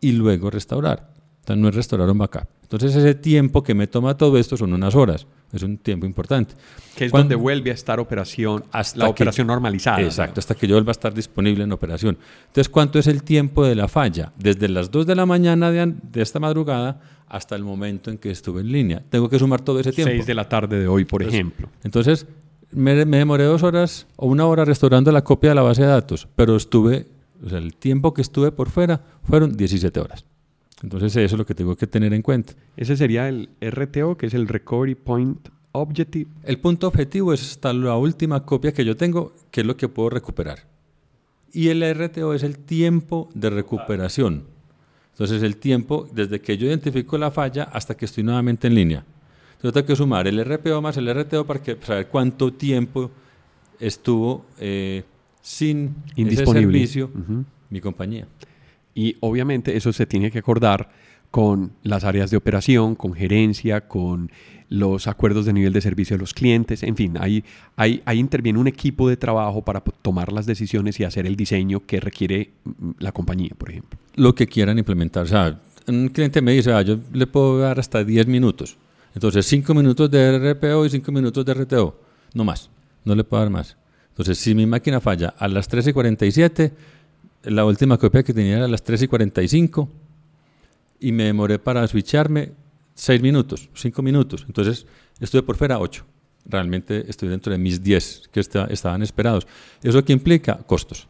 y 0.00 0.12
luego 0.12 0.50
restaurar. 0.50 1.10
Entonces 1.40 1.62
no 1.62 1.68
es 1.68 1.74
restaurar 1.74 2.10
un 2.10 2.18
backup. 2.18 2.48
Entonces 2.62 2.96
ese 2.96 3.14
tiempo 3.14 3.62
que 3.62 3.74
me 3.74 3.86
toma 3.86 4.16
todo 4.16 4.38
esto 4.38 4.56
son 4.56 4.72
unas 4.72 4.94
horas. 4.96 5.26
Es 5.52 5.62
un 5.62 5.78
tiempo 5.78 6.04
importante. 6.04 6.54
Que 6.96 7.04
es 7.04 7.12
donde 7.12 7.36
vuelve 7.36 7.70
a 7.70 7.74
estar 7.74 8.00
operación, 8.00 8.64
hasta 8.72 8.98
la 8.98 9.08
operación 9.08 9.46
normalizada. 9.46 10.00
Exacto, 10.00 10.40
hasta 10.40 10.56
que 10.56 10.66
yo 10.66 10.74
vuelva 10.74 10.90
a 10.90 10.92
estar 10.92 11.14
disponible 11.14 11.62
en 11.62 11.70
operación. 11.70 12.18
Entonces, 12.48 12.68
¿cuánto 12.68 12.98
es 12.98 13.06
el 13.06 13.22
tiempo 13.22 13.64
de 13.64 13.76
la 13.76 13.86
falla? 13.86 14.32
Desde 14.36 14.68
las 14.68 14.90
2 14.90 15.06
de 15.06 15.14
la 15.14 15.24
mañana 15.24 15.70
de, 15.70 15.94
de 16.02 16.22
esta 16.22 16.40
madrugada 16.40 17.00
hasta 17.28 17.54
el 17.54 17.62
momento 17.62 18.10
en 18.10 18.18
que 18.18 18.30
estuve 18.30 18.62
en 18.62 18.72
línea. 18.72 19.02
Tengo 19.08 19.28
que 19.28 19.38
sumar 19.38 19.60
todo 19.60 19.78
ese 19.78 19.92
tiempo. 19.92 20.12
6 20.12 20.26
de 20.26 20.34
la 20.34 20.48
tarde 20.48 20.80
de 20.80 20.88
hoy, 20.88 21.04
por 21.04 21.22
ejemplo. 21.22 21.68
Entonces, 21.84 22.26
me, 22.70 22.94
demoré 22.94 23.44
dos 23.44 23.62
horas 23.62 24.06
o 24.16 24.26
una 24.26 24.46
hora 24.46 24.64
restaurando 24.64 25.12
la 25.12 25.24
copia 25.24 25.50
de 25.50 25.56
la 25.56 25.62
base 25.62 25.82
de 25.82 25.88
datos, 25.88 26.28
pero 26.36 26.56
estuve, 26.56 27.06
o 27.44 27.48
sea, 27.48 27.58
el 27.58 27.74
tiempo 27.74 28.14
que 28.14 28.22
estuve 28.22 28.52
por 28.52 28.70
fuera 28.70 29.00
fueron 29.22 29.56
17 29.56 30.00
horas. 30.00 30.24
Entonces 30.82 31.16
eso 31.16 31.34
es 31.34 31.38
lo 31.38 31.46
que 31.46 31.54
tengo 31.54 31.76
que 31.76 31.86
tener 31.86 32.12
en 32.12 32.22
cuenta. 32.22 32.52
Ese 32.76 32.96
sería 32.96 33.28
el 33.28 33.48
RTO, 33.60 34.16
que 34.16 34.26
es 34.26 34.34
el 34.34 34.46
Recovery 34.46 34.94
Point 34.94 35.48
Objective. 35.72 36.30
El 36.42 36.58
punto 36.58 36.86
objetivo 36.86 37.32
es 37.32 37.42
hasta 37.42 37.72
la 37.72 37.96
última 37.96 38.44
copia 38.44 38.72
que 38.72 38.84
yo 38.84 38.96
tengo, 38.96 39.34
que 39.50 39.62
es 39.62 39.66
lo 39.66 39.76
que 39.76 39.88
puedo 39.88 40.10
recuperar. 40.10 40.66
Y 41.52 41.68
el 41.68 41.82
RTO 41.94 42.34
es 42.34 42.42
el 42.42 42.58
tiempo 42.58 43.30
de 43.34 43.48
recuperación. 43.50 44.44
Entonces 45.12 45.42
el 45.42 45.56
tiempo 45.56 46.06
desde 46.12 46.42
que 46.42 46.58
yo 46.58 46.66
identifico 46.66 47.16
la 47.16 47.30
falla 47.30 47.64
hasta 47.64 47.96
que 47.96 48.04
estoy 48.04 48.22
nuevamente 48.22 48.66
en 48.66 48.74
línea. 48.74 49.04
Yo 49.66 49.72
tengo 49.72 49.84
que 49.84 49.96
sumar 49.96 50.28
el 50.28 50.44
RPO 50.44 50.80
más 50.80 50.96
el 50.96 51.12
RTO 51.12 51.44
para 51.44 51.60
que, 51.60 51.76
saber 51.82 52.06
cuánto 52.06 52.52
tiempo 52.52 53.10
estuvo 53.80 54.46
eh, 54.60 55.02
sin 55.42 55.96
ese 56.14 56.46
servicio 56.46 57.10
mi 57.68 57.80
compañía. 57.80 58.28
Y 58.94 59.16
obviamente 59.18 59.76
eso 59.76 59.92
se 59.92 60.06
tiene 60.06 60.30
que 60.30 60.38
acordar 60.38 60.88
con 61.32 61.72
las 61.82 62.04
áreas 62.04 62.30
de 62.30 62.36
operación, 62.36 62.94
con 62.94 63.12
gerencia, 63.12 63.88
con 63.88 64.30
los 64.68 65.08
acuerdos 65.08 65.46
de 65.46 65.52
nivel 65.52 65.72
de 65.72 65.80
servicio 65.80 66.16
de 66.16 66.20
los 66.20 66.32
clientes, 66.32 66.84
en 66.84 66.94
fin, 66.94 67.16
ahí, 67.18 67.42
ahí, 67.74 68.02
ahí, 68.04 68.20
interviene 68.20 68.60
un 68.60 68.68
equipo 68.68 69.08
de 69.08 69.16
trabajo 69.16 69.62
para 69.62 69.80
tomar 69.80 70.32
las 70.32 70.46
decisiones 70.46 71.00
y 71.00 71.04
hacer 71.04 71.26
el 71.26 71.34
diseño 71.34 71.84
que 71.84 71.98
requiere 71.98 72.50
mm, 72.62 72.90
la 73.00 73.10
compañía, 73.10 73.50
por 73.58 73.70
ejemplo. 73.70 73.98
Lo 74.14 74.32
que 74.32 74.46
quieran 74.46 74.78
implementar. 74.78 75.24
O 75.24 75.28
sea, 75.28 75.60
un 75.88 76.08
cliente 76.10 76.40
me 76.40 76.52
dice, 76.52 76.72
ah, 76.72 76.82
yo 76.82 77.00
le 77.12 77.26
puedo 77.26 77.58
dar 77.58 77.80
hasta 77.80 78.04
10 78.04 78.28
minutos. 78.28 78.78
Entonces, 79.16 79.46
5 79.46 79.72
minutos 79.72 80.10
de 80.10 80.52
RPO 80.52 80.84
y 80.84 80.90
5 80.90 81.10
minutos 81.10 81.42
de 81.42 81.54
RTO. 81.54 81.98
No 82.34 82.44
más. 82.44 82.68
No 83.02 83.14
le 83.14 83.24
puedo 83.24 83.42
dar 83.42 83.50
más. 83.50 83.74
Entonces, 84.10 84.36
si 84.36 84.54
mi 84.54 84.66
máquina 84.66 85.00
falla 85.00 85.34
a 85.38 85.48
las 85.48 85.68
3 85.68 85.86
y 85.86 85.92
47, 85.94 86.72
la 87.44 87.64
última 87.64 87.96
copia 87.96 88.22
que 88.22 88.34
tenía 88.34 88.56
era 88.56 88.66
a 88.66 88.68
las 88.68 88.82
3 88.82 89.02
y 89.02 89.08
45 89.08 89.88
y 91.00 91.12
me 91.12 91.24
demoré 91.24 91.58
para 91.58 91.88
switcharme 91.88 92.52
6 92.94 93.22
minutos, 93.22 93.70
5 93.72 94.02
minutos. 94.02 94.44
Entonces, 94.46 94.84
estuve 95.18 95.42
por 95.42 95.56
fuera 95.56 95.78
8. 95.78 96.04
Realmente 96.44 97.06
estoy 97.08 97.30
dentro 97.30 97.50
de 97.52 97.58
mis 97.58 97.82
10 97.82 98.28
que 98.30 98.40
estaban 98.40 99.02
esperados. 99.02 99.46
¿Eso 99.82 100.04
qué 100.04 100.12
implica? 100.12 100.58
Costos. 100.58 101.08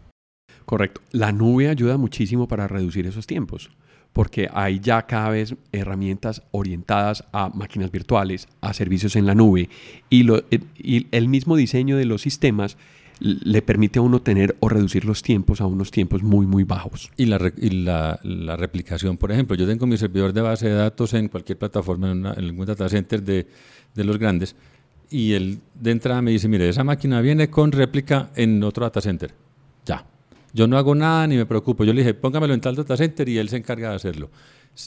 Correcto. 0.64 1.00
La 1.10 1.32
nube 1.32 1.68
ayuda 1.68 1.96
muchísimo 1.96 2.46
para 2.46 2.68
reducir 2.68 3.04
esos 3.08 3.26
tiempos 3.26 3.68
porque 4.16 4.48
hay 4.54 4.80
ya 4.80 5.02
cada 5.02 5.28
vez 5.28 5.56
herramientas 5.72 6.40
orientadas 6.50 7.22
a 7.32 7.50
máquinas 7.50 7.90
virtuales, 7.90 8.48
a 8.62 8.72
servicios 8.72 9.14
en 9.14 9.26
la 9.26 9.34
nube, 9.34 9.68
y, 10.08 10.26
eh, 10.32 11.04
el 11.10 11.28
mismo 11.28 11.54
diseño 11.54 11.98
de 11.98 12.06
los 12.06 12.22
sistemas 12.22 12.78
le 13.20 13.60
permite 13.60 13.98
a 13.98 14.02
uno 14.02 14.22
tener 14.22 14.56
o 14.60 14.70
reducir 14.70 15.04
los 15.04 15.20
tiempos 15.20 15.60
a 15.60 15.66
unos 15.66 15.90
tiempos 15.90 16.22
muy, 16.22 16.46
muy 16.46 16.64
bajos. 16.64 17.10
Y 17.18 17.26
la, 17.26 17.36
replicación, 18.56 19.18
por 19.18 19.32
ejemplo, 19.32 19.54
yo 19.54 19.66
tengo 19.66 19.86
mi 19.86 19.98
servidor 19.98 20.32
de 20.32 20.40
base 20.40 20.66
de 20.66 20.76
datos 20.76 21.12
en 21.12 21.28
cualquier 21.28 21.58
plataforma, 21.58 22.10
en, 22.10 22.58
un 22.58 22.64
data 22.64 22.88
center 22.88 23.22
de, 23.22 23.46
de, 23.94 24.04
los 24.04 24.16
grandes, 24.16 24.56
y 25.10 25.34
él 25.34 25.58
de 25.74 25.90
entrada 25.90 26.22
me 26.22 26.30
dice, 26.30 26.48
mire, 26.48 26.70
esa 26.70 26.84
máquina 26.84 27.20
viene 27.20 27.50
con 27.50 27.70
réplica 27.70 28.30
en 28.34 28.64
otro 28.64 28.86
data 28.86 29.02
center. 29.02 29.34
Ya, 29.84 30.06
yo 30.56 30.66
no 30.66 30.78
hago 30.78 30.94
nada 30.94 31.26
ni 31.26 31.36
me 31.36 31.44
preocupo. 31.44 31.84
Yo 31.84 31.92
le 31.92 32.00
dije, 32.00 32.14
póngamelo 32.14 32.54
en 32.54 32.62
tal 32.62 32.74
data 32.74 32.96
center 32.96 33.28
y 33.28 33.36
él 33.36 33.50
se 33.50 33.58
encarga 33.58 33.90
de 33.90 33.96
hacerlo. 33.96 34.30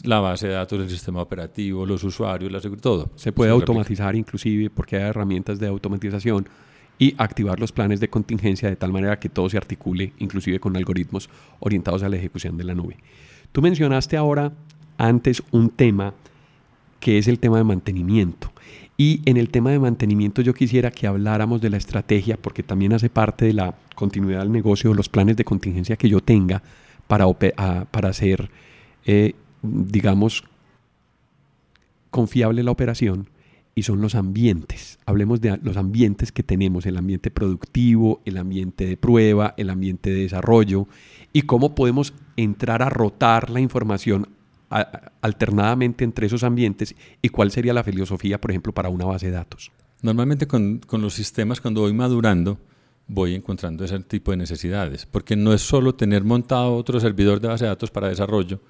La 0.03 0.20
base 0.20 0.47
de 0.47 0.53
datos, 0.53 0.82
el 0.82 0.89
sistema 0.89 1.22
operativo, 1.22 1.86
los 1.86 2.03
usuarios, 2.03 2.51
la 2.51 2.59
seguridad, 2.59 2.82
todo. 2.82 3.11
Se 3.15 3.32
puede 3.32 3.51
automatizar 3.51 4.15
inclusive 4.15 4.72
porque 4.72 4.97
hay 4.97 5.03
herramientas 5.03 5.59
de 5.59 5.67
automatización 5.67 6.49
y 6.97 7.13
activar 7.20 7.59
los 7.59 7.72
planes 7.72 7.99
de 7.99 8.09
contingencia 8.09 8.67
de 8.67 8.76
tal 8.78 8.91
manera 8.91 9.20
que 9.20 9.30
todo 9.30 9.47
se 9.47 9.57
articule, 9.57 10.13
inclusive 10.17 10.59
con 10.59 10.76
algoritmos 10.76 11.30
orientados 11.59 12.01
a 12.01 12.09
la 12.09 12.17
ejecución 12.17 12.57
de 12.57 12.63
la 12.63 12.74
nube. 12.74 12.97
Tú 13.51 13.61
mencionaste 13.61 14.17
ahora 14.17 14.51
antes 14.97 15.43
un 15.51 15.70
tema 15.70 16.15
que 16.99 17.20
es 17.20 17.28
el 17.28 17.38
tema 17.38 17.57
de 17.57 17.63
mantenimiento. 17.63 18.51
Y 19.00 19.22
en 19.24 19.38
el 19.38 19.47
tema 19.47 19.72
de 19.72 19.80
mantenimiento 19.80 20.41
yo 20.41 20.54
quisiera 20.54 20.91
que 20.91 21.08
habláramos 21.08 21.62
de 21.62 21.70
la 21.70 21.78
estrategia, 21.78 22.36
porque 22.36 22.64
también 22.64 22.91
hace 22.91 23.10
parte 23.10 23.45
de 23.45 23.54
la 23.54 23.74
continuidad 23.95 24.41
del 24.41 24.52
negocio, 24.52 24.93
los 24.93 25.08
planes 25.08 25.38
de 25.38 25.45
contingencia 25.45 25.95
que 25.95 26.10
yo 26.10 26.20
tenga 26.20 26.62
para, 27.08 27.26
para 27.30 28.10
hacer, 28.10 28.52
eh, 29.06 29.36
digamos, 29.62 30.43
confiable 32.12 32.62
la 32.62 32.72
operación 32.72 33.30
y 33.74 33.84
son 33.84 34.02
los 34.02 34.16
ambientes. 34.16 35.00
Hablemos 35.06 35.39
de 35.39 35.58
los 35.64 35.78
ambientes 35.78 36.34
que 36.34 36.43
tenemos, 36.43 36.86
el 36.86 36.97
ambiente 36.97 37.32
productivo, 37.32 38.20
el 38.26 38.36
ambiente 38.36 38.86
de 38.86 38.97
prueba, 38.97 39.54
el 39.56 39.70
ambiente 39.70 40.10
de 40.10 40.24
desarrollo 40.24 40.89
y 41.32 41.43
cómo 41.43 41.74
podemos 41.74 42.14
entrar 42.36 42.82
a 42.82 42.89
rotar 42.89 43.50
la 43.50 43.62
información 43.62 44.28
alternadamente 44.70 46.03
entre 46.03 46.28
esos 46.28 46.43
ambientes 46.43 46.95
y 47.22 47.30
cuál 47.30 47.51
sería 47.51 47.74
la 47.74 47.84
filosofía, 47.84 48.39
por 48.39 48.51
ejemplo, 48.51 48.74
para 48.74 48.89
una 48.89 49.05
base 49.05 49.28
de 49.28 49.34
datos. 49.34 49.72
Normalmente 50.01 50.47
con, 50.47 50.80
con 50.80 51.01
los 51.01 51.13
sistemas, 51.13 51.59
cuando 51.59 51.82
voy 51.82 51.93
madurando, 51.93 52.59
voy 53.07 53.36
encontrando 53.36 53.84
ese 53.84 53.99
tipo 53.99 54.32
de 54.32 54.38
necesidades, 54.38 55.05
porque 55.05 55.36
no 55.36 55.53
es 55.53 55.61
solo 55.61 55.95
tener 55.95 56.24
montado 56.24 56.76
otro 56.76 56.99
servidor 56.99 57.39
de 57.39 57.47
base 57.47 57.65
de 57.65 57.70
datos 57.70 57.89
para 57.89 58.07
desarrollo, 58.07 58.61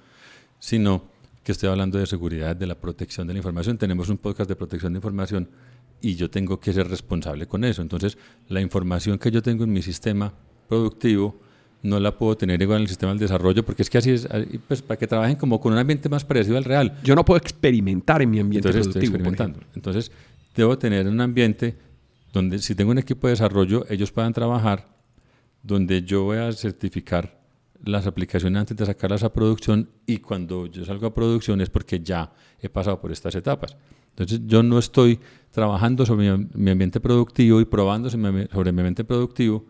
sino 0.58 1.04
que 1.44 1.52
estoy 1.52 1.68
hablando 1.68 1.98
de 1.98 2.06
seguridad, 2.06 2.56
de 2.56 2.66
la 2.66 2.74
protección 2.74 3.26
de 3.26 3.34
la 3.34 3.38
información. 3.38 3.78
Tenemos 3.78 4.08
un 4.08 4.18
podcast 4.18 4.48
de 4.48 4.56
protección 4.56 4.92
de 4.92 4.98
información 4.98 5.48
y 6.00 6.14
yo 6.14 6.30
tengo 6.30 6.58
que 6.58 6.72
ser 6.72 6.88
responsable 6.88 7.46
con 7.46 7.64
eso. 7.64 7.82
Entonces, 7.82 8.16
la 8.48 8.60
información 8.60 9.18
que 9.18 9.30
yo 9.30 9.42
tengo 9.42 9.64
en 9.64 9.72
mi 9.72 9.82
sistema 9.82 10.32
productivo 10.68 11.40
no 11.82 11.98
la 11.98 12.16
puedo 12.16 12.36
tener 12.36 12.60
igual 12.60 12.78
en 12.78 12.82
el 12.82 12.88
sistema 12.88 13.12
del 13.12 13.18
desarrollo, 13.18 13.64
porque 13.64 13.82
es 13.82 13.90
que 13.90 13.98
así 13.98 14.10
es, 14.10 14.28
pues 14.68 14.82
para 14.82 14.98
que 14.98 15.06
trabajen 15.06 15.36
como 15.36 15.60
con 15.60 15.72
un 15.72 15.78
ambiente 15.78 16.08
más 16.08 16.24
parecido 16.24 16.56
al 16.56 16.64
real. 16.64 16.98
Yo 17.02 17.14
no 17.14 17.24
puedo 17.24 17.38
experimentar 17.38 18.22
en 18.22 18.30
mi 18.30 18.40
ambiente 18.40 18.68
Entonces, 18.68 18.92
productivo. 18.92 19.16
Estoy 19.16 19.30
experimentando. 19.30 19.66
Entonces, 19.74 20.12
debo 20.54 20.76
tener 20.78 21.06
un 21.06 21.20
ambiente 21.20 21.76
donde 22.32 22.58
si 22.58 22.74
tengo 22.74 22.90
un 22.90 22.98
equipo 22.98 23.26
de 23.26 23.32
desarrollo, 23.32 23.86
ellos 23.88 24.12
puedan 24.12 24.32
trabajar, 24.32 24.88
donde 25.62 26.02
yo 26.02 26.24
voy 26.24 26.38
a 26.38 26.52
certificar 26.52 27.40
las 27.84 28.06
aplicaciones 28.06 28.60
antes 28.60 28.76
de 28.76 28.86
sacarlas 28.86 29.22
a 29.22 29.32
producción 29.32 29.88
y 30.06 30.18
cuando 30.18 30.66
yo 30.66 30.84
salgo 30.84 31.06
a 31.06 31.14
producción 31.14 31.60
es 31.60 31.70
porque 31.70 32.00
ya 32.00 32.32
he 32.60 32.68
pasado 32.68 33.00
por 33.00 33.10
estas 33.10 33.34
etapas. 33.34 33.76
Entonces 34.10 34.40
yo 34.46 34.62
no 34.62 34.78
estoy 34.78 35.18
trabajando 35.50 36.04
sobre 36.04 36.36
mi, 36.36 36.70
ambiente 36.70 37.00
productivo 37.00 37.60
y 37.60 37.64
probando 37.64 38.10
sobre 38.10 38.72
mi 38.72 38.80
ambiente 38.80 39.04
productivo. 39.04 39.64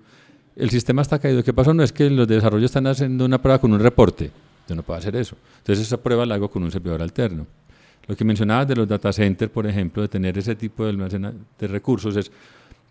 El 0.60 0.68
sistema 0.68 1.00
está 1.00 1.18
caído. 1.18 1.42
¿Qué 1.42 1.54
pasó? 1.54 1.72
No 1.72 1.82
es 1.82 1.90
que 1.90 2.10
los 2.10 2.28
desarrollos 2.28 2.66
están 2.66 2.86
haciendo 2.86 3.24
una 3.24 3.40
prueba 3.40 3.58
con 3.58 3.72
un 3.72 3.80
reporte. 3.80 4.30
Yo 4.68 4.74
no 4.74 4.82
puedo 4.82 4.98
hacer 4.98 5.16
eso. 5.16 5.34
Entonces 5.56 5.86
esa 5.86 5.96
prueba 5.96 6.26
la 6.26 6.34
hago 6.34 6.50
con 6.50 6.62
un 6.62 6.70
servidor 6.70 7.00
alterno. 7.00 7.46
Lo 8.06 8.14
que 8.14 8.26
mencionabas 8.26 8.68
de 8.68 8.76
los 8.76 8.86
data 8.86 9.10
centers, 9.10 9.50
por 9.50 9.66
ejemplo, 9.66 10.02
de 10.02 10.08
tener 10.08 10.36
ese 10.36 10.54
tipo 10.56 10.84
de, 10.84 11.32
de 11.58 11.66
recursos 11.66 12.14
es 12.14 12.30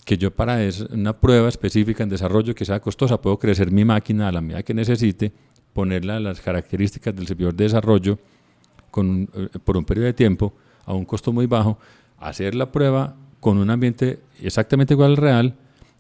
que 0.04 0.18
yo 0.18 0.32
para 0.32 0.58
una 0.90 1.14
prueba 1.14 1.48
específica 1.48 2.02
en 2.02 2.10
desarrollo 2.10 2.56
que 2.56 2.66
sea 2.66 2.80
costosa 2.80 3.22
puedo 3.22 3.38
crecer 3.38 3.70
mi 3.70 3.86
máquina 3.86 4.30
a 4.30 4.32
la 4.32 4.42
medida 4.42 4.64
que 4.64 4.74
necesite, 4.74 5.32
ponerla 5.72 6.16
a 6.16 6.20
las 6.20 6.42
características 6.42 7.16
del 7.16 7.28
servidor 7.28 7.54
de 7.54 7.66
desarrollo 7.66 8.18
eh, 8.98 9.28
por 9.64 9.78
un 9.78 9.86
periodo 9.86 10.08
de 10.08 10.14
tiempo 10.14 10.54
a 10.88 10.94
un 10.94 11.06
costo 11.06 11.32
muy 11.32 11.46
bajo, 11.46 11.78
hacer 12.18 12.56
la 12.56 12.72
prueba 12.72 13.16
con 13.40 13.60
un 13.60 13.70
ambiente 13.70 14.20
exactamente 14.42 14.96
igual 14.96 15.12
al 15.12 15.18
real 15.18 15.56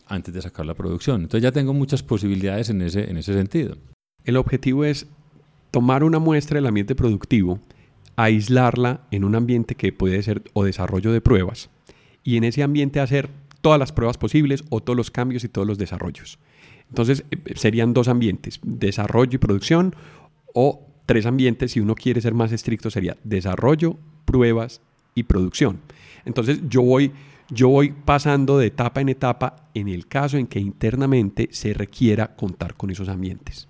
antes 0.09 0.33
de 0.33 0.41
sacar 0.41 0.65
la 0.65 0.73
producción. 0.73 1.21
Entonces 1.21 1.43
ya 1.43 1.51
tengo 1.51 1.73
muchas 1.73 2.03
posibilidades 2.03 2.69
en 2.69 2.81
ese, 2.81 3.09
en 3.09 3.17
ese 3.17 3.33
sentido. 3.33 3.77
El 4.23 4.37
objetivo 4.37 4.83
es 4.83 5.07
tomar 5.71 6.03
una 6.03 6.19
muestra 6.19 6.55
del 6.55 6.67
ambiente 6.67 6.95
productivo, 6.95 7.59
aislarla 8.15 9.01
en 9.11 9.23
un 9.23 9.35
ambiente 9.35 9.75
que 9.75 9.93
puede 9.93 10.21
ser 10.23 10.43
o 10.53 10.63
desarrollo 10.63 11.11
de 11.11 11.21
pruebas, 11.21 11.69
y 12.23 12.37
en 12.37 12.43
ese 12.43 12.63
ambiente 12.63 12.99
hacer 12.99 13.29
todas 13.61 13.79
las 13.79 13.91
pruebas 13.91 14.17
posibles 14.17 14.63
o 14.69 14.81
todos 14.81 14.97
los 14.97 15.11
cambios 15.11 15.43
y 15.43 15.49
todos 15.49 15.67
los 15.67 15.77
desarrollos. 15.77 16.39
Entonces 16.89 17.23
eh, 17.31 17.37
eh, 17.45 17.53
serían 17.55 17.93
dos 17.93 18.07
ambientes, 18.07 18.59
desarrollo 18.63 19.35
y 19.35 19.37
producción, 19.37 19.95
o 20.53 20.87
tres 21.05 21.25
ambientes, 21.25 21.71
si 21.71 21.79
uno 21.79 21.95
quiere 21.95 22.21
ser 22.21 22.33
más 22.33 22.51
estricto, 22.51 22.89
sería 22.89 23.17
desarrollo, 23.23 23.97
pruebas 24.25 24.81
y 25.15 25.23
producción. 25.23 25.79
Entonces 26.25 26.59
yo 26.67 26.81
voy, 26.81 27.11
yo 27.49 27.69
voy 27.69 27.91
pasando 27.91 28.57
de 28.57 28.67
etapa 28.67 29.01
en 29.01 29.09
etapa 29.09 29.69
en 29.73 29.87
el 29.87 30.07
caso 30.07 30.37
en 30.37 30.47
que 30.47 30.59
internamente 30.59 31.49
se 31.51 31.73
requiera 31.73 32.35
contar 32.35 32.75
con 32.75 32.89
esos 32.89 33.09
ambientes. 33.09 33.67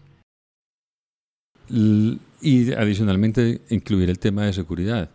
Y 1.70 2.74
adicionalmente 2.74 3.62
incluir 3.70 4.10
el 4.10 4.20
tema 4.20 4.46
de 4.46 4.54
seguridad 4.54 5.10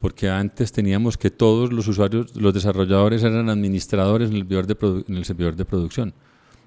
porque 0.00 0.28
antes 0.28 0.72
teníamos 0.72 1.16
que 1.16 1.30
todos 1.30 1.72
los 1.72 1.88
usuarios, 1.88 2.36
los 2.36 2.52
desarrolladores 2.52 3.22
eran 3.22 3.48
administradores 3.48 4.30
en 4.30 4.36
el 4.36 4.42
servidor 4.42 4.66
de, 4.66 5.04
en 5.08 5.16
el 5.16 5.24
servidor 5.24 5.56
de 5.56 5.64
producción, 5.64 6.12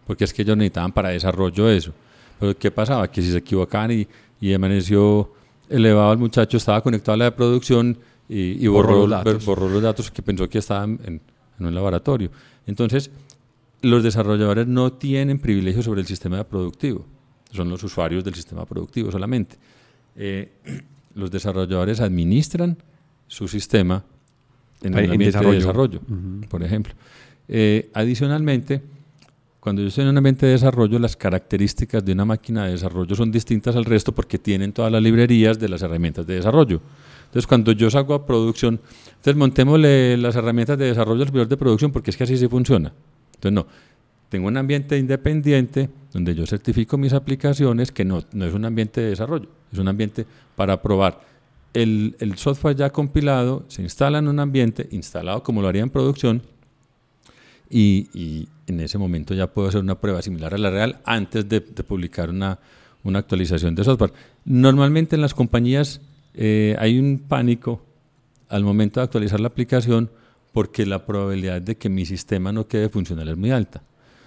porque 0.08 0.24
es 0.24 0.34
que 0.34 0.42
ellos 0.42 0.58
necesitaban 0.58 0.92
para 0.92 1.10
desarrollo 1.10 1.70
eso. 1.70 1.94
Pero 2.40 2.58
¿qué 2.58 2.72
pasaba? 2.72 3.10
Que 3.10 3.22
si 3.22 3.32
se 3.32 3.38
equivocaban 3.38 3.92
y, 3.92 4.08
y 4.42 4.54
amaneció 4.54 5.32
elevado 5.70 6.12
el 6.14 6.20
muchacho, 6.20 6.58
estaba 6.58 6.82
conectado 6.82 7.14
a 7.14 7.18
la 7.18 7.26
de 7.26 7.32
producción 7.32 7.98
y, 8.28 8.68
borró, 8.68 9.08
los 9.08 9.10
datos. 9.10 9.46
borró, 9.46 9.70
los 9.70 9.82
datos. 9.82 10.12
que 10.12 10.22
pensó 10.22 10.48
que 10.50 10.60
estaban 10.60 11.00
en, 11.04 11.22
un 11.66 11.76
laboratorio. 11.76 12.32
Entonces, 12.66 13.12
los 13.82 14.04
desarrolladores 14.04 14.68
no 14.68 14.94
tienen 14.94 15.40
privilegio 15.40 15.82
sobre 15.82 16.02
el 16.02 16.08
sistema 16.08 16.44
productivo, 16.44 17.06
son 17.52 17.70
los 17.70 17.84
usuarios 17.84 18.24
del 18.24 18.36
sistema 18.36 18.66
productivo 18.66 19.12
solamente. 19.12 19.58
Eh, 20.16 20.52
los 21.16 21.32
desarrolladores 21.32 22.00
administran 22.00 22.78
su 23.28 23.48
sistema 23.48 24.04
en 24.82 24.94
el 24.94 25.12
ambiente 25.12 25.26
desarrollo. 25.26 25.52
de 25.52 25.60
desarrollo, 25.60 26.02
por 26.50 26.64
ejemplo. 26.64 26.94
Eh, 27.48 27.90
adicionalmente, 27.94 28.82
cuando 29.60 29.82
yo 29.82 29.90
estoy 29.90 30.04
en 30.04 30.12
un 30.12 30.18
ambiente 30.18 30.46
de 30.46 30.54
desarrollo, 30.54 31.00
las 31.00 31.16
características 31.16 32.06
de 32.06 32.14
una 32.14 32.26
máquina 32.26 32.66
de 32.66 32.72
desarrollo 32.72 33.16
son 33.16 33.32
distintas 33.32 33.76
al 33.76 33.86
resto 33.86 34.14
porque 34.14 34.38
tienen 34.38 34.72
todas 34.72 34.92
las 34.92 35.02
librerías 35.02 35.60
de 35.60 35.68
las 35.68 35.82
herramientas 35.82 36.26
de 36.26 36.36
desarrollo. 36.36 36.82
Entonces, 37.30 37.48
cuando 37.48 37.72
yo 37.72 37.90
salgo 37.90 38.14
a 38.14 38.26
producción, 38.26 38.80
entonces 39.08 39.36
montémosle 39.36 40.18
las 40.18 40.36
herramientas 40.36 40.78
de 40.78 40.86
desarrollo 40.86 41.22
al 41.22 41.28
servidor 41.28 41.48
de 41.48 41.58
producción 41.58 41.92
porque 41.92 42.12
es 42.12 42.18
que 42.18 42.24
así 42.24 42.38
sí 42.38 42.48
funciona. 42.48 42.92
Entonces, 43.36 43.54
no. 43.54 43.68
Tengo 44.30 44.48
un 44.48 44.58
ambiente 44.58 44.98
independiente 44.98 45.90
donde 46.14 46.36
yo 46.36 46.46
certifico 46.46 46.98
mis 46.98 47.14
aplicaciones 47.14 47.92
que 47.92 48.06
no, 48.06 48.24
no 48.34 48.46
es 48.46 48.54
un 48.54 48.64
ambiente 48.64 49.02
de 49.02 49.10
desarrollo, 49.10 49.50
es 49.72 49.80
un 49.80 49.88
ambiente 49.88 50.26
para 50.56 50.80
probar 50.82 51.20
el, 51.74 52.34
software 52.38 52.76
ya 52.76 52.90
compilado 52.90 53.66
se 53.68 53.82
instala 53.82 54.20
en 54.20 54.28
un 54.28 54.40
ambiente 54.40 54.88
instalado 54.92 55.44
como 55.44 55.62
lo 55.62 55.68
haría 55.68 55.84
en 55.84 55.90
producción 55.90 56.42
y, 57.70 58.48
en 58.66 58.80
ese 58.80 59.00
momento 59.00 59.34
ya 59.34 59.48
puedo 59.48 59.68
hacer 59.68 59.82
una 59.82 60.00
prueba 60.00 60.22
similar 60.22 60.54
a 60.54 60.58
la 60.58 60.70
real 60.70 61.00
antes 61.04 61.48
de, 61.50 61.62
publicar 61.62 62.30
una, 62.30 62.60
actualización 63.16 63.74
de 63.74 63.84
software. 63.84 64.14
Normalmente 64.46 65.16
en 65.16 65.24
las 65.24 65.34
compañías 65.34 66.02
eh, 66.34 66.76
hay 66.80 67.00
un 67.00 67.20
pánico 67.20 67.82
al 68.50 68.64
momento 68.64 69.00
de 69.00 69.06
actualizar 69.06 69.40
la 69.40 69.48
aplicación 69.48 70.10
porque 70.54 70.86
la 70.86 71.06
probabilidad 71.06 71.62
de 71.62 71.78
que 71.78 71.90
mi 71.90 72.06
sistema 72.06 72.52
no 72.52 72.68
quede 72.68 72.90
funcional 72.90 73.28
es 73.28 73.38
muy 73.38 73.52
alta. 73.52 73.82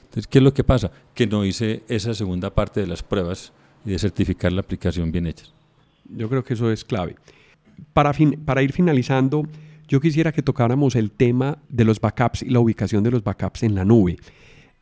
Entonces, 0.04 0.26
¿qué 0.26 0.38
es 0.38 0.44
lo 0.44 0.54
que 0.54 0.64
pasa? 0.64 0.90
Que 1.14 1.26
no 1.26 1.44
hice 1.44 1.82
esa 1.88 2.14
segunda 2.14 2.50
parte 2.50 2.80
de 2.80 2.86
las 2.86 3.02
pruebas 3.02 3.52
y 3.84 3.90
de 3.90 3.98
certificar 3.98 4.52
la 4.52 4.60
aplicación 4.60 5.10
bien 5.10 5.26
hecha. 5.26 5.46
Yo 6.08 6.28
creo 6.28 6.44
que 6.44 6.54
eso 6.54 6.70
es 6.70 6.84
clave. 6.84 7.16
Para, 7.92 8.12
para 8.44 8.62
ir 8.62 8.72
finalizando, 8.72 9.44
yo 9.88 10.00
quisiera 10.00 10.32
que 10.32 10.42
tocáramos 10.42 10.96
el 10.96 11.10
tema 11.10 11.58
de 11.68 11.84
los 11.84 12.00
backups 12.00 12.42
y 12.42 12.50
la 12.50 12.60
ubicación 12.60 13.02
de 13.02 13.10
los 13.10 13.24
backups 13.24 13.62
en 13.62 13.74
la 13.74 13.84
nube. 13.84 14.18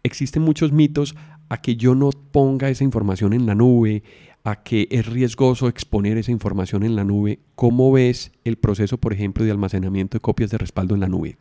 Existen 0.02 0.42
muchos 0.42 0.72
mitos 0.72 1.14
a 1.48 1.60
que 1.60 1.76
yo 1.76 1.94
no 1.94 2.10
ponga 2.10 2.68
esa 2.68 2.84
información 2.84 3.32
en 3.32 3.46
la 3.46 3.54
nube, 3.54 4.02
a 4.44 4.62
que 4.62 4.88
es 4.90 5.06
riesgoso 5.06 5.68
exponer 5.68 6.16
esa 6.16 6.30
información 6.30 6.82
en 6.82 6.96
la 6.96 7.04
nube. 7.04 7.40
¿Cómo 7.54 7.92
ves 7.92 8.32
el 8.44 8.56
proceso, 8.56 8.98
por 8.98 9.12
ejemplo, 9.12 9.44
de 9.44 9.50
almacenamiento 9.50 10.16
de 10.16 10.20
copias 10.20 10.50
de 10.50 10.58
respaldo 10.58 10.94
en 10.94 11.00
la 11.00 11.08
nube? 11.08 11.36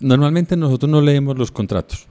Normalmente 0.00 0.56
nosotros 0.56 0.90
no 0.90 1.00
leemos 1.00 1.36
los 1.36 1.50
contratos. 1.50 2.06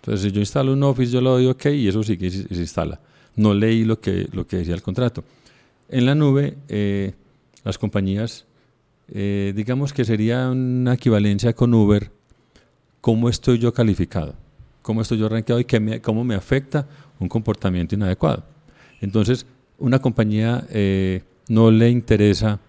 Entonces, 0.00 0.22
si 0.22 0.32
yo 0.32 0.40
instalo 0.40 0.72
un 0.72 0.82
Office, 0.84 1.10
yo 1.10 1.20
lo 1.20 1.32
doy 1.32 1.46
OK 1.46 1.66
y 1.66 1.88
eso 1.88 2.02
sí 2.02 2.16
que 2.16 2.30
se, 2.30 2.54
instala. 2.54 3.00
No 3.34 3.54
leí 3.54 3.84
lo 3.84 4.00
que, 4.00 4.28
lo 4.32 4.46
que 4.46 4.58
decía 4.58 4.74
el 4.74 4.82
contrato. 4.82 5.24
En 5.88 6.06
la 6.06 6.14
nube, 6.14 6.56
eh, 6.68 7.14
las 7.64 7.78
compañías, 7.78 8.46
eh, 9.08 9.52
digamos 9.56 9.92
que 9.92 10.04
sería 10.04 10.48
una 10.48 10.94
equivalencia 10.94 11.52
con 11.54 11.74
Uber, 11.74 12.12
¿cómo 13.00 13.28
estoy 13.28 13.58
yo 13.58 13.72
calificado? 13.72 14.34
¿Cómo 14.82 15.02
estoy 15.02 15.18
yo 15.18 15.28
rankeado 15.28 15.60
y 15.60 15.64
qué 15.64 16.00
cómo 16.00 16.22
me 16.22 16.36
afecta 16.36 16.86
un 17.18 17.28
comportamiento 17.28 17.96
inadecuado? 17.96 18.44
Entonces, 19.00 19.46
una 19.78 19.98
compañía 20.00 20.64
eh, 20.70 21.22
no 21.48 21.70
le 21.70 21.90
interesa 21.90 22.60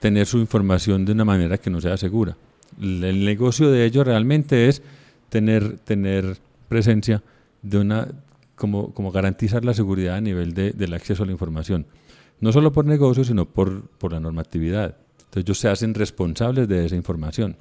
tener 0.00 0.26
su 0.26 0.38
información 0.38 1.04
de 1.04 1.12
una 1.12 1.24
manera 1.24 1.58
que 1.58 1.70
no 1.70 1.80
sea 1.80 1.96
segura. 1.96 2.36
El 2.80 3.24
negocio 3.24 3.70
de 3.70 3.84
ellos 3.84 4.06
realmente 4.06 4.68
es 4.68 4.82
tener, 5.28 5.78
tener 5.78 6.38
presencia 6.68 7.22
de 7.62 7.78
una, 7.78 8.08
como, 8.56 8.92
como 8.92 9.12
garantizar 9.12 9.64
la 9.64 9.74
seguridad 9.74 10.16
a 10.16 10.20
nivel 10.20 10.54
de, 10.54 10.72
del 10.72 10.94
acceso 10.94 11.22
a 11.22 11.26
la 11.26 11.32
información. 11.32 11.86
No 12.40 12.50
solo 12.52 12.72
por 12.72 12.84
negocio, 12.86 13.24
sino 13.24 13.44
por, 13.46 13.82
por 13.82 14.12
la 14.12 14.20
normatividad. 14.20 14.96
Entonces 15.18 15.44
ellos 15.44 15.58
se 15.58 15.68
hacen 15.68 15.94
responsables 15.94 16.66
de 16.66 16.84
esa 16.84 16.96
información. 16.96 17.56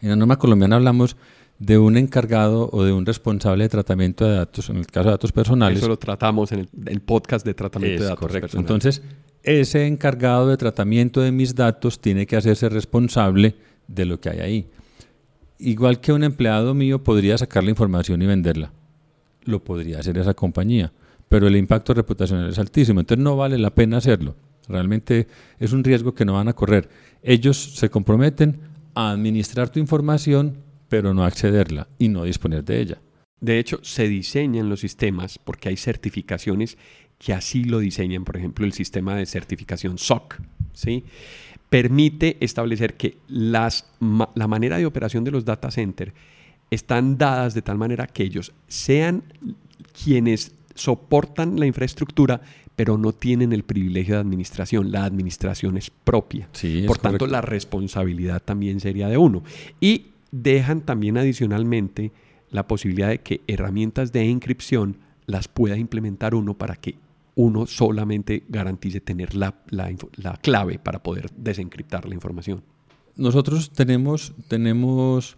En 0.00 0.10
la 0.10 0.16
norma 0.16 0.36
colombiana 0.36 0.76
hablamos 0.76 1.16
de 1.58 1.76
un 1.78 1.96
encargado 1.96 2.68
o 2.72 2.84
de 2.84 2.92
un 2.92 3.04
responsable 3.04 3.64
de 3.64 3.68
tratamiento 3.68 4.24
de 4.24 4.36
datos, 4.36 4.70
en 4.70 4.76
el 4.76 4.86
caso 4.86 5.08
de 5.08 5.10
datos 5.10 5.32
personales. 5.32 5.78
Eso 5.78 5.88
lo 5.88 5.98
tratamos 5.98 6.52
en 6.52 6.68
el, 6.86 7.00
podcast 7.00 7.44
de 7.44 7.54
tratamiento 7.54 8.02
de 8.02 8.08
datos 8.08 8.20
correcto. 8.20 8.58
Entonces, 8.58 9.02
ese 9.42 9.86
encargado 9.86 10.48
de 10.48 10.56
tratamiento 10.56 11.20
de 11.20 11.32
mis 11.32 11.54
datos 11.54 12.00
tiene 12.00 12.26
que 12.26 12.36
hacerse 12.36 12.68
responsable 12.68 13.56
de 13.88 14.04
lo 14.04 14.20
que 14.20 14.30
hay 14.30 14.40
ahí. 14.40 14.66
Igual 15.58 16.00
que 16.00 16.12
un 16.12 16.22
empleado 16.22 16.74
mío 16.74 17.02
podría 17.02 17.36
sacar 17.36 17.64
la 17.64 17.70
información 17.70 18.22
y 18.22 18.26
venderla. 18.26 18.72
Lo 19.42 19.64
podría 19.64 19.98
hacer 19.98 20.16
esa 20.18 20.34
compañía, 20.34 20.92
pero 21.28 21.48
el 21.48 21.56
impacto 21.56 21.92
reputacional 21.94 22.50
es 22.50 22.58
altísimo, 22.58 23.00
entonces 23.00 23.24
no 23.24 23.36
vale 23.36 23.58
la 23.58 23.74
pena 23.74 23.96
hacerlo. 23.96 24.36
Realmente 24.68 25.26
es 25.58 25.72
un 25.72 25.82
riesgo 25.82 26.14
que 26.14 26.24
no 26.24 26.34
van 26.34 26.48
a 26.48 26.52
correr. 26.52 26.88
Ellos 27.22 27.74
se 27.74 27.90
comprometen 27.90 28.60
a 28.94 29.10
administrar 29.10 29.70
tu 29.70 29.80
información 29.80 30.67
pero 30.88 31.14
no 31.14 31.24
accederla 31.24 31.88
y 31.98 32.08
no 32.08 32.24
disponer 32.24 32.64
de 32.64 32.80
ella. 32.80 32.98
De 33.40 33.58
hecho, 33.58 33.78
se 33.82 34.08
diseñan 34.08 34.68
los 34.68 34.80
sistemas 34.80 35.38
porque 35.38 35.68
hay 35.68 35.76
certificaciones 35.76 36.76
que 37.18 37.32
así 37.32 37.64
lo 37.64 37.78
diseñan. 37.78 38.24
Por 38.24 38.36
ejemplo, 38.36 38.64
el 38.64 38.72
sistema 38.72 39.14
de 39.14 39.26
certificación 39.26 39.98
SOC, 39.98 40.40
¿sí? 40.72 41.04
Permite 41.68 42.36
establecer 42.40 42.94
que 42.94 43.18
las, 43.28 43.86
la 44.34 44.48
manera 44.48 44.78
de 44.78 44.86
operación 44.86 45.24
de 45.24 45.30
los 45.30 45.44
data 45.44 45.70
centers 45.70 46.12
están 46.70 47.18
dadas 47.18 47.54
de 47.54 47.62
tal 47.62 47.78
manera 47.78 48.06
que 48.06 48.22
ellos 48.22 48.52
sean 48.66 49.22
quienes 50.02 50.52
soportan 50.74 51.58
la 51.58 51.66
infraestructura, 51.66 52.40
pero 52.76 52.96
no 52.96 53.12
tienen 53.12 53.52
el 53.52 53.64
privilegio 53.64 54.14
de 54.14 54.20
administración. 54.20 54.90
La 54.92 55.04
administración 55.04 55.76
es 55.76 55.90
propia. 55.90 56.48
Por 56.86 56.98
tanto, 56.98 57.26
la 57.26 57.40
responsabilidad 57.40 58.42
también 58.42 58.80
sería 58.80 59.08
de 59.08 59.16
uno. 59.16 59.42
Y 59.80 60.06
dejan 60.30 60.82
también 60.82 61.18
adicionalmente 61.18 62.12
la 62.50 62.66
posibilidad 62.66 63.08
de 63.08 63.20
que 63.20 63.40
herramientas 63.46 64.12
de 64.12 64.28
encripción 64.30 64.96
las 65.26 65.48
pueda 65.48 65.76
implementar 65.76 66.34
uno 66.34 66.54
para 66.54 66.76
que 66.76 66.96
uno 67.34 67.66
solamente 67.66 68.42
garantice 68.48 69.00
tener 69.00 69.34
la, 69.34 69.54
clave 70.42 70.78
para 70.78 71.02
poder 71.02 71.30
desencriptar 71.36 72.08
la 72.08 72.14
información. 72.14 72.62
Nosotros 73.14 73.70
tenemos, 73.70 74.32
tenemos 74.48 75.36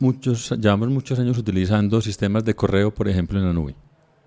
muchos, 0.00 0.50
llevamos 0.50 0.88
muchos 0.88 1.18
años 1.18 1.38
utilizando 1.38 2.00
sistemas 2.00 2.44
de 2.44 2.54
correo, 2.54 2.92
por 2.92 3.08
ejemplo, 3.08 3.38
en 3.38 3.46
la 3.46 3.52
nube. 3.52 3.74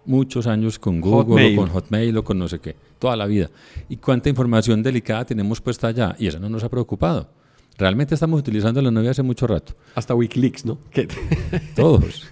Muchos 0.06 0.48
años 0.48 0.80
con 0.80 1.02
Google 1.02 1.54
o 1.54 1.56
con 1.58 1.70
Hotmail 1.70 2.18
o 2.18 2.24
con 2.24 2.40
no 2.40 2.48
sé 2.48 2.60
qué, 2.60 2.76
toda 2.98 3.16
la 3.16 3.28
vida. 3.28 3.52
¿Y 3.88 3.98
cuánta 3.98 4.30
información 4.30 4.82
delicada 4.82 5.26
tenemos 5.26 5.62
puesta 5.62 5.88
allá? 5.88 6.16
Y 6.18 6.28
eso 6.28 6.40
no 6.40 6.50
nos 6.50 6.64
ha 6.64 6.70
preocupado. 6.70 7.30
Realmente 7.78 8.14
estamos 8.14 8.40
utilizando 8.40 8.82
la 8.82 8.92
nube 8.92 9.10
hace 9.10 9.24
mucho 9.24 9.48
rato. 9.48 9.74
Hasta 9.96 10.14
Wikileaks, 10.14 10.66
¿no? 10.66 10.78
Todos. 11.76 12.28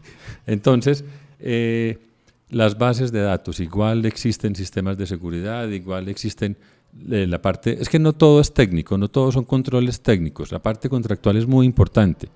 Entonces, 0.46 1.04
eh, 1.40 1.98
las 2.50 2.78
bases 2.78 3.12
de 3.12 3.22
datos, 3.22 3.60
igual 3.60 4.06
existen 4.06 4.56
sistemas 4.56 4.98
de 4.98 5.06
seguridad, 5.06 5.68
igual 5.70 6.10
existen 6.10 6.58
eh, 7.10 7.28
la 7.28 7.42
parte... 7.42 7.78
Es 7.80 7.90
que 7.90 8.00
no 8.00 8.14
todo 8.14 8.42
es 8.42 8.54
técnico, 8.54 8.98
no 8.98 9.08
todos 9.08 9.36
son 9.36 9.44
controles 9.44 10.02
técnicos. 10.02 10.52
La 10.52 10.60
parte 10.60 10.90
contractual 10.90 11.38
es 11.38 11.48
muy 11.48 11.66
importante. 11.66 12.30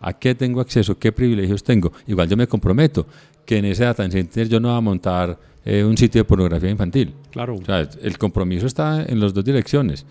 ¿A 0.00 0.12
qué 0.12 0.34
tengo 0.34 0.60
acceso? 0.60 0.98
¿Qué 0.98 1.12
privilegios 1.12 1.64
tengo? 1.64 1.92
Igual 2.06 2.28
yo 2.28 2.36
me 2.36 2.46
comprometo 2.46 3.06
que 3.44 3.58
en 3.58 3.64
ese 3.64 3.84
data 3.84 4.08
center 4.10 4.48
yo 4.48 4.60
no 4.60 4.68
voy 4.68 4.78
a 4.78 4.80
montar 4.80 5.38
eh, 5.64 5.82
un 5.82 5.96
sitio 5.96 6.20
de 6.20 6.24
pornografía 6.24 6.70
infantil. 6.70 7.14
Claro. 7.30 7.56
O 7.56 7.64
sea, 7.64 7.88
el 8.02 8.18
compromiso 8.18 8.66
está 8.66 9.04
en 9.04 9.20
las 9.20 9.32
dos 9.32 9.44
direcciones, 9.44 10.04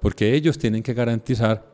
porque 0.00 0.34
ellos 0.34 0.58
tienen 0.58 0.82
que 0.82 0.94
garantizar 0.94 1.69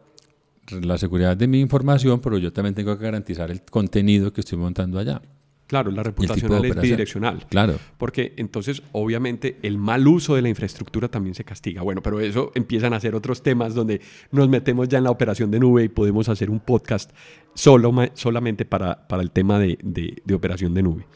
la 0.70 0.98
seguridad 0.98 1.36
de 1.36 1.46
mi 1.46 1.60
información, 1.60 2.20
pero 2.20 2.38
yo 2.38 2.52
también 2.52 2.74
tengo 2.74 2.96
que 2.96 3.04
garantizar 3.04 3.50
el 3.50 3.62
contenido 3.62 4.32
que 4.32 4.40
estoy 4.40 4.58
montando 4.58 4.98
allá. 4.98 5.22
Claro, 5.66 5.90
la 5.90 6.04
reputación 6.04 6.64
es 6.64 6.76
bidireccional. 6.76 7.44
Claro. 7.48 7.74
Porque 7.98 8.34
entonces, 8.36 8.82
obviamente, 8.92 9.58
el 9.62 9.78
mal 9.78 10.06
uso 10.06 10.36
de 10.36 10.42
la 10.42 10.48
infraestructura 10.48 11.08
también 11.08 11.34
se 11.34 11.42
castiga. 11.42 11.82
Bueno, 11.82 12.02
pero 12.02 12.20
eso 12.20 12.52
empiezan 12.54 12.94
a 12.94 13.00
ser 13.00 13.16
otros 13.16 13.42
temas 13.42 13.74
donde 13.74 14.00
nos 14.30 14.48
metemos 14.48 14.88
ya 14.88 14.98
en 14.98 15.04
la 15.04 15.10
operación 15.10 15.50
de 15.50 15.58
nube 15.58 15.82
y 15.82 15.88
podemos 15.88 16.28
hacer 16.28 16.50
un 16.50 16.60
podcast 16.60 17.10
solo, 17.54 17.92
solamente 18.14 18.64
para, 18.64 19.08
para 19.08 19.22
el 19.22 19.32
tema 19.32 19.58
de, 19.58 19.76
de, 19.82 20.34
operación 20.34 20.72
de 20.72 20.84
nube. 20.84 21.06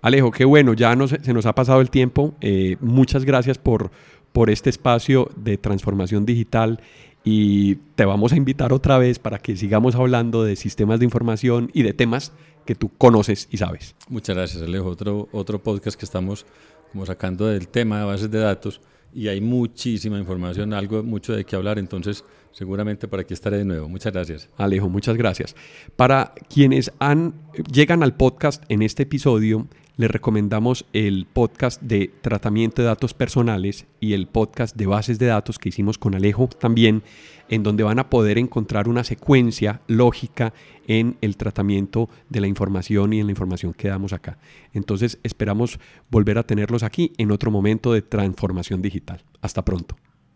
Alejo, 0.00 0.30
qué 0.30 0.46
bueno, 0.46 0.72
ya 0.72 0.96
se 1.22 1.34
nos 1.34 1.44
ha 1.44 1.54
pasado 1.54 1.82
el 1.82 1.90
tiempo. 1.90 2.34
Eh, 2.40 2.78
muchas 2.80 3.26
gracias 3.26 3.58
por, 3.58 3.90
por 4.32 4.48
este 4.48 4.70
espacio 4.70 5.28
de 5.36 5.58
transformación 5.58 6.24
digital 6.24 6.80
y 7.24 7.76
te 7.94 8.04
vamos 8.04 8.32
a 8.32 8.36
invitar 8.36 8.72
otra 8.72 8.98
vez 8.98 9.18
para 9.18 9.38
que 9.38 9.56
sigamos 9.56 9.94
hablando 9.94 10.42
de 10.42 10.56
sistemas 10.56 10.98
de 11.00 11.04
información 11.04 11.70
y 11.74 11.82
de 11.82 11.92
temas 11.92 12.32
que 12.64 12.74
tú 12.74 12.90
conoces 12.96 13.48
y 13.50 13.58
sabes. 13.58 13.94
Muchas 14.08 14.36
gracias, 14.36 14.62
Alejo. 14.62 14.88
Otro, 14.88 15.28
otro 15.32 15.62
podcast 15.62 15.98
que 15.98 16.04
estamos 16.04 16.46
como 16.92 17.06
sacando 17.06 17.46
del 17.46 17.68
tema 17.68 17.98
de 17.98 18.04
bases 18.04 18.30
de 18.30 18.38
datos 18.38 18.80
y 19.12 19.28
hay 19.28 19.40
muchísima 19.40 20.18
información, 20.18 20.72
algo 20.72 21.02
mucho 21.02 21.32
de 21.32 21.44
qué 21.44 21.56
hablar, 21.56 21.78
entonces 21.78 22.24
seguramente 22.52 23.08
por 23.08 23.20
aquí 23.20 23.34
estaré 23.34 23.58
de 23.58 23.64
nuevo. 23.64 23.88
Muchas 23.88 24.12
gracias. 24.12 24.48
Alejo, 24.56 24.88
muchas 24.88 25.16
gracias. 25.16 25.56
Para 25.96 26.34
quienes 26.48 26.92
han, 26.98 27.34
llegan 27.72 28.02
al 28.02 28.16
podcast 28.16 28.62
en 28.68 28.82
este 28.82 29.04
episodio, 29.04 29.68
les 30.00 30.10
recomendamos 30.10 30.86
el 30.94 31.26
podcast 31.30 31.82
de 31.82 32.10
tratamiento 32.22 32.80
de 32.80 32.88
datos 32.88 33.12
personales 33.12 33.86
y 34.00 34.14
el 34.14 34.28
podcast 34.28 34.74
de 34.74 34.86
bases 34.86 35.18
de 35.18 35.26
datos 35.26 35.58
que 35.58 35.68
hicimos 35.68 35.98
con 35.98 36.14
Alejo 36.14 36.48
también, 36.48 37.02
en 37.50 37.62
donde 37.62 37.82
van 37.82 37.98
a 37.98 38.08
poder 38.08 38.38
encontrar 38.38 38.88
una 38.88 39.04
secuencia 39.04 39.82
lógica 39.88 40.54
en 40.86 41.18
el 41.20 41.36
tratamiento 41.36 42.08
de 42.30 42.40
la 42.40 42.46
información 42.46 43.12
y 43.12 43.20
en 43.20 43.26
la 43.26 43.32
información 43.32 43.74
que 43.74 43.88
damos 43.88 44.14
acá. 44.14 44.38
Entonces 44.72 45.18
esperamos 45.22 45.78
volver 46.10 46.38
a 46.38 46.44
tenerlos 46.44 46.82
aquí 46.82 47.12
en 47.18 47.30
otro 47.30 47.50
momento 47.50 47.92
de 47.92 48.00
transformación 48.00 48.80
digital. 48.80 49.22
Hasta 49.42 49.66
pronto. 49.66 49.96